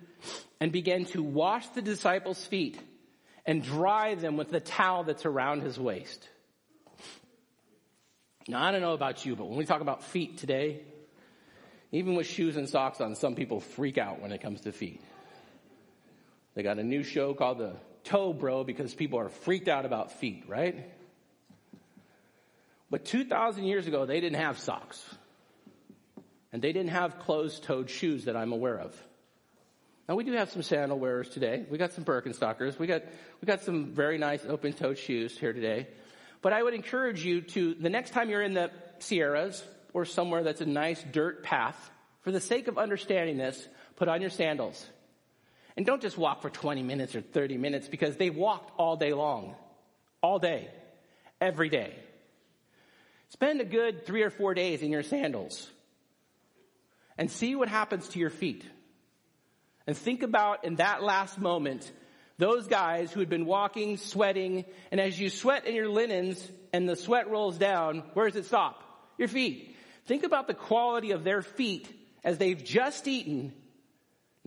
and 0.59 0.71
began 0.71 1.05
to 1.05 1.23
wash 1.23 1.67
the 1.69 1.81
disciples' 1.81 2.45
feet 2.45 2.79
and 3.45 3.63
dry 3.63 4.15
them 4.15 4.37
with 4.37 4.49
the 4.49 4.59
towel 4.59 5.03
that's 5.03 5.25
around 5.25 5.61
his 5.61 5.79
waist. 5.79 6.27
Now, 8.47 8.63
I 8.63 8.71
don't 8.71 8.81
know 8.81 8.93
about 8.93 9.25
you, 9.25 9.35
but 9.35 9.45
when 9.47 9.57
we 9.57 9.65
talk 9.65 9.81
about 9.81 10.03
feet 10.03 10.37
today, 10.37 10.81
even 11.91 12.15
with 12.15 12.27
shoes 12.27 12.57
and 12.57 12.69
socks 12.69 13.01
on, 13.01 13.15
some 13.15 13.35
people 13.35 13.59
freak 13.59 13.97
out 13.97 14.21
when 14.21 14.31
it 14.31 14.41
comes 14.41 14.61
to 14.61 14.71
feet. 14.71 15.01
They 16.53 16.63
got 16.63 16.79
a 16.79 16.83
new 16.83 17.03
show 17.03 17.33
called 17.33 17.59
the 17.59 17.75
Toe 18.07 18.33
Bro 18.33 18.63
because 18.63 18.93
people 18.93 19.19
are 19.19 19.29
freaked 19.29 19.67
out 19.67 19.85
about 19.85 20.13
feet, 20.13 20.45
right? 20.47 20.89
But 22.89 23.05
2,000 23.05 23.65
years 23.65 23.85
ago, 23.85 24.05
they 24.05 24.21
didn't 24.21 24.39
have 24.39 24.59
socks. 24.59 25.03
And 26.53 26.61
they 26.61 26.71
didn't 26.71 26.91
have 26.91 27.19
closed 27.19 27.63
toed 27.63 27.89
shoes 27.89 28.25
that 28.25 28.37
I'm 28.37 28.53
aware 28.53 28.79
of. 28.79 28.95
Now 30.07 30.15
we 30.15 30.23
do 30.23 30.31
have 30.33 30.49
some 30.49 30.63
sandal 30.63 30.97
wearers 30.97 31.29
today. 31.29 31.65
We 31.69 31.77
got 31.77 31.91
some 31.91 32.05
Birkenstockers. 32.05 32.79
We 32.79 32.87
got, 32.87 33.03
we 33.41 33.45
got 33.45 33.61
some 33.61 33.87
very 33.87 34.17
nice 34.17 34.45
open 34.47 34.71
toed 34.71 34.97
shoes 34.97 35.37
here 35.37 35.51
today. 35.51 35.87
But 36.41 36.53
I 36.53 36.63
would 36.63 36.73
encourage 36.73 37.25
you 37.25 37.41
to, 37.41 37.73
the 37.73 37.89
next 37.89 38.11
time 38.11 38.29
you're 38.29 38.41
in 38.41 38.53
the 38.53 38.71
Sierras 38.99 39.61
or 39.93 40.05
somewhere 40.05 40.43
that's 40.43 40.61
a 40.61 40.65
nice 40.65 41.03
dirt 41.11 41.43
path, 41.43 41.91
for 42.21 42.31
the 42.31 42.39
sake 42.39 42.69
of 42.69 42.77
understanding 42.77 43.37
this, 43.37 43.67
put 43.97 44.07
on 44.07 44.21
your 44.21 44.29
sandals. 44.29 44.85
And 45.77 45.85
don't 45.85 46.01
just 46.01 46.17
walk 46.17 46.41
for 46.41 46.49
20 46.49 46.81
minutes 46.81 47.15
or 47.15 47.21
30 47.21 47.57
minutes 47.57 47.87
because 47.87 48.17
they 48.17 48.31
walked 48.31 48.71
all 48.77 48.97
day 48.97 49.13
long. 49.13 49.55
All 50.23 50.39
day. 50.39 50.67
Every 51.39 51.69
day. 51.69 51.93
Spend 53.29 53.61
a 53.61 53.65
good 53.65 54.05
three 54.05 54.23
or 54.23 54.31
four 54.31 54.55
days 54.55 54.81
in 54.81 54.91
your 54.91 55.03
sandals 55.03 55.69
and 57.15 57.29
see 57.29 57.55
what 57.55 57.69
happens 57.69 58.07
to 58.09 58.19
your 58.19 58.31
feet. 58.31 58.65
And 59.85 59.95
think 59.95 60.23
about 60.23 60.65
in 60.65 60.75
that 60.75 61.03
last 61.03 61.37
moment, 61.37 61.89
those 62.39 62.67
guys 62.67 63.11
who 63.11 63.19
had 63.19 63.29
been 63.29 63.45
walking, 63.45 63.97
sweating, 63.97 64.65
and 64.91 64.99
as 64.99 65.19
you 65.19 65.29
sweat 65.29 65.67
in 65.67 65.75
your 65.75 65.89
linens 65.89 66.51
and 66.73 66.89
the 66.89 66.95
sweat 66.95 67.29
rolls 67.29 67.57
down, 67.57 68.03
where 68.13 68.27
does 68.27 68.35
it 68.35 68.45
stop? 68.45 68.81
Your 69.17 69.27
feet. 69.27 69.75
Think 70.05 70.23
about 70.23 70.47
the 70.47 70.53
quality 70.53 71.11
of 71.11 71.23
their 71.23 71.41
feet 71.41 71.87
as 72.23 72.37
they've 72.37 72.63
just 72.63 73.07
eaten, 73.07 73.53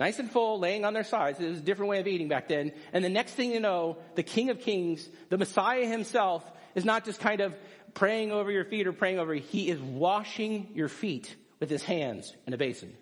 nice 0.01 0.19
and 0.19 0.31
full, 0.31 0.59
laying 0.59 0.87
on 0.87 0.95
their 0.95 1.05
sides. 1.05 1.39
It 1.39 1.49
was 1.49 1.59
a 1.59 1.63
different 1.63 1.91
way 1.91 2.01
of 2.01 2.07
eating 2.07 2.29
back 2.29 2.49
then. 2.49 2.73
And 2.95 3.05
the 3.05 3.11
next 3.11 3.35
thing 3.35 3.53
you 3.53 3.61
know, 3.61 3.99
the 4.15 4.23
King 4.23 4.49
of 4.49 4.59
Kings, 4.59 5.07
the 5.29 5.37
Messiah 5.37 5.87
himself, 5.87 6.43
is 6.75 6.87
not 6.87 7.05
just 7.05 7.21
kind 7.21 7.43
of 7.43 7.55
praying 7.93 8.33
over 8.33 8.51
your 8.51 8.65
feet 8.65 8.87
or 8.87 8.95
praying 8.95 9.19
over, 9.19 9.35
he 9.35 9.69
is 9.69 9.79
washing 9.79 10.71
your 10.75 10.89
feet 10.89 11.37
with 11.61 11.69
his 11.69 11.83
hands 11.83 12.35
in 12.47 12.55
a 12.55 12.57
basin. 12.57 12.97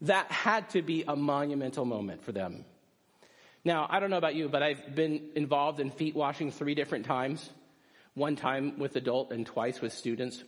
That 0.00 0.30
had 0.32 0.70
to 0.70 0.82
be 0.82 1.04
a 1.06 1.14
monumental 1.14 1.84
moment 1.84 2.24
for 2.24 2.32
them. 2.32 2.64
Now, 3.64 3.86
I 3.88 4.00
don't 4.00 4.10
know 4.10 4.18
about 4.18 4.34
you, 4.34 4.48
but 4.48 4.62
I've 4.62 4.94
been 4.94 5.30
involved 5.36 5.78
in 5.78 5.90
feet 5.90 6.16
washing 6.16 6.50
three 6.50 6.74
different 6.74 7.06
times. 7.06 7.48
One 8.14 8.34
time 8.34 8.78
with 8.80 8.96
adult 8.96 9.30
and 9.30 9.46
twice 9.46 9.80
with 9.80 9.92
students. 9.92 10.42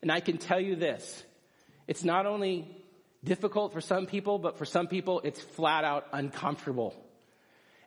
And 0.00 0.10
I 0.10 0.20
can 0.20 0.38
tell 0.38 0.58
you 0.58 0.74
this. 0.74 1.22
It's 1.86 2.02
not 2.02 2.24
only 2.24 2.77
difficult 3.24 3.72
for 3.72 3.80
some 3.80 4.06
people, 4.06 4.38
but 4.38 4.58
for 4.58 4.64
some 4.64 4.86
people, 4.86 5.20
it's 5.24 5.40
flat 5.40 5.84
out 5.84 6.06
uncomfortable. 6.12 6.94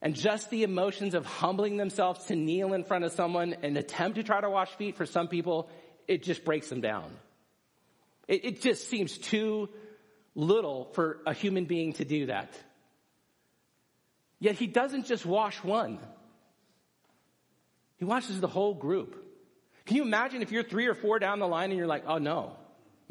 And 0.01 0.15
just 0.15 0.49
the 0.49 0.63
emotions 0.63 1.13
of 1.13 1.25
humbling 1.25 1.77
themselves 1.77 2.25
to 2.25 2.35
kneel 2.35 2.73
in 2.73 2.83
front 2.83 3.05
of 3.05 3.11
someone 3.11 3.55
and 3.61 3.77
attempt 3.77 4.15
to 4.17 4.23
try 4.23 4.41
to 4.41 4.49
wash 4.49 4.69
feet 4.69 4.97
for 4.97 5.05
some 5.05 5.27
people, 5.27 5.69
it 6.07 6.23
just 6.23 6.43
breaks 6.43 6.69
them 6.69 6.81
down. 6.81 7.11
It, 8.27 8.45
it 8.45 8.61
just 8.61 8.89
seems 8.89 9.17
too 9.17 9.69
little 10.33 10.85
for 10.93 11.19
a 11.25 11.33
human 11.33 11.65
being 11.65 11.93
to 11.93 12.05
do 12.05 12.27
that. 12.27 12.51
Yet 14.39 14.55
he 14.55 14.65
doesn't 14.65 15.05
just 15.05 15.25
wash 15.25 15.63
one. 15.63 15.99
He 17.97 18.05
washes 18.05 18.41
the 18.41 18.47
whole 18.47 18.73
group. 18.73 19.23
Can 19.85 19.97
you 19.97 20.03
imagine 20.03 20.41
if 20.41 20.51
you're 20.51 20.63
three 20.63 20.87
or 20.87 20.95
four 20.95 21.19
down 21.19 21.37
the 21.39 21.47
line 21.47 21.69
and 21.69 21.77
you're 21.77 21.87
like, 21.87 22.05
oh 22.07 22.17
no. 22.17 22.55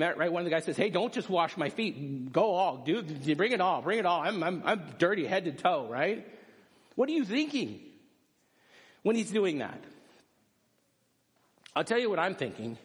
Right? 0.01 0.33
One 0.33 0.41
of 0.41 0.45
the 0.45 0.51
guys 0.51 0.65
says, 0.65 0.77
hey, 0.77 0.91
don't 0.91 1.13
just 1.13 1.29
wash 1.29 1.57
my 1.57 1.69
feet. 1.69 2.33
Go 2.33 2.55
all. 2.55 2.79
Dude, 2.79 3.37
bring 3.37 3.53
it 3.53 3.61
all. 3.61 3.83
Bring 3.83 3.99
it 3.99 4.07
all. 4.07 4.21
I'm, 4.21 4.43
I'm, 4.43 4.63
I'm 4.65 4.83
dirty 4.99 5.27
head 5.27 5.45
to 5.45 5.53
toe, 5.53 5.87
right? 5.89 6.27
What 6.97 7.09
are 7.09 7.13
you 7.13 7.25
thinking 7.25 7.81
when 9.03 9.17
he's 9.17 9.31
doing 9.31 9.59
that? 9.59 9.83
I'll 11.75 11.85
tell 11.85 11.99
you 11.99 12.11
what 12.11 12.19
I'm 12.19 12.35
thinking 12.35 12.77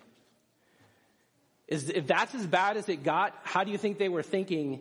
is 1.67 1.89
if 1.89 2.05
that's 2.05 2.35
as 2.35 2.45
bad 2.45 2.77
as 2.77 2.87
it 2.89 3.03
got, 3.03 3.35
how 3.43 3.63
do 3.63 3.71
you 3.71 3.77
think 3.77 3.97
they 3.97 4.09
were 4.09 4.23
thinking 4.23 4.79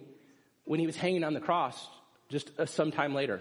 when 0.64 0.78
he 0.78 0.86
was 0.86 0.96
hanging 0.96 1.24
on 1.24 1.32
the 1.32 1.40
cross 1.40 1.88
just 2.28 2.50
uh, 2.58 2.66
some 2.66 2.90
time 2.90 3.14
later? 3.14 3.40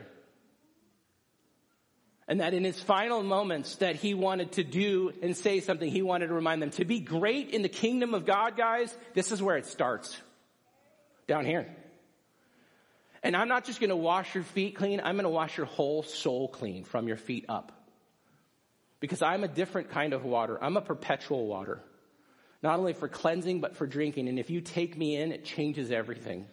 And 2.28 2.39
that 2.39 2.53
in 2.53 2.63
his 2.63 2.80
final 2.80 3.21
moments 3.21 3.76
that 3.78 3.95
he 3.97 4.13
wanted 4.13 4.53
to 4.53 4.63
do 4.63 5.11
and 5.21 5.36
say 5.36 5.59
something, 5.59 5.89
he 5.89 6.01
wanted 6.01 6.28
to 6.28 6.34
remind 6.34 6.61
them 6.61 6.69
to 6.71 6.86
be 6.86 6.99
great 6.99 7.49
in 7.49 7.61
the 7.61 7.69
kingdom 7.69 8.13
of 8.13 8.26
God, 8.26 8.55
guys, 8.55 8.95
this 9.13 9.32
is 9.32 9.41
where 9.41 9.57
it 9.57 9.65
starts. 9.65 10.17
Down 11.28 11.45
here. 11.45 11.67
And 13.24 13.36
I'm 13.36 13.47
not 13.47 13.65
just 13.65 13.80
going 13.80 13.89
to 13.89 13.95
wash 13.95 14.36
your 14.36 14.43
feet 14.43 14.76
clean, 14.76 15.01
I'm 15.03 15.15
going 15.15 15.24
to 15.24 15.30
wash 15.30 15.57
your 15.57 15.65
whole 15.65 16.03
soul 16.03 16.47
clean 16.47 16.84
from 16.84 17.07
your 17.07 17.17
feet 17.17 17.45
up. 17.49 17.71
Because 18.99 19.21
I'm 19.21 19.43
a 19.43 19.49
different 19.49 19.89
kind 19.91 20.13
of 20.13 20.24
water. 20.24 20.57
I'm 20.61 20.78
a 20.78 20.82
perpetual 20.82 21.45
water 21.45 21.82
not 22.63 22.80
only 22.80 22.93
for 22.93 23.09
cleansing, 23.09 23.59
but 23.59 23.76
for 23.76 23.86
drinking. 23.86 24.30
And 24.30 24.39
if 24.39 24.49
you 24.49 24.61
take 24.61 24.97
me 24.97 25.17
in, 25.17 25.34
it 25.34 25.43
changes 25.43 25.91
everything. 25.91 26.47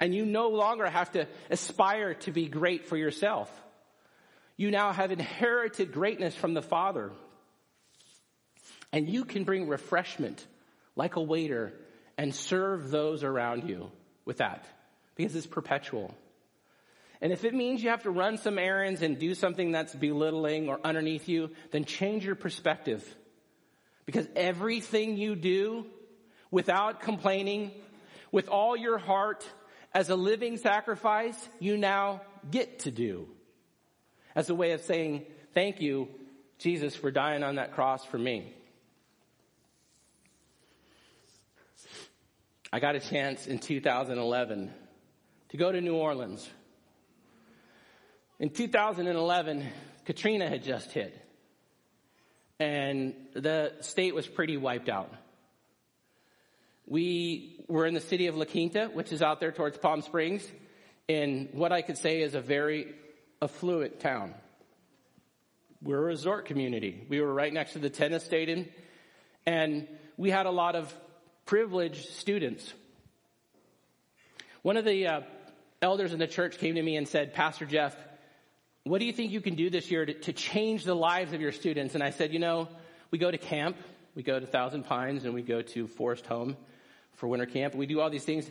And 0.00 0.12
you 0.12 0.26
no 0.26 0.48
longer 0.48 0.84
have 0.84 1.12
to 1.12 1.28
aspire 1.48 2.14
to 2.14 2.32
be 2.32 2.48
great 2.48 2.86
for 2.86 2.96
yourself. 2.96 3.48
You 4.56 4.70
now 4.70 4.92
have 4.92 5.10
inherited 5.10 5.92
greatness 5.92 6.34
from 6.34 6.54
the 6.54 6.62
Father. 6.62 7.12
And 8.92 9.08
you 9.08 9.24
can 9.24 9.44
bring 9.44 9.68
refreshment 9.68 10.46
like 10.96 11.16
a 11.16 11.22
waiter 11.22 11.72
and 12.18 12.34
serve 12.34 12.90
those 12.90 13.24
around 13.24 13.68
you 13.68 13.90
with 14.24 14.38
that 14.38 14.64
because 15.16 15.34
it's 15.34 15.46
perpetual. 15.46 16.14
And 17.20 17.32
if 17.32 17.44
it 17.44 17.54
means 17.54 17.82
you 17.82 17.90
have 17.90 18.02
to 18.02 18.10
run 18.10 18.36
some 18.36 18.58
errands 18.58 19.00
and 19.00 19.18
do 19.18 19.34
something 19.34 19.72
that's 19.72 19.94
belittling 19.94 20.68
or 20.68 20.80
underneath 20.84 21.28
you, 21.28 21.50
then 21.70 21.84
change 21.84 22.24
your 22.24 22.34
perspective 22.34 23.02
because 24.04 24.26
everything 24.34 25.16
you 25.16 25.36
do 25.36 25.86
without 26.50 27.00
complaining, 27.00 27.70
with 28.32 28.48
all 28.48 28.76
your 28.76 28.98
heart, 28.98 29.46
as 29.94 30.10
a 30.10 30.16
living 30.16 30.56
sacrifice, 30.56 31.36
you 31.60 31.76
now 31.76 32.22
get 32.50 32.80
to 32.80 32.90
do. 32.90 33.28
As 34.34 34.48
a 34.50 34.54
way 34.54 34.72
of 34.72 34.80
saying, 34.82 35.26
thank 35.54 35.80
you, 35.80 36.08
Jesus, 36.58 36.94
for 36.94 37.10
dying 37.10 37.42
on 37.42 37.56
that 37.56 37.72
cross 37.72 38.04
for 38.04 38.18
me. 38.18 38.52
I 42.72 42.80
got 42.80 42.94
a 42.94 43.00
chance 43.00 43.46
in 43.46 43.58
2011 43.58 44.72
to 45.50 45.56
go 45.56 45.70
to 45.70 45.80
New 45.80 45.94
Orleans. 45.94 46.48
In 48.38 48.50
2011, 48.50 49.68
Katrina 50.06 50.48
had 50.48 50.62
just 50.62 50.90
hit 50.90 51.22
and 52.62 53.14
the 53.34 53.72
state 53.80 54.14
was 54.14 54.26
pretty 54.26 54.56
wiped 54.56 54.88
out. 54.88 55.12
We 56.86 57.64
were 57.68 57.86
in 57.86 57.94
the 57.94 58.00
city 58.00 58.28
of 58.28 58.36
La 58.36 58.44
Quinta, 58.44 58.88
which 58.92 59.12
is 59.12 59.20
out 59.20 59.40
there 59.40 59.50
towards 59.50 59.78
Palm 59.78 60.02
Springs, 60.02 60.46
in 61.08 61.48
what 61.52 61.72
I 61.72 61.82
could 61.82 61.98
say 61.98 62.22
is 62.22 62.34
a 62.34 62.40
very 62.40 62.94
affluent 63.42 63.98
town. 63.98 64.34
We're 65.82 65.98
a 65.98 66.02
resort 66.02 66.46
community. 66.46 67.04
We 67.08 67.20
were 67.20 67.34
right 67.34 67.52
next 67.52 67.72
to 67.72 67.80
the 67.80 67.90
tennis 67.90 68.24
stadium, 68.24 68.66
and 69.44 69.88
we 70.16 70.30
had 70.30 70.46
a 70.46 70.50
lot 70.50 70.76
of 70.76 70.94
privileged 71.44 72.10
students. 72.10 72.72
One 74.62 74.76
of 74.76 74.84
the 74.84 75.08
uh, 75.08 75.20
elders 75.82 76.12
in 76.12 76.20
the 76.20 76.28
church 76.28 76.58
came 76.58 76.76
to 76.76 76.82
me 76.82 76.96
and 76.96 77.08
said, 77.08 77.34
Pastor 77.34 77.66
Jeff, 77.66 77.96
what 78.84 79.00
do 79.00 79.06
you 79.06 79.12
think 79.12 79.32
you 79.32 79.40
can 79.40 79.56
do 79.56 79.70
this 79.70 79.90
year 79.90 80.06
to, 80.06 80.14
to, 80.14 80.32
change 80.32 80.84
the 80.84 80.94
lives 80.94 81.32
of 81.32 81.40
your 81.40 81.52
students? 81.52 81.94
And 81.94 82.02
I 82.02 82.10
said, 82.10 82.32
you 82.32 82.38
know, 82.38 82.68
we 83.10 83.18
go 83.18 83.30
to 83.30 83.38
camp, 83.38 83.76
we 84.14 84.22
go 84.22 84.38
to 84.38 84.46
Thousand 84.46 84.84
Pines, 84.84 85.24
and 85.24 85.34
we 85.34 85.42
go 85.42 85.62
to 85.62 85.88
Forest 85.88 86.26
Home 86.26 86.56
for 87.14 87.26
winter 87.26 87.46
camp. 87.46 87.74
We 87.74 87.86
do 87.86 88.00
all 88.00 88.10
these 88.10 88.24
things. 88.24 88.48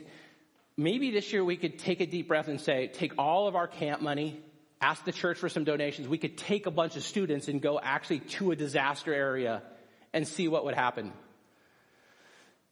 Maybe 0.76 1.10
this 1.10 1.32
year 1.32 1.44
we 1.44 1.56
could 1.56 1.78
take 1.78 2.00
a 2.00 2.06
deep 2.06 2.28
breath 2.28 2.48
and 2.48 2.60
say, 2.60 2.88
take 2.88 3.14
all 3.18 3.48
of 3.48 3.56
our 3.56 3.66
camp 3.66 4.02
money, 4.02 4.40
ask 4.82 5.04
the 5.04 5.12
church 5.12 5.38
for 5.38 5.48
some 5.48 5.64
donations. 5.64 6.06
We 6.08 6.18
could 6.18 6.36
take 6.36 6.66
a 6.66 6.70
bunch 6.70 6.96
of 6.96 7.04
students 7.04 7.48
and 7.48 7.62
go 7.62 7.80
actually 7.80 8.18
to 8.18 8.50
a 8.50 8.56
disaster 8.56 9.14
area 9.14 9.62
and 10.12 10.28
see 10.28 10.48
what 10.48 10.64
would 10.64 10.74
happen. 10.74 11.12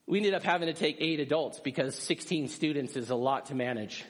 we 0.06 0.18
ended 0.18 0.34
up 0.34 0.42
having 0.42 0.66
to 0.66 0.74
take 0.74 0.96
eight 0.98 1.20
adults 1.20 1.60
because 1.60 1.94
16 1.94 2.48
students 2.48 2.96
is 2.96 3.10
a 3.10 3.14
lot 3.14 3.46
to 3.46 3.54
manage. 3.54 4.04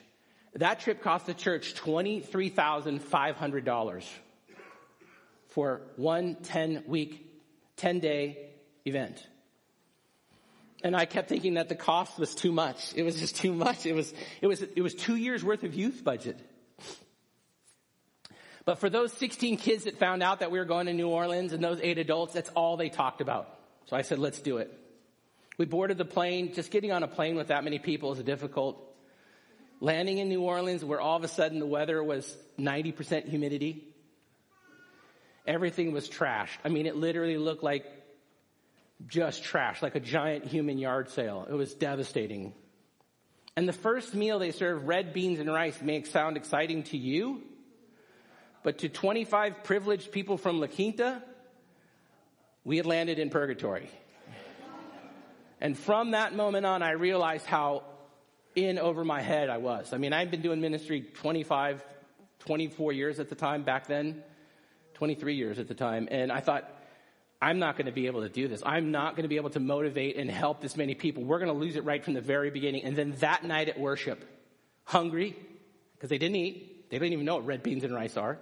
That 0.55 0.79
trip 0.79 1.03
cost 1.03 1.27
the 1.27 1.35
church 1.35 1.75
$23,500 1.75 4.03
for 5.49 5.81
one 5.95 6.37
10 6.43 6.85
week, 6.87 7.27
10 7.77 7.99
day 7.99 8.49
event. 8.85 9.23
And 10.83 10.95
I 10.95 11.05
kept 11.05 11.29
thinking 11.29 11.53
that 11.53 11.69
the 11.69 11.75
cost 11.75 12.17
was 12.17 12.33
too 12.33 12.51
much. 12.51 12.95
It 12.95 13.03
was 13.03 13.19
just 13.19 13.35
too 13.35 13.53
much. 13.53 13.85
It 13.85 13.93
was, 13.93 14.11
it 14.41 14.47
was, 14.47 14.63
it 14.63 14.81
was 14.81 14.95
two 14.95 15.15
years 15.15 15.43
worth 15.43 15.61
of 15.63 15.75
youth 15.75 16.03
budget. 16.03 16.39
But 18.65 18.79
for 18.79 18.89
those 18.89 19.11
16 19.13 19.57
kids 19.57 19.85
that 19.85 19.97
found 19.97 20.21
out 20.21 20.39
that 20.39 20.51
we 20.51 20.59
were 20.59 20.65
going 20.65 20.85
to 20.85 20.93
New 20.93 21.09
Orleans 21.09 21.53
and 21.53 21.63
those 21.63 21.79
eight 21.81 21.97
adults, 21.97 22.33
that's 22.33 22.49
all 22.49 22.77
they 22.77 22.89
talked 22.89 23.21
about. 23.21 23.59
So 23.85 23.95
I 23.95 24.03
said, 24.03 24.19
let's 24.19 24.39
do 24.39 24.57
it. 24.57 24.77
We 25.57 25.65
boarded 25.65 25.97
the 25.97 26.05
plane. 26.05 26.53
Just 26.53 26.71
getting 26.71 26.91
on 26.91 27.03
a 27.03 27.07
plane 27.07 27.35
with 27.35 27.47
that 27.47 27.63
many 27.63 27.79
people 27.79 28.11
is 28.13 28.23
difficult. 28.23 28.87
Landing 29.79 30.19
in 30.19 30.29
New 30.29 30.41
Orleans 30.41 30.85
where 30.85 31.01
all 31.01 31.17
of 31.17 31.23
a 31.23 31.27
sudden 31.27 31.59
the 31.59 31.65
weather 31.65 32.03
was 32.03 32.37
90% 32.59 33.27
humidity. 33.27 33.87
Everything 35.47 35.91
was 35.91 36.07
trashed. 36.07 36.57
I 36.63 36.69
mean, 36.69 36.85
it 36.85 36.95
literally 36.95 37.37
looked 37.37 37.63
like 37.63 37.85
just 39.07 39.43
trash, 39.43 39.81
like 39.81 39.95
a 39.95 39.99
giant 39.99 40.45
human 40.45 40.77
yard 40.77 41.09
sale. 41.09 41.47
It 41.49 41.53
was 41.53 41.73
devastating. 41.73 42.53
And 43.55 43.67
the 43.67 43.73
first 43.73 44.13
meal 44.13 44.37
they 44.39 44.51
served, 44.51 44.85
red 44.85 45.13
beans 45.13 45.39
and 45.39 45.51
rice, 45.51 45.81
may 45.81 46.03
sound 46.03 46.37
exciting 46.37 46.83
to 46.83 46.97
you, 46.97 47.41
but 48.63 48.79
to 48.79 48.89
25 48.89 49.63
privileged 49.63 50.11
people 50.11 50.37
from 50.37 50.59
La 50.59 50.67
Quinta, 50.67 51.21
we 52.63 52.77
had 52.77 52.85
landed 52.85 53.19
in 53.19 53.29
purgatory. 53.29 53.89
and 55.59 55.77
from 55.77 56.11
that 56.11 56.35
moment 56.35 56.65
on, 56.65 56.83
I 56.83 56.91
realized 56.91 57.45
how 57.45 57.83
in 58.55 58.77
over 58.77 59.03
my 59.03 59.21
head 59.21 59.49
I 59.49 59.57
was. 59.57 59.93
I 59.93 59.97
mean, 59.97 60.13
I'd 60.13 60.29
been 60.29 60.41
doing 60.41 60.61
ministry 60.61 61.01
25, 61.01 61.83
24 62.39 62.93
years 62.93 63.19
at 63.19 63.29
the 63.29 63.35
time 63.35 63.63
back 63.63 63.87
then, 63.87 64.23
23 64.95 65.35
years 65.35 65.57
at 65.57 65.67
the 65.67 65.73
time, 65.73 66.07
and 66.11 66.31
I 66.31 66.41
thought, 66.41 66.69
I'm 67.41 67.57
not 67.57 67.75
going 67.75 67.87
to 67.87 67.91
be 67.91 68.05
able 68.05 68.21
to 68.21 68.29
do 68.29 68.47
this. 68.47 68.61
I'm 68.63 68.91
not 68.91 69.15
going 69.15 69.23
to 69.23 69.29
be 69.29 69.37
able 69.37 69.49
to 69.51 69.59
motivate 69.59 70.15
and 70.15 70.29
help 70.29 70.61
this 70.61 70.77
many 70.77 70.93
people. 70.93 71.23
We're 71.23 71.39
going 71.39 71.51
to 71.51 71.57
lose 71.57 71.75
it 71.75 71.83
right 71.83 72.03
from 72.03 72.13
the 72.13 72.21
very 72.21 72.51
beginning. 72.51 72.83
And 72.83 72.95
then 72.95 73.15
that 73.19 73.43
night 73.43 73.67
at 73.67 73.79
worship, 73.79 74.23
hungry, 74.83 75.35
because 75.95 76.11
they 76.11 76.19
didn't 76.19 76.35
eat. 76.35 76.91
They 76.91 76.99
didn't 76.99 77.13
even 77.13 77.25
know 77.25 77.35
what 77.35 77.47
red 77.47 77.63
beans 77.63 77.83
and 77.83 77.95
rice 77.95 78.15
are. 78.15 78.37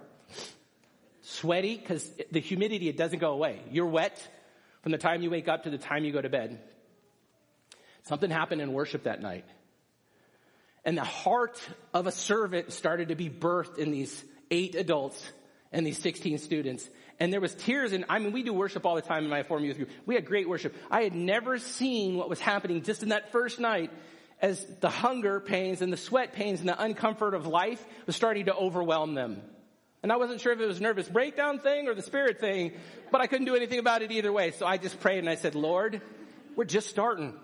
Sweaty, 1.22 1.76
because 1.76 2.10
the 2.30 2.40
humidity, 2.40 2.88
it 2.88 2.96
doesn't 2.96 3.18
go 3.18 3.32
away. 3.32 3.60
You're 3.70 3.86
wet 3.86 4.26
from 4.82 4.92
the 4.92 4.98
time 4.98 5.22
you 5.22 5.30
wake 5.30 5.48
up 5.48 5.64
to 5.64 5.70
the 5.70 5.78
time 5.78 6.04
you 6.04 6.12
go 6.12 6.20
to 6.20 6.28
bed. 6.28 6.58
Something 8.04 8.30
happened 8.30 8.60
in 8.60 8.72
worship 8.72 9.04
that 9.04 9.20
night. 9.20 9.44
And 10.84 10.96
the 10.96 11.04
heart 11.04 11.60
of 11.92 12.06
a 12.06 12.12
servant 12.12 12.72
started 12.72 13.08
to 13.08 13.14
be 13.14 13.28
birthed 13.28 13.78
in 13.78 13.90
these 13.90 14.24
eight 14.50 14.74
adults 14.74 15.22
and 15.72 15.86
these 15.86 15.98
16 15.98 16.38
students. 16.38 16.88
And 17.18 17.32
there 17.32 17.40
was 17.40 17.54
tears 17.54 17.92
and 17.92 18.06
I 18.08 18.18
mean, 18.18 18.32
we 18.32 18.42
do 18.42 18.52
worship 18.52 18.86
all 18.86 18.94
the 18.94 19.02
time 19.02 19.24
in 19.24 19.30
my 19.30 19.42
former 19.42 19.66
youth 19.66 19.76
group. 19.76 19.90
We 20.06 20.14
had 20.14 20.24
great 20.24 20.48
worship. 20.48 20.74
I 20.90 21.02
had 21.02 21.14
never 21.14 21.58
seen 21.58 22.16
what 22.16 22.30
was 22.30 22.40
happening 22.40 22.82
just 22.82 23.02
in 23.02 23.10
that 23.10 23.30
first 23.30 23.60
night 23.60 23.90
as 24.40 24.64
the 24.80 24.88
hunger 24.88 25.38
pains 25.38 25.82
and 25.82 25.92
the 25.92 25.98
sweat 25.98 26.32
pains 26.32 26.60
and 26.60 26.68
the 26.68 26.72
uncomfort 26.74 27.34
of 27.34 27.46
life 27.46 27.84
was 28.06 28.16
starting 28.16 28.46
to 28.46 28.54
overwhelm 28.54 29.14
them. 29.14 29.42
And 30.02 30.10
I 30.10 30.16
wasn't 30.16 30.40
sure 30.40 30.52
if 30.52 30.60
it 30.60 30.66
was 30.66 30.78
a 30.78 30.82
nervous 30.82 31.08
breakdown 31.08 31.58
thing 31.58 31.86
or 31.86 31.94
the 31.94 32.02
spirit 32.02 32.40
thing, 32.40 32.72
but 33.10 33.20
I 33.20 33.26
couldn't 33.26 33.46
do 33.46 33.54
anything 33.54 33.78
about 33.78 34.02
it 34.02 34.10
either 34.10 34.32
way. 34.32 34.50
So 34.52 34.66
I 34.66 34.78
just 34.78 34.98
prayed 35.00 35.18
and 35.18 35.28
I 35.28 35.34
said, 35.34 35.54
Lord, 35.54 36.00
we're 36.56 36.64
just 36.64 36.88
starting. 36.88 37.34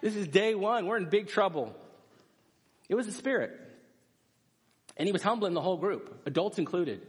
This 0.00 0.16
is 0.16 0.26
day 0.26 0.54
one. 0.54 0.86
We're 0.86 0.96
in 0.96 1.08
big 1.08 1.28
trouble. 1.28 1.74
It 2.88 2.96
was 2.96 3.06
the 3.06 3.12
spirit. 3.12 3.58
And 4.96 5.06
he 5.06 5.12
was 5.12 5.22
humbling 5.22 5.54
the 5.54 5.60
whole 5.60 5.76
group, 5.76 6.22
adults 6.26 6.58
included. 6.58 7.06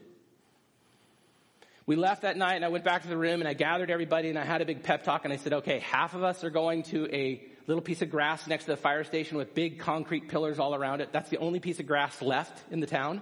We 1.86 1.98
left 1.98 2.22
that 2.22 2.38
night 2.38 2.56
and 2.56 2.64
I 2.64 2.70
went 2.70 2.86
back 2.86 3.02
to 3.02 3.10
the 3.10 3.18
room 3.18 3.42
and 3.42 3.48
I 3.48 3.54
gathered 3.54 3.92
everybody 3.92 4.30
and 4.30 4.40
I 4.40 4.46
had 4.46 4.62
a 4.62 4.66
big 4.66 4.84
pep 4.84 5.04
talk 5.04 5.26
and 5.26 5.34
I 5.34 5.38
said, 5.38 5.54
okay, 5.54 5.80
half 5.80 6.14
of 6.14 6.24
us 6.24 6.44
are 6.44 6.50
going 6.50 6.84
to 6.84 7.14
a 7.14 7.44
little 7.68 7.82
piece 7.82 8.02
of 8.02 8.10
grass 8.10 8.48
next 8.48 8.66
to 8.66 8.72
the 8.72 8.78
fire 8.78 9.04
station 9.04 9.38
with 9.38 9.54
big 9.54 9.80
concrete 9.80 10.30
pillars 10.30 10.60
all 10.60 10.76
around 10.76 11.02
it. 11.02 11.12
That's 11.12 11.30
the 11.30 11.40
only 11.40 11.60
piece 11.60 11.80
of 11.80 11.88
grass 11.88 12.22
left 12.22 12.58
in 12.72 12.80
the 12.80 12.88
town. 12.88 13.22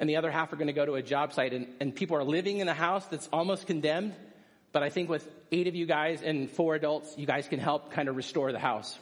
And 0.00 0.10
the 0.10 0.16
other 0.16 0.32
half 0.32 0.52
are 0.52 0.56
going 0.56 0.66
to 0.66 0.72
go 0.72 0.84
to 0.84 0.94
a 0.94 1.02
job 1.02 1.32
site 1.32 1.52
and, 1.52 1.68
and 1.78 1.94
people 1.94 2.16
are 2.16 2.24
living 2.24 2.58
in 2.58 2.66
a 2.66 2.74
house 2.74 3.06
that's 3.06 3.28
almost 3.32 3.68
condemned. 3.68 4.14
But 4.72 4.82
I 4.82 4.88
think 4.88 5.08
with 5.08 5.28
eight 5.52 5.68
of 5.68 5.76
you 5.76 5.86
guys 5.86 6.22
and 6.22 6.50
four 6.50 6.74
adults, 6.74 7.16
you 7.16 7.26
guys 7.26 7.46
can 7.46 7.60
help 7.60 7.92
kind 7.92 8.08
of 8.08 8.16
restore 8.16 8.50
the 8.50 8.58
house. 8.58 8.98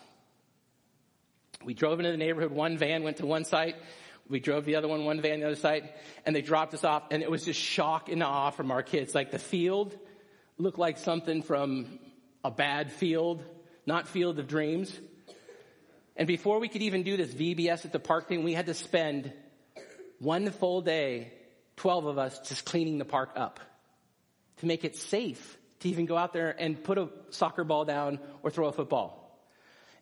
We 1.65 1.73
drove 1.73 1.99
into 1.99 2.11
the 2.11 2.19
neighborhood. 2.19 2.51
One 2.51 2.77
van 2.77 3.03
went 3.03 3.19
to 3.19 3.27
one 3.27 3.45
site 3.45 3.77
we 4.29 4.41
drove 4.41 4.65
the 4.65 4.77
other 4.77 4.89
one, 4.89 5.05
one 5.05 5.21
van 5.21 5.41
the 5.41 5.47
other 5.47 5.57
site, 5.57 5.85
and 6.27 6.37
they 6.37 6.43
dropped 6.43 6.75
us 6.75 6.85
off, 6.85 7.05
and 7.11 7.23
it 7.23 7.31
was 7.31 7.45
just 7.45 7.61
shock 7.61 8.11
and 8.11 8.23
awe 8.23 8.51
from 8.51 8.71
our 8.71 8.83
kids. 8.83 9.15
Like 9.15 9.31
the 9.31 9.39
field 9.39 9.97
looked 10.59 10.79
like 10.79 10.99
something 10.99 11.43
from 11.43 11.99
a 12.45 12.51
bad 12.51 12.93
field, 12.93 13.43
not 13.87 14.07
Field 14.09 14.39
of 14.39 14.47
Dreams. 14.47 14.97
And 16.17 16.27
before 16.27 16.59
we 16.59 16.69
could 16.69 16.83
even 16.83 17.05
do 17.05 17.17
this 17.17 17.33
VBS 17.33 17.85
at 17.85 17.93
the 17.93 17.99
park 17.99 18.29
thing, 18.29 18.45
we 18.45 18.53
had 18.53 18.67
to 18.67 18.75
spend 18.75 19.33
one 20.19 20.51
full 20.51 20.81
day, 20.81 21.33
12 21.77 22.07
of 22.07 22.19
us, 22.19 22.39
just 22.49 22.65
cleaning 22.65 22.99
the 22.99 23.05
park 23.05 23.31
up 23.37 23.61
to 24.59 24.67
make 24.67 24.85
it 24.85 24.97
safe 24.97 25.57
to 25.81 25.89
even 25.89 26.07
go 26.07 26.17
out 26.17 26.33
there 26.33 26.55
and 26.59 26.83
put 26.83 26.99
a 26.99 27.09
soccer 27.31 27.65
ball 27.65 27.85
down 27.85 28.19
or 28.43 28.51
throw 28.51 28.67
a 28.67 28.73
football. 28.73 29.39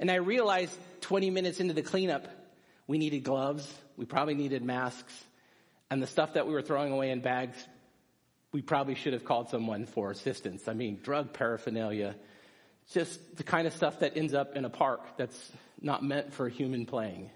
And 0.01 0.11
I 0.11 0.17
realized 0.17 0.77
20 1.03 1.31
minutes 1.31 1.61
into 1.61 1.75
the 1.75 1.83
cleanup, 1.83 2.27
we 2.87 2.99
needed 2.99 3.25
gloves. 3.25 3.71
We 3.97 4.05
probably 4.05 4.35
needed 4.35 4.63
masks. 4.63 5.13
And 5.91 6.03
the 6.03 6.07
stuff 6.07 6.35
that 6.35 6.47
we 6.47 6.53
were 6.53 6.63
throwing 6.63 6.93
away 6.93 7.11
in 7.11 7.21
bags, 7.21 7.57
we 8.53 8.63
probably 8.63 8.95
should 8.95 9.13
have 9.13 9.25
called 9.25 9.49
someone 9.49 9.87
for 9.87 10.11
assistance. 10.11 10.69
I 10.69 10.75
mean, 10.75 11.01
drug 11.03 11.33
paraphernalia, 11.33 12.17
just 12.93 13.37
the 13.37 13.43
kind 13.43 13.67
of 13.67 13.73
stuff 13.73 14.01
that 14.01 14.17
ends 14.17 14.35
up 14.35 14.57
in 14.57 14.65
a 14.65 14.71
park 14.71 15.17
that's 15.17 15.53
not 15.81 16.03
meant 16.03 16.33
for 16.33 16.49
human 16.49 16.87
playing. 16.87 17.31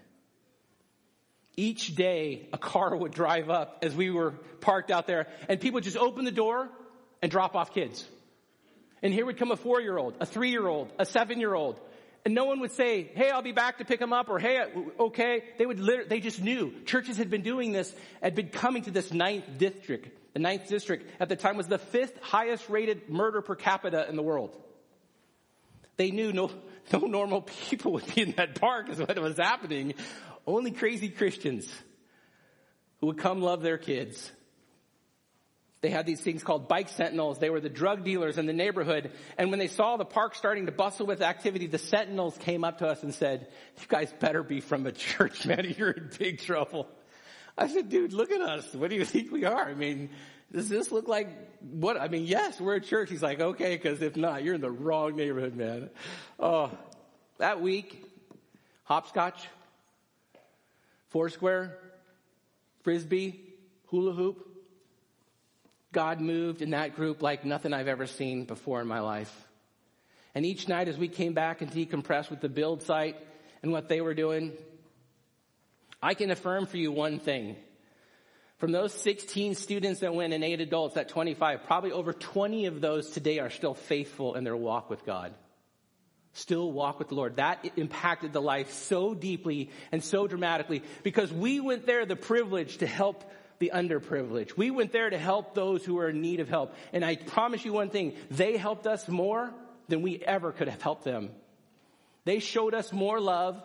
Each 1.57 1.95
day, 1.95 2.47
a 2.53 2.57
car 2.57 2.95
would 3.01 3.11
drive 3.11 3.49
up 3.49 3.79
as 3.83 3.95
we 3.95 4.09
were 4.09 4.31
parked 4.61 4.91
out 4.91 5.07
there, 5.07 5.27
and 5.49 5.59
people 5.59 5.75
would 5.75 5.83
just 5.83 5.97
open 5.97 6.25
the 6.25 6.31
door 6.31 6.69
and 7.21 7.31
drop 7.31 7.55
off 7.55 7.73
kids. 7.73 8.07
And 9.03 9.13
here 9.13 9.25
would 9.25 9.37
come 9.37 9.51
a 9.51 9.55
four 9.55 9.81
year 9.81 9.97
old, 9.97 10.15
a 10.19 10.25
three 10.25 10.51
year 10.51 10.67
old, 10.67 10.91
a 10.99 11.05
seven 11.05 11.39
year 11.39 11.53
old, 11.53 11.79
and 12.23 12.35
no 12.35 12.45
one 12.45 12.59
would 12.59 12.71
say, 12.71 13.09
hey, 13.15 13.31
I'll 13.31 13.41
be 13.41 13.51
back 13.51 13.79
to 13.79 13.85
pick 13.85 13.99
them 13.99 14.13
up 14.13 14.29
or 14.29 14.37
hey, 14.37 14.63
okay. 14.99 15.43
They 15.57 15.65
would 15.65 15.79
literally, 15.79 16.07
they 16.07 16.19
just 16.19 16.41
knew. 16.41 16.71
Churches 16.85 17.17
had 17.17 17.29
been 17.29 17.41
doing 17.41 17.71
this, 17.71 17.93
had 18.21 18.35
been 18.35 18.49
coming 18.49 18.83
to 18.83 18.91
this 18.91 19.11
ninth 19.11 19.45
district. 19.57 20.09
The 20.33 20.39
ninth 20.39 20.69
district 20.69 21.09
at 21.19 21.29
the 21.29 21.35
time 21.35 21.57
was 21.57 21.67
the 21.67 21.79
fifth 21.79 22.17
highest 22.21 22.69
rated 22.69 23.09
murder 23.09 23.41
per 23.41 23.55
capita 23.55 24.07
in 24.07 24.15
the 24.15 24.21
world. 24.21 24.55
They 25.97 26.11
knew 26.11 26.31
no, 26.31 26.51
no 26.93 26.99
normal 26.99 27.41
people 27.41 27.93
would 27.93 28.05
be 28.13 28.21
in 28.21 28.31
that 28.33 28.59
park 28.59 28.89
is 28.89 28.99
what 28.99 29.17
was 29.19 29.37
happening. 29.37 29.95
Only 30.45 30.71
crazy 30.71 31.09
Christians 31.09 31.67
who 32.99 33.07
would 33.07 33.17
come 33.17 33.41
love 33.41 33.61
their 33.61 33.77
kids 33.77 34.31
they 35.81 35.89
had 35.89 36.05
these 36.05 36.21
things 36.21 36.43
called 36.43 36.67
bike 36.67 36.89
sentinels. 36.89 37.39
They 37.39 37.49
were 37.49 37.59
the 37.59 37.69
drug 37.69 38.05
dealers 38.05 38.37
in 38.37 38.45
the 38.45 38.53
neighborhood. 38.53 39.11
And 39.37 39.49
when 39.49 39.57
they 39.57 39.67
saw 39.67 39.97
the 39.97 40.05
park 40.05 40.35
starting 40.35 40.67
to 40.67 40.71
bustle 40.71 41.07
with 41.07 41.23
activity, 41.23 41.65
the 41.65 41.79
sentinels 41.79 42.37
came 42.37 42.63
up 42.63 42.77
to 42.79 42.87
us 42.87 43.01
and 43.01 43.13
said, 43.13 43.47
you 43.79 43.87
guys 43.87 44.13
better 44.19 44.43
be 44.43 44.61
from 44.61 44.85
a 44.85 44.91
church, 44.91 45.45
man. 45.45 45.73
You're 45.77 45.91
in 45.91 46.11
big 46.17 46.39
trouble. 46.39 46.87
I 47.57 47.67
said, 47.67 47.89
dude, 47.89 48.13
look 48.13 48.31
at 48.31 48.41
us. 48.41 48.73
What 48.75 48.91
do 48.91 48.95
you 48.95 49.05
think 49.05 49.31
we 49.31 49.45
are? 49.45 49.65
I 49.65 49.73
mean, 49.73 50.11
does 50.51 50.69
this 50.69 50.91
look 50.91 51.07
like 51.07 51.29
what? 51.61 51.99
I 51.99 52.09
mean, 52.09 52.25
yes, 52.25 52.61
we're 52.61 52.75
a 52.75 52.81
church. 52.81 53.09
He's 53.09 53.23
like, 53.23 53.39
okay, 53.39 53.75
because 53.75 54.01
if 54.01 54.15
not, 54.15 54.43
you're 54.43 54.55
in 54.55 54.61
the 54.61 54.71
wrong 54.71 55.15
neighborhood, 55.15 55.55
man. 55.55 55.89
Oh, 56.39 56.71
that 57.39 57.59
week, 57.59 58.05
hopscotch, 58.83 59.47
foursquare, 61.11 61.77
frisbee, 62.81 63.39
hula 63.87 64.13
hoop, 64.13 64.47
God 65.91 66.21
moved 66.21 66.61
in 66.61 66.71
that 66.71 66.95
group 66.95 67.21
like 67.21 67.45
nothing 67.45 67.73
I've 67.73 67.87
ever 67.87 68.07
seen 68.07 68.45
before 68.45 68.81
in 68.81 68.87
my 68.87 69.01
life. 69.01 69.33
And 70.33 70.45
each 70.45 70.67
night 70.67 70.87
as 70.87 70.97
we 70.97 71.09
came 71.09 71.33
back 71.33 71.61
and 71.61 71.69
decompressed 71.69 72.29
with 72.29 72.39
the 72.39 72.49
build 72.49 72.81
site 72.83 73.17
and 73.61 73.71
what 73.71 73.89
they 73.89 73.99
were 73.99 74.13
doing, 74.13 74.53
I 76.01 76.13
can 76.13 76.31
affirm 76.31 76.65
for 76.65 76.77
you 76.77 76.91
one 76.91 77.19
thing. 77.19 77.57
From 78.57 78.71
those 78.71 78.93
16 78.93 79.55
students 79.55 79.99
that 79.99 80.13
went 80.13 80.33
and 80.33 80.43
eight 80.43 80.61
adults, 80.61 80.95
that 80.95 81.09
25, 81.09 81.63
probably 81.63 81.91
over 81.91 82.13
20 82.13 82.67
of 82.67 82.79
those 82.79 83.09
today 83.09 83.39
are 83.39 83.49
still 83.49 83.73
faithful 83.73 84.35
in 84.35 84.43
their 84.43 84.55
walk 84.55 84.89
with 84.89 85.05
God. 85.05 85.33
Still 86.33 86.71
walk 86.71 86.97
with 86.97 87.09
the 87.09 87.15
Lord. 87.15 87.35
That 87.35 87.65
impacted 87.75 88.31
the 88.31 88.41
life 88.41 88.71
so 88.71 89.13
deeply 89.13 89.69
and 89.91 90.03
so 90.03 90.27
dramatically 90.27 90.83
because 91.03 91.31
we 91.31 91.59
went 91.59 91.85
there 91.85 92.05
the 92.05 92.15
privilege 92.15 92.77
to 92.77 92.87
help 92.87 93.29
the 93.59 93.71
underprivileged. 93.73 94.55
We 94.55 94.71
went 94.71 94.91
there 94.91 95.09
to 95.09 95.17
help 95.17 95.53
those 95.53 95.85
who 95.85 95.99
are 95.99 96.09
in 96.09 96.21
need 96.21 96.39
of 96.39 96.49
help. 96.49 96.73
And 96.93 97.03
I 97.03 97.15
promise 97.15 97.63
you 97.65 97.73
one 97.73 97.89
thing, 97.89 98.15
they 98.29 98.57
helped 98.57 98.87
us 98.87 99.07
more 99.07 99.53
than 99.87 100.01
we 100.01 100.19
ever 100.19 100.51
could 100.51 100.69
have 100.69 100.81
helped 100.81 101.03
them. 101.03 101.31
They 102.23 102.39
showed 102.39 102.73
us 102.73 102.93
more 102.93 103.19
love, 103.19 103.61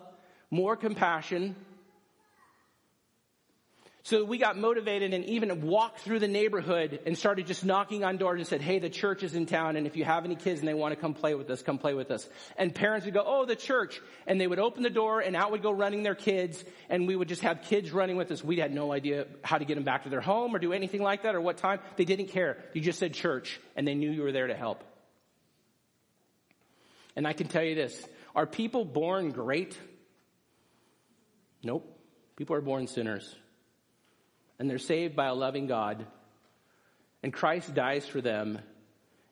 more 0.50 0.76
compassion, 0.76 1.54
so 4.06 4.22
we 4.22 4.38
got 4.38 4.56
motivated 4.56 5.12
and 5.14 5.24
even 5.24 5.62
walked 5.62 5.98
through 5.98 6.20
the 6.20 6.28
neighborhood 6.28 7.00
and 7.06 7.18
started 7.18 7.48
just 7.48 7.64
knocking 7.64 8.04
on 8.04 8.18
doors 8.18 8.38
and 8.38 8.46
said, 8.46 8.60
hey, 8.60 8.78
the 8.78 8.88
church 8.88 9.24
is 9.24 9.34
in 9.34 9.46
town 9.46 9.74
and 9.74 9.84
if 9.84 9.96
you 9.96 10.04
have 10.04 10.24
any 10.24 10.36
kids 10.36 10.60
and 10.60 10.68
they 10.68 10.74
want 10.74 10.94
to 10.94 11.00
come 11.00 11.12
play 11.12 11.34
with 11.34 11.50
us, 11.50 11.60
come 11.60 11.76
play 11.76 11.92
with 11.92 12.12
us. 12.12 12.28
And 12.56 12.72
parents 12.72 13.04
would 13.04 13.14
go, 13.14 13.24
oh, 13.26 13.46
the 13.46 13.56
church. 13.56 14.00
And 14.28 14.40
they 14.40 14.46
would 14.46 14.60
open 14.60 14.84
the 14.84 14.90
door 14.90 15.18
and 15.18 15.34
out 15.34 15.50
would 15.50 15.62
go 15.64 15.72
running 15.72 16.04
their 16.04 16.14
kids 16.14 16.64
and 16.88 17.08
we 17.08 17.16
would 17.16 17.26
just 17.26 17.42
have 17.42 17.62
kids 17.62 17.90
running 17.90 18.16
with 18.16 18.30
us. 18.30 18.44
We 18.44 18.58
had 18.58 18.72
no 18.72 18.92
idea 18.92 19.26
how 19.42 19.58
to 19.58 19.64
get 19.64 19.74
them 19.74 19.82
back 19.82 20.04
to 20.04 20.08
their 20.08 20.20
home 20.20 20.54
or 20.54 20.60
do 20.60 20.72
anything 20.72 21.02
like 21.02 21.24
that 21.24 21.34
or 21.34 21.40
what 21.40 21.56
time. 21.56 21.80
They 21.96 22.04
didn't 22.04 22.28
care. 22.28 22.58
You 22.74 22.82
just 22.82 23.00
said 23.00 23.12
church 23.12 23.60
and 23.74 23.88
they 23.88 23.94
knew 23.94 24.12
you 24.12 24.22
were 24.22 24.30
there 24.30 24.46
to 24.46 24.54
help. 24.54 24.84
And 27.16 27.26
I 27.26 27.32
can 27.32 27.48
tell 27.48 27.64
you 27.64 27.74
this, 27.74 28.06
are 28.36 28.46
people 28.46 28.84
born 28.84 29.32
great? 29.32 29.76
Nope. 31.64 31.92
People 32.36 32.54
are 32.54 32.60
born 32.60 32.86
sinners 32.86 33.34
and 34.58 34.68
they're 34.68 34.78
saved 34.78 35.16
by 35.16 35.26
a 35.26 35.34
loving 35.34 35.66
God. 35.66 36.06
And 37.22 37.32
Christ 37.32 37.74
dies 37.74 38.06
for 38.06 38.20
them 38.20 38.58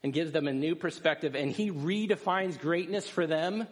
and 0.02 0.12
gives 0.12 0.32
them 0.32 0.48
a 0.48 0.52
new 0.52 0.74
perspective 0.74 1.34
and 1.34 1.50
he 1.50 1.70
redefines 1.70 2.58
greatness 2.58 3.08
for 3.08 3.26
them 3.26 3.66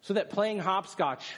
so 0.00 0.14
that 0.14 0.30
playing 0.30 0.58
hopscotch 0.58 1.34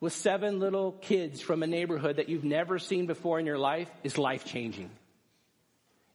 with 0.00 0.12
seven 0.12 0.58
little 0.58 0.92
kids 0.92 1.40
from 1.40 1.62
a 1.62 1.66
neighborhood 1.66 2.16
that 2.16 2.28
you've 2.28 2.44
never 2.44 2.78
seen 2.78 3.06
before 3.06 3.38
in 3.38 3.46
your 3.46 3.58
life 3.58 3.90
is 4.02 4.18
life 4.18 4.44
changing. 4.44 4.90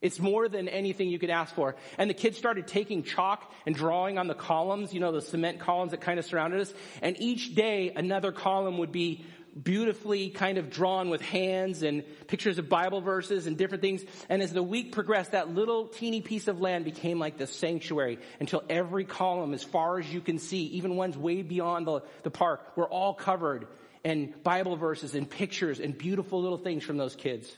It's 0.01 0.19
more 0.19 0.47
than 0.49 0.67
anything 0.67 1.09
you 1.09 1.17
could 1.17 1.29
ask 1.29 1.55
for. 1.55 1.75
And 1.97 2.09
the 2.09 2.13
kids 2.13 2.37
started 2.37 2.67
taking 2.67 3.01
chalk 3.03 3.51
and 3.65 3.73
drawing 3.73 4.17
on 4.17 4.27
the 4.27 4.35
columns, 4.35 4.93
you 4.93 4.99
know, 4.99 5.11
the 5.11 5.21
cement 5.21 5.59
columns 5.59 5.91
that 5.91 6.01
kind 6.01 6.19
of 6.19 6.25
surrounded 6.25 6.61
us. 6.61 6.73
And 7.01 7.19
each 7.19 7.55
day 7.55 7.91
another 7.95 8.31
column 8.31 8.77
would 8.79 8.91
be 8.91 9.25
beautifully 9.61 10.29
kind 10.29 10.57
of 10.57 10.69
drawn 10.69 11.09
with 11.09 11.21
hands 11.21 11.81
and 11.81 12.03
pictures 12.27 12.57
of 12.57 12.67
Bible 12.67 13.01
verses 13.01 13.47
and 13.47 13.57
different 13.57 13.81
things. 13.81 14.03
And 14.27 14.41
as 14.41 14.51
the 14.51 14.63
week 14.63 14.91
progressed, 14.91 15.31
that 15.31 15.53
little 15.53 15.87
teeny 15.87 16.21
piece 16.21 16.47
of 16.47 16.59
land 16.59 16.83
became 16.83 17.19
like 17.19 17.37
the 17.37 17.47
sanctuary 17.47 18.19
until 18.39 18.63
every 18.69 19.05
column, 19.05 19.53
as 19.53 19.63
far 19.63 19.99
as 19.99 20.13
you 20.13 20.19
can 20.19 20.39
see, 20.39 20.63
even 20.67 20.95
ones 20.95 21.17
way 21.17 21.41
beyond 21.41 21.87
the, 21.87 22.01
the 22.23 22.31
park, 22.31 22.75
were 22.75 22.87
all 22.87 23.13
covered 23.13 23.67
in 24.03 24.33
Bible 24.43 24.75
verses 24.75 25.15
and 25.15 25.29
pictures 25.29 25.79
and 25.79 25.97
beautiful 25.97 26.41
little 26.41 26.57
things 26.57 26.83
from 26.83 26.97
those 26.97 27.15
kids. 27.15 27.51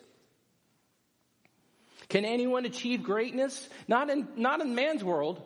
Can 2.09 2.23
anyone 2.23 2.65
achieve 2.65 3.03
greatness? 3.03 3.67
Not 3.87 4.09
in, 4.09 4.27
not 4.37 4.61
in 4.61 4.75
man's 4.75 5.03
world. 5.03 5.41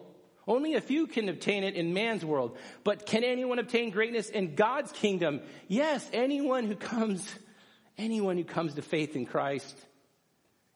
Only 0.48 0.74
a 0.74 0.82
few 0.82 1.08
can 1.08 1.30
obtain 1.30 1.64
it 1.64 1.76
in 1.76 1.94
man's 1.94 2.26
world. 2.26 2.58
But 2.84 3.06
can 3.06 3.24
anyone 3.24 3.60
obtain 3.60 3.92
greatness 3.92 4.30
in 4.30 4.56
God's 4.56 4.92
kingdom? 4.92 5.42
Yes, 5.68 6.08
anyone 6.14 6.66
who 6.66 6.76
comes, 6.76 7.28
anyone 7.98 8.38
who 8.38 8.44
comes 8.44 8.74
to 8.76 8.82
faith 8.82 9.16
in 9.16 9.26
Christ. 9.26 9.78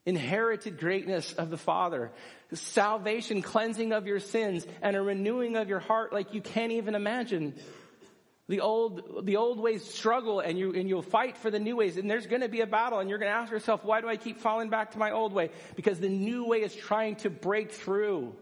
Inherited 0.05 0.77
greatness 0.77 1.33
of 1.33 1.49
the 1.49 1.57
Father. 1.57 2.11
Salvation, 2.53 3.41
cleansing 3.41 3.91
of 3.91 4.05
your 4.05 4.19
sins, 4.19 4.67
and 4.83 4.95
a 4.95 5.01
renewing 5.01 5.55
of 5.55 5.67
your 5.67 5.79
heart 5.79 6.13
like 6.13 6.35
you 6.35 6.41
can't 6.41 6.71
even 6.71 6.93
imagine. 6.93 7.55
The 8.47 8.61
old, 8.61 9.25
the 9.25 9.37
old 9.37 9.59
ways 9.59 9.83
struggle 9.83 10.39
and 10.39 10.59
you, 10.59 10.75
and 10.75 10.87
you'll 10.87 11.01
fight 11.01 11.35
for 11.37 11.49
the 11.49 11.57
new 11.57 11.75
ways 11.75 11.97
and 11.97 12.07
there's 12.07 12.27
gonna 12.27 12.47
be 12.47 12.61
a 12.61 12.67
battle 12.67 12.99
and 12.99 13.09
you're 13.09 13.17
gonna 13.17 13.31
ask 13.31 13.51
yourself, 13.51 13.83
why 13.83 14.01
do 14.01 14.07
I 14.07 14.17
keep 14.17 14.37
falling 14.37 14.69
back 14.69 14.91
to 14.91 14.99
my 14.99 15.09
old 15.09 15.33
way? 15.33 15.49
Because 15.75 15.99
the 15.99 16.09
new 16.09 16.45
way 16.45 16.61
is 16.61 16.75
trying 16.75 17.15
to 17.17 17.31
break 17.31 17.71
through. 17.71 18.35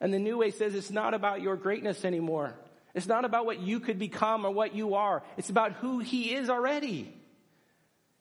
And 0.00 0.12
the 0.12 0.18
New 0.18 0.38
Way 0.38 0.50
says 0.50 0.74
it's 0.74 0.90
not 0.90 1.14
about 1.14 1.40
your 1.40 1.56
greatness 1.56 2.04
anymore. 2.04 2.54
It's 2.94 3.06
not 3.06 3.24
about 3.24 3.46
what 3.46 3.60
you 3.60 3.80
could 3.80 3.98
become 3.98 4.44
or 4.44 4.50
what 4.50 4.74
you 4.74 4.94
are. 4.94 5.22
It's 5.36 5.50
about 5.50 5.72
who 5.72 5.98
He 5.98 6.34
is 6.34 6.48
already. 6.48 7.12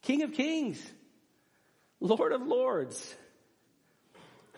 King 0.01 0.23
of 0.23 0.33
Kings. 0.33 0.81
Lord 1.99 2.31
of 2.31 2.41
Lords. 2.41 3.15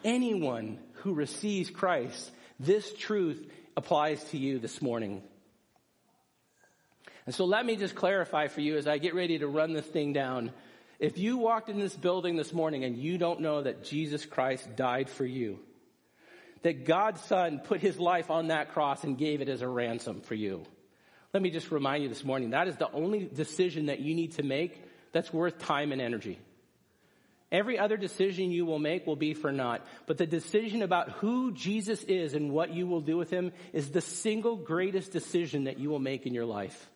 Anyone 0.04 0.80
who 0.94 1.14
receives 1.14 1.70
Christ, 1.70 2.32
this 2.60 2.94
truth 2.94 3.46
applies 3.76 4.24
to 4.26 4.38
you 4.38 4.60
this 4.60 4.82
morning. 4.82 5.22
And 7.26 7.34
so 7.34 7.46
let 7.46 7.66
me 7.66 7.76
just 7.76 7.96
clarify 7.96 8.48
for 8.48 8.62
you 8.62 8.78
as 8.78 8.88
I 8.88 9.00
get 9.00 9.16
ready 9.16 9.40
to 9.40 9.48
run 9.48 9.74
this 9.74 9.86
thing 9.86 10.14
down. 10.14 10.52
If 11.00 11.18
you 11.18 11.38
walked 11.38 11.70
in 11.70 11.80
this 11.80 11.96
building 11.96 12.36
this 12.36 12.54
morning 12.54 12.84
and 12.84 12.98
you 12.98 13.18
don't 13.18 13.42
know 13.42 13.64
that 13.64 13.84
Jesus 13.84 14.26
Christ 14.26 14.76
died 14.76 15.10
for 15.10 15.26
you, 15.26 15.60
that 16.66 16.84
God's 16.84 17.22
son 17.22 17.60
put 17.64 17.80
his 17.80 18.00
life 18.00 18.32
on 18.32 18.48
that 18.48 18.74
cross 18.74 19.04
and 19.04 19.20
gave 19.20 19.40
it 19.40 19.50
as 19.50 19.62
a 19.62 19.68
ransom 19.68 20.22
for 20.22 20.34
you. 20.34 20.64
Let 21.32 21.44
me 21.44 21.52
just 21.52 21.70
remind 21.72 22.02
you 22.02 22.10
this 22.10 22.24
morning, 22.24 22.50
that 22.50 22.68
is 22.68 22.76
the 22.76 22.92
only 22.92 23.30
decision 23.32 23.86
that 23.86 24.00
you 24.00 24.16
need 24.16 24.32
to 24.38 24.44
make 24.44 24.84
that's 25.12 25.32
worth 25.32 25.60
time 25.60 25.92
and 25.92 26.02
energy. 26.02 26.40
Every 27.52 27.78
other 27.78 27.98
decision 27.98 28.50
you 28.50 28.66
will 28.66 28.80
make 28.80 29.06
will 29.06 29.16
be 29.16 29.36
for 29.36 29.52
naught. 29.52 29.86
But 30.08 30.18
the 30.18 30.26
decision 30.26 30.82
about 30.82 31.12
who 31.12 31.52
Jesus 31.52 32.02
is 32.02 32.34
and 32.34 32.52
what 32.52 32.74
you 32.74 32.88
will 32.88 33.02
do 33.02 33.16
with 33.16 33.30
him 33.30 33.52
is 33.72 33.92
the 33.92 34.02
single 34.02 34.56
greatest 34.56 35.12
decision 35.12 35.66
that 35.66 35.78
you 35.78 35.92
will 35.92 36.00
make 36.00 36.26
in 36.26 36.34
your 36.34 36.46
life. 36.46 36.90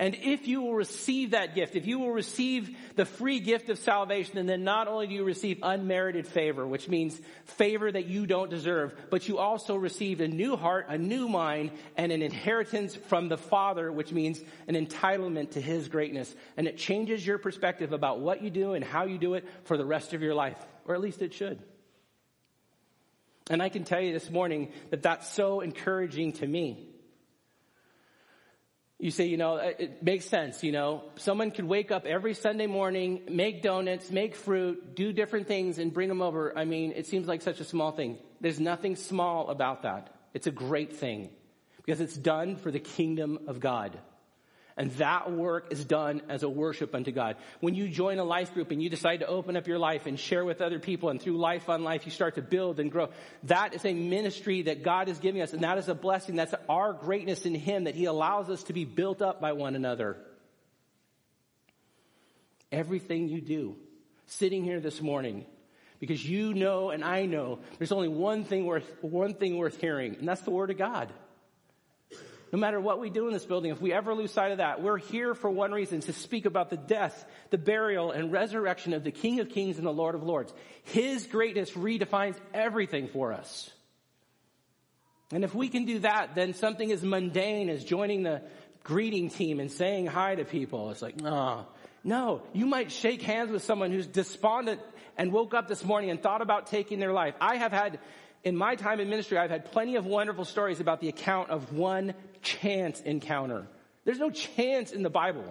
And 0.00 0.14
if 0.14 0.46
you 0.46 0.62
will 0.62 0.74
receive 0.74 1.32
that 1.32 1.56
gift, 1.56 1.74
if 1.74 1.88
you 1.88 1.98
will 1.98 2.12
receive 2.12 2.70
the 2.94 3.04
free 3.04 3.40
gift 3.40 3.68
of 3.68 3.78
salvation, 3.78 4.38
and 4.38 4.48
then 4.48 4.62
not 4.62 4.86
only 4.86 5.08
do 5.08 5.14
you 5.14 5.24
receive 5.24 5.58
unmerited 5.60 6.24
favor, 6.24 6.64
which 6.64 6.88
means 6.88 7.20
favor 7.46 7.90
that 7.90 8.06
you 8.06 8.24
don't 8.24 8.48
deserve, 8.48 8.94
but 9.10 9.26
you 9.26 9.38
also 9.38 9.74
receive 9.74 10.20
a 10.20 10.28
new 10.28 10.54
heart, 10.54 10.86
a 10.88 10.96
new 10.96 11.28
mind, 11.28 11.72
and 11.96 12.12
an 12.12 12.22
inheritance 12.22 12.94
from 12.94 13.28
the 13.28 13.36
Father, 13.36 13.90
which 13.90 14.12
means 14.12 14.40
an 14.68 14.76
entitlement 14.76 15.50
to 15.52 15.60
His 15.60 15.88
greatness. 15.88 16.32
And 16.56 16.68
it 16.68 16.78
changes 16.78 17.26
your 17.26 17.38
perspective 17.38 17.92
about 17.92 18.20
what 18.20 18.40
you 18.40 18.50
do 18.50 18.74
and 18.74 18.84
how 18.84 19.04
you 19.04 19.18
do 19.18 19.34
it 19.34 19.48
for 19.64 19.76
the 19.76 19.84
rest 19.84 20.14
of 20.14 20.22
your 20.22 20.34
life. 20.34 20.64
Or 20.84 20.94
at 20.94 21.00
least 21.00 21.22
it 21.22 21.34
should. 21.34 21.58
And 23.50 23.60
I 23.60 23.68
can 23.68 23.82
tell 23.82 24.00
you 24.00 24.12
this 24.12 24.30
morning 24.30 24.70
that 24.90 25.02
that's 25.02 25.28
so 25.28 25.60
encouraging 25.60 26.34
to 26.34 26.46
me. 26.46 26.88
You 28.98 29.12
say, 29.12 29.26
you 29.26 29.36
know, 29.36 29.56
it 29.56 30.02
makes 30.02 30.24
sense, 30.24 30.64
you 30.64 30.72
know. 30.72 31.04
Someone 31.16 31.52
could 31.52 31.66
wake 31.66 31.92
up 31.92 32.04
every 32.04 32.34
Sunday 32.34 32.66
morning, 32.66 33.22
make 33.30 33.62
donuts, 33.62 34.10
make 34.10 34.34
fruit, 34.34 34.96
do 34.96 35.12
different 35.12 35.46
things 35.46 35.78
and 35.78 35.94
bring 35.94 36.08
them 36.08 36.20
over. 36.20 36.56
I 36.58 36.64
mean, 36.64 36.92
it 36.96 37.06
seems 37.06 37.28
like 37.28 37.40
such 37.42 37.60
a 37.60 37.64
small 37.64 37.92
thing. 37.92 38.18
There's 38.40 38.58
nothing 38.58 38.96
small 38.96 39.50
about 39.50 39.82
that. 39.82 40.12
It's 40.34 40.48
a 40.48 40.50
great 40.50 40.96
thing 40.96 41.30
because 41.76 42.00
it's 42.00 42.16
done 42.16 42.56
for 42.56 42.72
the 42.72 42.80
kingdom 42.80 43.38
of 43.46 43.60
God. 43.60 43.96
And 44.78 44.92
that 44.92 45.32
work 45.32 45.72
is 45.72 45.84
done 45.84 46.22
as 46.28 46.44
a 46.44 46.48
worship 46.48 46.94
unto 46.94 47.10
God. 47.10 47.34
When 47.58 47.74
you 47.74 47.88
join 47.88 48.20
a 48.20 48.24
life 48.24 48.54
group 48.54 48.70
and 48.70 48.80
you 48.80 48.88
decide 48.88 49.18
to 49.18 49.26
open 49.26 49.56
up 49.56 49.66
your 49.66 49.80
life 49.80 50.06
and 50.06 50.18
share 50.18 50.44
with 50.44 50.60
other 50.60 50.78
people 50.78 51.08
and 51.08 51.20
through 51.20 51.36
life 51.36 51.68
on 51.68 51.82
life 51.82 52.06
you 52.06 52.12
start 52.12 52.36
to 52.36 52.42
build 52.42 52.78
and 52.78 52.88
grow, 52.92 53.08
that 53.42 53.74
is 53.74 53.84
a 53.84 53.92
ministry 53.92 54.62
that 54.62 54.84
God 54.84 55.08
is 55.08 55.18
giving 55.18 55.42
us 55.42 55.52
and 55.52 55.64
that 55.64 55.78
is 55.78 55.88
a 55.88 55.96
blessing. 55.96 56.36
That's 56.36 56.54
our 56.68 56.92
greatness 56.92 57.44
in 57.44 57.56
Him 57.56 57.84
that 57.84 57.96
He 57.96 58.04
allows 58.04 58.48
us 58.50 58.62
to 58.64 58.72
be 58.72 58.84
built 58.84 59.20
up 59.20 59.40
by 59.40 59.52
one 59.52 59.74
another. 59.74 60.16
Everything 62.70 63.28
you 63.28 63.40
do, 63.40 63.74
sitting 64.26 64.62
here 64.62 64.78
this 64.78 65.02
morning, 65.02 65.44
because 65.98 66.24
you 66.24 66.54
know 66.54 66.90
and 66.90 67.02
I 67.02 67.26
know 67.26 67.58
there's 67.78 67.90
only 67.90 68.06
one 68.06 68.44
thing 68.44 68.64
worth, 68.64 68.88
one 69.00 69.34
thing 69.34 69.56
worth 69.56 69.80
hearing, 69.80 70.14
and 70.20 70.28
that's 70.28 70.42
the 70.42 70.52
Word 70.52 70.70
of 70.70 70.78
God 70.78 71.12
no 72.52 72.58
matter 72.58 72.80
what 72.80 73.00
we 73.00 73.10
do 73.10 73.26
in 73.26 73.32
this 73.32 73.44
building, 73.44 73.70
if 73.70 73.80
we 73.80 73.92
ever 73.92 74.14
lose 74.14 74.32
sight 74.32 74.52
of 74.52 74.58
that, 74.58 74.82
we're 74.82 74.98
here 74.98 75.34
for 75.34 75.50
one 75.50 75.72
reason, 75.72 76.00
to 76.00 76.12
speak 76.12 76.46
about 76.46 76.70
the 76.70 76.76
death, 76.76 77.24
the 77.50 77.58
burial, 77.58 78.10
and 78.10 78.32
resurrection 78.32 78.92
of 78.94 79.04
the 79.04 79.10
King 79.10 79.40
of 79.40 79.50
Kings 79.50 79.78
and 79.78 79.86
the 79.86 79.92
Lord 79.92 80.14
of 80.14 80.22
Lords. 80.22 80.52
His 80.84 81.26
greatness 81.26 81.70
redefines 81.72 82.36
everything 82.54 83.08
for 83.08 83.32
us. 83.32 83.70
And 85.30 85.44
if 85.44 85.54
we 85.54 85.68
can 85.68 85.84
do 85.84 85.98
that, 86.00 86.34
then 86.34 86.54
something 86.54 86.90
as 86.90 87.02
mundane 87.02 87.68
as 87.68 87.84
joining 87.84 88.22
the 88.22 88.42
greeting 88.82 89.28
team 89.28 89.60
and 89.60 89.70
saying 89.70 90.06
hi 90.06 90.34
to 90.34 90.44
people, 90.44 90.90
it's 90.90 91.02
like, 91.02 91.16
oh, 91.24 91.66
no, 92.02 92.42
you 92.54 92.64
might 92.64 92.90
shake 92.90 93.20
hands 93.20 93.50
with 93.50 93.62
someone 93.62 93.92
who's 93.92 94.06
despondent 94.06 94.80
and 95.18 95.32
woke 95.32 95.52
up 95.52 95.68
this 95.68 95.84
morning 95.84 96.10
and 96.10 96.22
thought 96.22 96.40
about 96.40 96.68
taking 96.68 96.98
their 96.98 97.12
life. 97.12 97.34
I 97.40 97.56
have 97.56 97.72
had 97.72 97.98
in 98.44 98.56
my 98.56 98.76
time 98.76 99.00
in 99.00 99.08
ministry, 99.10 99.38
I've 99.38 99.50
had 99.50 99.72
plenty 99.72 99.96
of 99.96 100.06
wonderful 100.06 100.44
stories 100.44 100.80
about 100.80 101.00
the 101.00 101.08
account 101.08 101.50
of 101.50 101.72
one 101.72 102.14
chance 102.42 103.00
encounter. 103.00 103.66
There's 104.04 104.18
no 104.18 104.30
chance 104.30 104.92
in 104.92 105.02
the 105.02 105.10
Bible. 105.10 105.44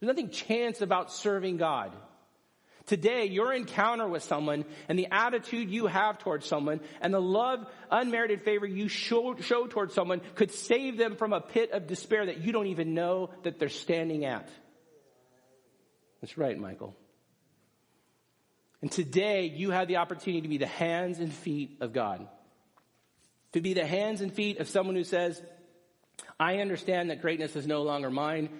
There's 0.00 0.08
nothing 0.08 0.30
chance 0.30 0.80
about 0.80 1.12
serving 1.12 1.56
God. 1.56 1.92
Today, 2.86 3.26
your 3.26 3.52
encounter 3.52 4.08
with 4.08 4.22
someone 4.22 4.64
and 4.88 4.98
the 4.98 5.08
attitude 5.10 5.68
you 5.70 5.86
have 5.86 6.18
towards 6.18 6.46
someone 6.46 6.80
and 7.02 7.12
the 7.12 7.20
love, 7.20 7.66
unmerited 7.90 8.40
favor 8.40 8.66
you 8.66 8.88
show, 8.88 9.36
show 9.36 9.66
towards 9.66 9.92
someone 9.94 10.22
could 10.36 10.50
save 10.50 10.96
them 10.96 11.16
from 11.16 11.34
a 11.34 11.40
pit 11.40 11.72
of 11.72 11.86
despair 11.86 12.24
that 12.26 12.38
you 12.38 12.50
don't 12.50 12.68
even 12.68 12.94
know 12.94 13.28
that 13.42 13.58
they're 13.58 13.68
standing 13.68 14.24
at. 14.24 14.48
That's 16.22 16.38
right, 16.38 16.58
Michael. 16.58 16.96
And 18.80 18.90
today, 18.92 19.46
you 19.46 19.70
have 19.70 19.88
the 19.88 19.96
opportunity 19.96 20.42
to 20.42 20.48
be 20.48 20.58
the 20.58 20.66
hands 20.66 21.18
and 21.18 21.32
feet 21.32 21.78
of 21.80 21.92
God. 21.92 22.26
To 23.52 23.60
be 23.60 23.74
the 23.74 23.86
hands 23.86 24.20
and 24.20 24.32
feet 24.32 24.58
of 24.58 24.68
someone 24.68 24.94
who 24.94 25.04
says, 25.04 25.42
I 26.38 26.58
understand 26.58 27.10
that 27.10 27.22
greatness 27.22 27.56
is 27.56 27.66
no 27.66 27.82
longer 27.82 28.10
mine 28.10 28.50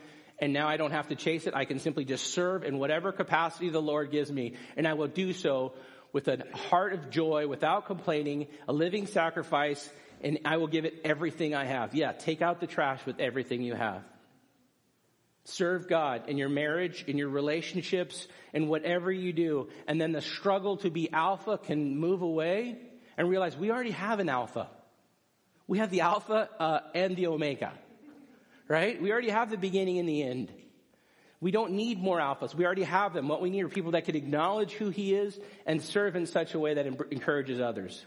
and 0.41 0.53
now 0.53 0.69
I 0.69 0.77
don't 0.77 0.93
have 0.93 1.09
to 1.09 1.17
chase 1.17 1.47
it. 1.47 1.55
I 1.55 1.65
can 1.65 1.81
simply 1.81 2.05
just 2.05 2.33
serve 2.33 2.63
in 2.63 2.79
whatever 2.79 3.13
capacity 3.13 3.71
the 3.71 3.83
Lord 3.83 4.11
gives 4.11 4.31
me 4.31 4.55
and 4.77 4.87
I 4.87 4.95
will 4.95 5.09
do 5.09 5.33
so 5.33 5.75
with 6.13 6.29
a 6.29 6.45
heart 6.55 6.93
of 6.95 7.11
joy, 7.11 7.47
without 7.47 7.87
complaining, 7.87 8.47
a 8.67 8.73
living 8.73 9.07
sacrifice, 9.07 9.89
and 10.23 10.39
I 10.45 10.57
will 10.57 10.67
give 10.67 10.85
it 10.85 11.01
everything 11.05 11.55
I 11.55 11.67
have. 11.67 11.95
Yeah, 11.95 12.13
take 12.13 12.41
out 12.41 12.61
the 12.61 12.67
trash 12.67 13.05
with 13.05 13.21
everything 13.21 13.63
you 13.63 13.75
have. 13.75 14.03
Serve 15.51 15.89
God 15.89 16.29
in 16.29 16.37
your 16.37 16.51
marriage, 16.51 17.05
in 17.07 17.17
your 17.17 17.31
relationships, 17.31 18.29
in 18.53 18.69
whatever 18.69 19.11
you 19.11 19.33
do. 19.33 19.71
And 19.87 19.99
then 19.99 20.13
the 20.13 20.21
struggle 20.21 20.77
to 20.79 20.91
be 20.91 21.11
alpha 21.11 21.57
can 21.57 21.97
move 21.97 22.21
away 22.21 22.77
and 23.17 23.31
realize 23.31 23.57
we 23.57 23.71
already 23.71 23.93
have 23.93 24.21
an 24.21 24.29
alpha. 24.29 24.69
We 25.67 25.79
have 25.79 25.91
the 25.91 26.03
alpha 26.03 26.51
uh, 26.61 26.81
and 26.95 27.17
the 27.17 27.29
omega, 27.29 27.73
right? 28.69 29.01
We 29.01 29.11
already 29.11 29.31
have 29.31 29.49
the 29.49 29.57
beginning 29.57 29.99
and 29.99 30.07
the 30.07 30.23
end. 30.23 30.53
We 31.41 31.51
don't 31.51 31.73
need 31.73 31.99
more 31.99 32.19
alphas. 32.19 32.55
We 32.55 32.67
already 32.67 32.83
have 32.83 33.15
them. 33.15 33.27
What 33.29 33.41
we 33.41 33.49
need 33.49 33.63
are 33.63 33.69
people 33.69 33.93
that 33.93 34.05
can 34.05 34.17
acknowledge 34.17 34.73
who 34.73 34.91
he 34.91 35.15
is 35.15 35.39
and 35.65 35.81
serve 35.81 36.15
in 36.15 36.27
such 36.27 36.53
a 36.53 36.59
way 36.59 36.75
that 36.75 36.87
encourages 36.87 37.59
others. 37.59 38.05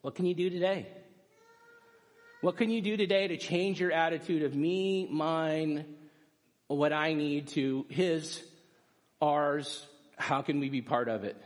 What 0.00 0.14
can 0.14 0.24
you 0.24 0.34
do 0.34 0.48
today? 0.48 0.86
What 2.42 2.58
can 2.58 2.70
you 2.70 2.82
do 2.82 2.96
today 2.96 3.28
to 3.28 3.38
change 3.38 3.80
your 3.80 3.92
attitude 3.92 4.42
of 4.42 4.54
me, 4.54 5.08
mine, 5.10 5.86
what 6.66 6.92
I 6.92 7.14
need 7.14 7.48
to 7.48 7.86
his, 7.88 8.42
ours? 9.22 9.84
How 10.16 10.42
can 10.42 10.60
we 10.60 10.68
be 10.68 10.82
part 10.82 11.08
of 11.08 11.24
it? 11.24 11.36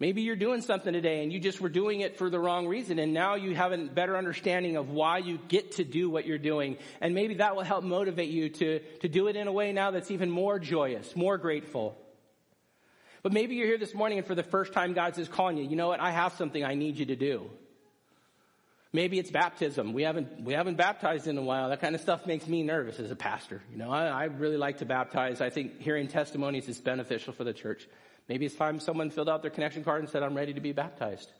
Maybe 0.00 0.22
you're 0.22 0.36
doing 0.36 0.60
something 0.60 0.92
today 0.92 1.22
and 1.24 1.32
you 1.32 1.40
just 1.40 1.60
were 1.60 1.68
doing 1.68 2.02
it 2.02 2.18
for 2.18 2.30
the 2.30 2.38
wrong 2.38 2.68
reason 2.68 3.00
and 3.00 3.12
now 3.12 3.34
you 3.34 3.56
have 3.56 3.72
a 3.72 3.78
better 3.78 4.16
understanding 4.16 4.76
of 4.76 4.90
why 4.90 5.18
you 5.18 5.40
get 5.48 5.72
to 5.72 5.84
do 5.84 6.08
what 6.08 6.24
you're 6.24 6.38
doing. 6.38 6.76
And 7.00 7.14
maybe 7.14 7.34
that 7.34 7.56
will 7.56 7.64
help 7.64 7.82
motivate 7.82 8.28
you 8.28 8.48
to, 8.50 8.78
to 9.00 9.08
do 9.08 9.26
it 9.26 9.34
in 9.34 9.48
a 9.48 9.52
way 9.52 9.72
now 9.72 9.90
that's 9.90 10.10
even 10.10 10.30
more 10.30 10.60
joyous, 10.60 11.16
more 11.16 11.36
grateful. 11.36 11.96
But 13.22 13.32
maybe 13.32 13.56
you're 13.56 13.66
here 13.66 13.78
this 13.78 13.94
morning 13.94 14.18
and 14.18 14.26
for 14.26 14.36
the 14.36 14.44
first 14.44 14.72
time 14.72 14.92
God 14.92 15.16
says 15.16 15.26
calling 15.26 15.56
you, 15.56 15.64
you 15.64 15.74
know 15.74 15.88
what, 15.88 16.00
I 16.00 16.12
have 16.12 16.34
something 16.34 16.64
I 16.64 16.74
need 16.74 16.98
you 16.98 17.06
to 17.06 17.16
do. 17.16 17.50
Maybe 18.92 19.18
it's 19.18 19.30
baptism. 19.30 19.92
We 19.92 20.02
haven't, 20.02 20.40
we 20.40 20.54
haven't 20.54 20.76
baptized 20.76 21.26
in 21.26 21.36
a 21.36 21.42
while. 21.42 21.68
That 21.68 21.80
kind 21.80 21.94
of 21.94 22.00
stuff 22.00 22.26
makes 22.26 22.46
me 22.46 22.62
nervous 22.62 22.98
as 22.98 23.10
a 23.10 23.16
pastor. 23.16 23.62
You 23.70 23.76
know, 23.76 23.90
I, 23.90 24.06
I 24.06 24.24
really 24.24 24.56
like 24.56 24.78
to 24.78 24.86
baptize. 24.86 25.42
I 25.42 25.50
think 25.50 25.80
hearing 25.80 26.08
testimonies 26.08 26.68
is 26.68 26.80
beneficial 26.80 27.34
for 27.34 27.44
the 27.44 27.52
church. 27.52 27.86
Maybe 28.28 28.46
it's 28.46 28.54
time 28.54 28.80
someone 28.80 29.10
filled 29.10 29.28
out 29.28 29.42
their 29.42 29.50
connection 29.50 29.84
card 29.84 30.00
and 30.00 30.08
said, 30.08 30.22
I'm 30.22 30.34
ready 30.34 30.54
to 30.54 30.60
be 30.60 30.72
baptized. 30.72 31.30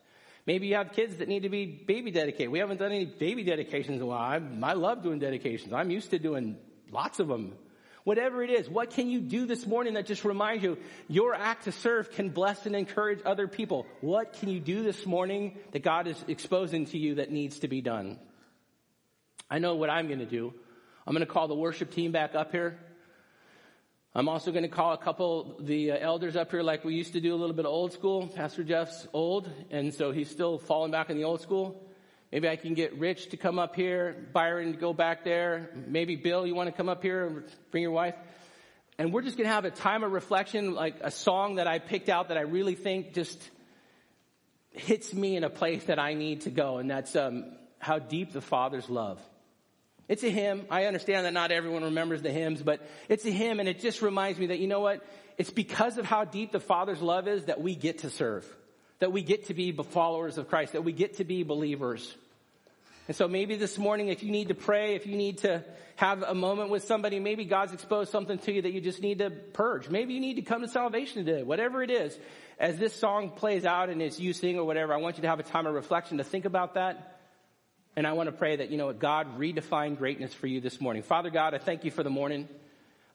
Maybe 0.46 0.66
you 0.66 0.74
have 0.74 0.92
kids 0.92 1.16
that 1.16 1.28
need 1.28 1.42
to 1.42 1.48
be 1.48 1.64
baby 1.64 2.10
dedicated. 2.10 2.50
We 2.50 2.58
haven't 2.58 2.78
done 2.78 2.92
any 2.92 3.06
baby 3.06 3.44
dedications 3.44 3.96
in 3.96 4.02
a 4.02 4.06
while. 4.06 4.20
I, 4.20 4.70
I 4.70 4.74
love 4.74 5.02
doing 5.02 5.18
dedications. 5.18 5.72
I'm 5.72 5.90
used 5.90 6.10
to 6.10 6.18
doing 6.18 6.58
lots 6.90 7.18
of 7.18 7.28
them. 7.28 7.54
Whatever 8.08 8.42
it 8.42 8.48
is, 8.48 8.70
what 8.70 8.92
can 8.92 9.10
you 9.10 9.20
do 9.20 9.44
this 9.44 9.66
morning 9.66 9.92
that 9.92 10.06
just 10.06 10.24
reminds 10.24 10.64
you 10.64 10.78
your 11.08 11.34
act 11.34 11.64
to 11.64 11.72
serve 11.72 12.10
can 12.10 12.30
bless 12.30 12.64
and 12.64 12.74
encourage 12.74 13.20
other 13.26 13.46
people? 13.46 13.84
What 14.00 14.32
can 14.32 14.48
you 14.48 14.60
do 14.60 14.82
this 14.82 15.04
morning 15.04 15.58
that 15.72 15.82
God 15.82 16.06
is 16.06 16.16
exposing 16.26 16.86
to 16.86 16.96
you 16.96 17.16
that 17.16 17.30
needs 17.30 17.58
to 17.58 17.68
be 17.68 17.82
done? 17.82 18.18
I 19.50 19.58
know 19.58 19.74
what 19.74 19.90
I'm 19.90 20.06
going 20.06 20.20
to 20.20 20.24
do. 20.24 20.54
I'm 21.06 21.12
going 21.12 21.26
to 21.26 21.30
call 21.30 21.48
the 21.48 21.54
worship 21.54 21.90
team 21.90 22.10
back 22.10 22.34
up 22.34 22.50
here. 22.50 22.78
I'm 24.14 24.30
also 24.30 24.52
going 24.52 24.62
to 24.62 24.70
call 24.70 24.94
a 24.94 24.98
couple 24.98 25.58
the 25.60 25.90
elders 25.90 26.34
up 26.34 26.50
here 26.50 26.62
like 26.62 26.86
we 26.86 26.94
used 26.94 27.12
to 27.12 27.20
do 27.20 27.34
a 27.34 27.36
little 27.36 27.54
bit 27.54 27.66
of 27.66 27.72
old 27.72 27.92
school. 27.92 28.26
Pastor 28.26 28.64
Jeff's 28.64 29.06
old, 29.12 29.50
and 29.70 29.92
so 29.92 30.12
he's 30.12 30.30
still 30.30 30.56
falling 30.56 30.92
back 30.92 31.10
in 31.10 31.18
the 31.18 31.24
old 31.24 31.42
school. 31.42 31.87
Maybe 32.30 32.48
I 32.48 32.56
can 32.56 32.74
get 32.74 32.98
Rich 32.98 33.30
to 33.30 33.36
come 33.36 33.58
up 33.58 33.74
here, 33.74 34.28
Byron 34.32 34.72
to 34.72 34.78
go 34.78 34.92
back 34.92 35.24
there. 35.24 35.70
Maybe 35.86 36.16
Bill, 36.16 36.46
you 36.46 36.54
want 36.54 36.68
to 36.68 36.76
come 36.76 36.88
up 36.88 37.02
here 37.02 37.26
and 37.26 37.44
bring 37.70 37.82
your 37.82 37.92
wife? 37.92 38.14
And 38.98 39.12
we're 39.12 39.22
just 39.22 39.36
going 39.36 39.48
to 39.48 39.54
have 39.54 39.64
a 39.64 39.70
time 39.70 40.04
of 40.04 40.12
reflection, 40.12 40.74
like 40.74 40.96
a 41.00 41.10
song 41.10 41.54
that 41.54 41.66
I 41.66 41.78
picked 41.78 42.08
out 42.08 42.28
that 42.28 42.36
I 42.36 42.42
really 42.42 42.74
think 42.74 43.14
just 43.14 43.40
hits 44.70 45.14
me 45.14 45.36
in 45.36 45.44
a 45.44 45.50
place 45.50 45.84
that 45.84 45.98
I 45.98 46.14
need 46.14 46.42
to 46.42 46.50
go, 46.50 46.78
and 46.78 46.90
that's 46.90 47.16
um, 47.16 47.56
how 47.78 47.98
deep 47.98 48.32
the 48.32 48.40
Father's 48.40 48.90
love. 48.90 49.20
It's 50.08 50.24
a 50.24 50.30
hymn. 50.30 50.64
I 50.70 50.86
understand 50.86 51.26
that 51.26 51.32
not 51.32 51.52
everyone 51.52 51.84
remembers 51.84 52.22
the 52.22 52.30
hymns, 52.30 52.62
but 52.62 52.80
it's 53.08 53.26
a 53.26 53.30
hymn 53.30 53.60
and 53.60 53.68
it 53.68 53.80
just 53.80 54.00
reminds 54.00 54.38
me 54.38 54.46
that, 54.46 54.58
you 54.58 54.66
know 54.66 54.80
what? 54.80 55.04
It's 55.36 55.50
because 55.50 55.98
of 55.98 56.06
how 56.06 56.24
deep 56.24 56.50
the 56.50 56.60
Father's 56.60 57.02
love 57.02 57.28
is 57.28 57.44
that 57.44 57.60
we 57.60 57.74
get 57.74 57.98
to 57.98 58.10
serve, 58.10 58.46
that 58.98 59.12
we 59.12 59.22
get 59.22 59.46
to 59.46 59.54
be 59.54 59.72
followers 59.72 60.38
of 60.38 60.48
Christ, 60.48 60.72
that 60.72 60.84
we 60.84 60.92
get 60.92 61.18
to 61.18 61.24
be 61.24 61.42
believers. 61.42 62.14
And 63.06 63.16
so 63.16 63.26
maybe 63.26 63.56
this 63.56 63.78
morning, 63.78 64.08
if 64.08 64.22
you 64.22 64.30
need 64.30 64.48
to 64.48 64.54
pray, 64.54 64.94
if 64.94 65.06
you 65.06 65.16
need 65.16 65.38
to 65.38 65.64
have 65.96 66.22
a 66.22 66.34
moment 66.34 66.70
with 66.70 66.84
somebody, 66.84 67.18
maybe 67.20 67.44
God's 67.44 67.72
exposed 67.72 68.10
something 68.10 68.38
to 68.38 68.52
you 68.52 68.62
that 68.62 68.72
you 68.72 68.80
just 68.80 69.00
need 69.00 69.18
to 69.18 69.30
purge. 69.30 69.88
Maybe 69.88 70.14
you 70.14 70.20
need 70.20 70.34
to 70.34 70.42
come 70.42 70.60
to 70.60 70.68
salvation 70.68 71.24
today, 71.24 71.42
whatever 71.42 71.82
it 71.82 71.90
is. 71.90 72.16
As 72.58 72.76
this 72.76 72.94
song 72.94 73.30
plays 73.30 73.64
out 73.64 73.88
and 73.88 74.02
it's 74.02 74.20
you 74.20 74.32
sing 74.32 74.58
or 74.58 74.64
whatever, 74.64 74.92
I 74.92 74.98
want 74.98 75.16
you 75.16 75.22
to 75.22 75.28
have 75.28 75.40
a 75.40 75.44
time 75.44 75.66
of 75.66 75.74
reflection 75.74 76.18
to 76.18 76.24
think 76.24 76.44
about 76.44 76.74
that 76.74 77.18
and 77.98 78.06
I 78.06 78.12
want 78.12 78.28
to 78.28 78.32
pray 78.32 78.54
that, 78.54 78.70
you 78.70 78.76
know, 78.76 78.92
God 78.92 79.40
redefine 79.40 79.98
greatness 79.98 80.32
for 80.32 80.46
you 80.46 80.60
this 80.60 80.80
morning. 80.80 81.02
Father 81.02 81.30
God, 81.30 81.52
I 81.52 81.58
thank 81.58 81.82
you 81.82 81.90
for 81.90 82.04
the 82.04 82.10
morning. 82.10 82.48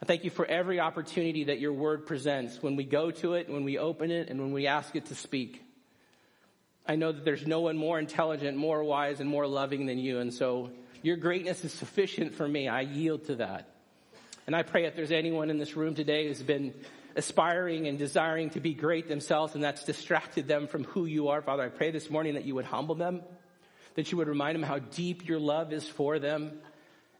I 0.01 0.05
thank 0.05 0.25
you 0.25 0.29
for 0.29 0.45
every 0.45 0.81
opportunity 0.81 1.45
that 1.45 1.61
your 1.61 1.71
word 1.71 2.05
presents 2.05 2.61
when 2.61 2.75
we 2.75 2.83
go 2.83 3.09
to 3.09 3.35
it, 3.35 3.49
when 3.49 3.63
we 3.63 3.77
open 3.77 4.11
it, 4.11 4.27
and 4.27 4.41
when 4.41 4.51
we 4.51 4.67
ask 4.67 4.93
it 4.97 5.05
to 5.05 5.15
speak. 5.15 5.63
I 6.85 6.95
know 6.95 7.11
that 7.11 7.23
there's 7.23 7.47
no 7.47 7.61
one 7.61 7.77
more 7.77 7.99
intelligent, 7.99 8.57
more 8.57 8.83
wise, 8.83 9.19
and 9.19 9.29
more 9.29 9.47
loving 9.47 9.85
than 9.85 9.97
you. 9.97 10.19
And 10.19 10.33
so 10.33 10.71
your 11.01 11.17
greatness 11.17 11.63
is 11.63 11.71
sufficient 11.71 12.33
for 12.33 12.47
me. 12.47 12.67
I 12.67 12.81
yield 12.81 13.25
to 13.25 13.35
that. 13.35 13.69
And 14.45 14.55
I 14.55 14.63
pray 14.63 14.85
if 14.85 14.95
there's 14.95 15.11
anyone 15.11 15.49
in 15.49 15.57
this 15.57 15.75
room 15.75 15.95
today 15.95 16.27
who's 16.27 16.43
been 16.43 16.73
aspiring 17.15 17.87
and 17.87 17.97
desiring 17.97 18.49
to 18.51 18.59
be 18.59 18.73
great 18.73 19.07
themselves 19.07 19.55
and 19.55 19.63
that's 19.63 19.85
distracted 19.85 20.47
them 20.47 20.67
from 20.67 20.83
who 20.83 21.05
you 21.05 21.29
are, 21.29 21.41
Father, 21.41 21.63
I 21.63 21.69
pray 21.69 21.91
this 21.91 22.09
morning 22.09 22.33
that 22.33 22.43
you 22.43 22.55
would 22.55 22.65
humble 22.65 22.95
them 22.95 23.21
that 23.95 24.11
you 24.11 24.17
would 24.17 24.27
remind 24.27 24.55
them 24.55 24.63
how 24.63 24.79
deep 24.79 25.27
your 25.27 25.39
love 25.39 25.71
is 25.71 25.87
for 25.87 26.19
them 26.19 26.51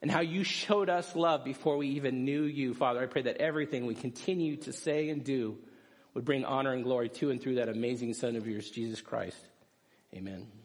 and 0.02 0.12
how 0.12 0.22
you 0.22 0.44
showed 0.44 0.90
us 0.90 1.16
love 1.16 1.44
before 1.44 1.78
we 1.78 1.90
even 1.90 2.26
knew 2.26 2.44
you. 2.44 2.74
Father, 2.74 3.02
I 3.02 3.06
pray 3.06 3.24
that 3.24 3.38
everything 3.38 3.86
we 3.86 3.96
continue 3.96 4.58
to 4.58 4.74
say 4.74 5.10
and 5.10 5.24
do 5.24 5.58
would 6.14 6.26
bring 6.26 6.46
honor 6.46 6.74
and 6.74 6.84
glory 6.84 7.10
to 7.10 7.32
and 7.32 7.42
through 7.42 7.56
that 7.56 7.70
amazing 7.70 8.14
Son 8.14 8.36
of 8.36 8.48
yours, 8.48 8.70
Jesus 8.70 9.02
Christ. 9.02 9.38
Amen. 10.16 10.63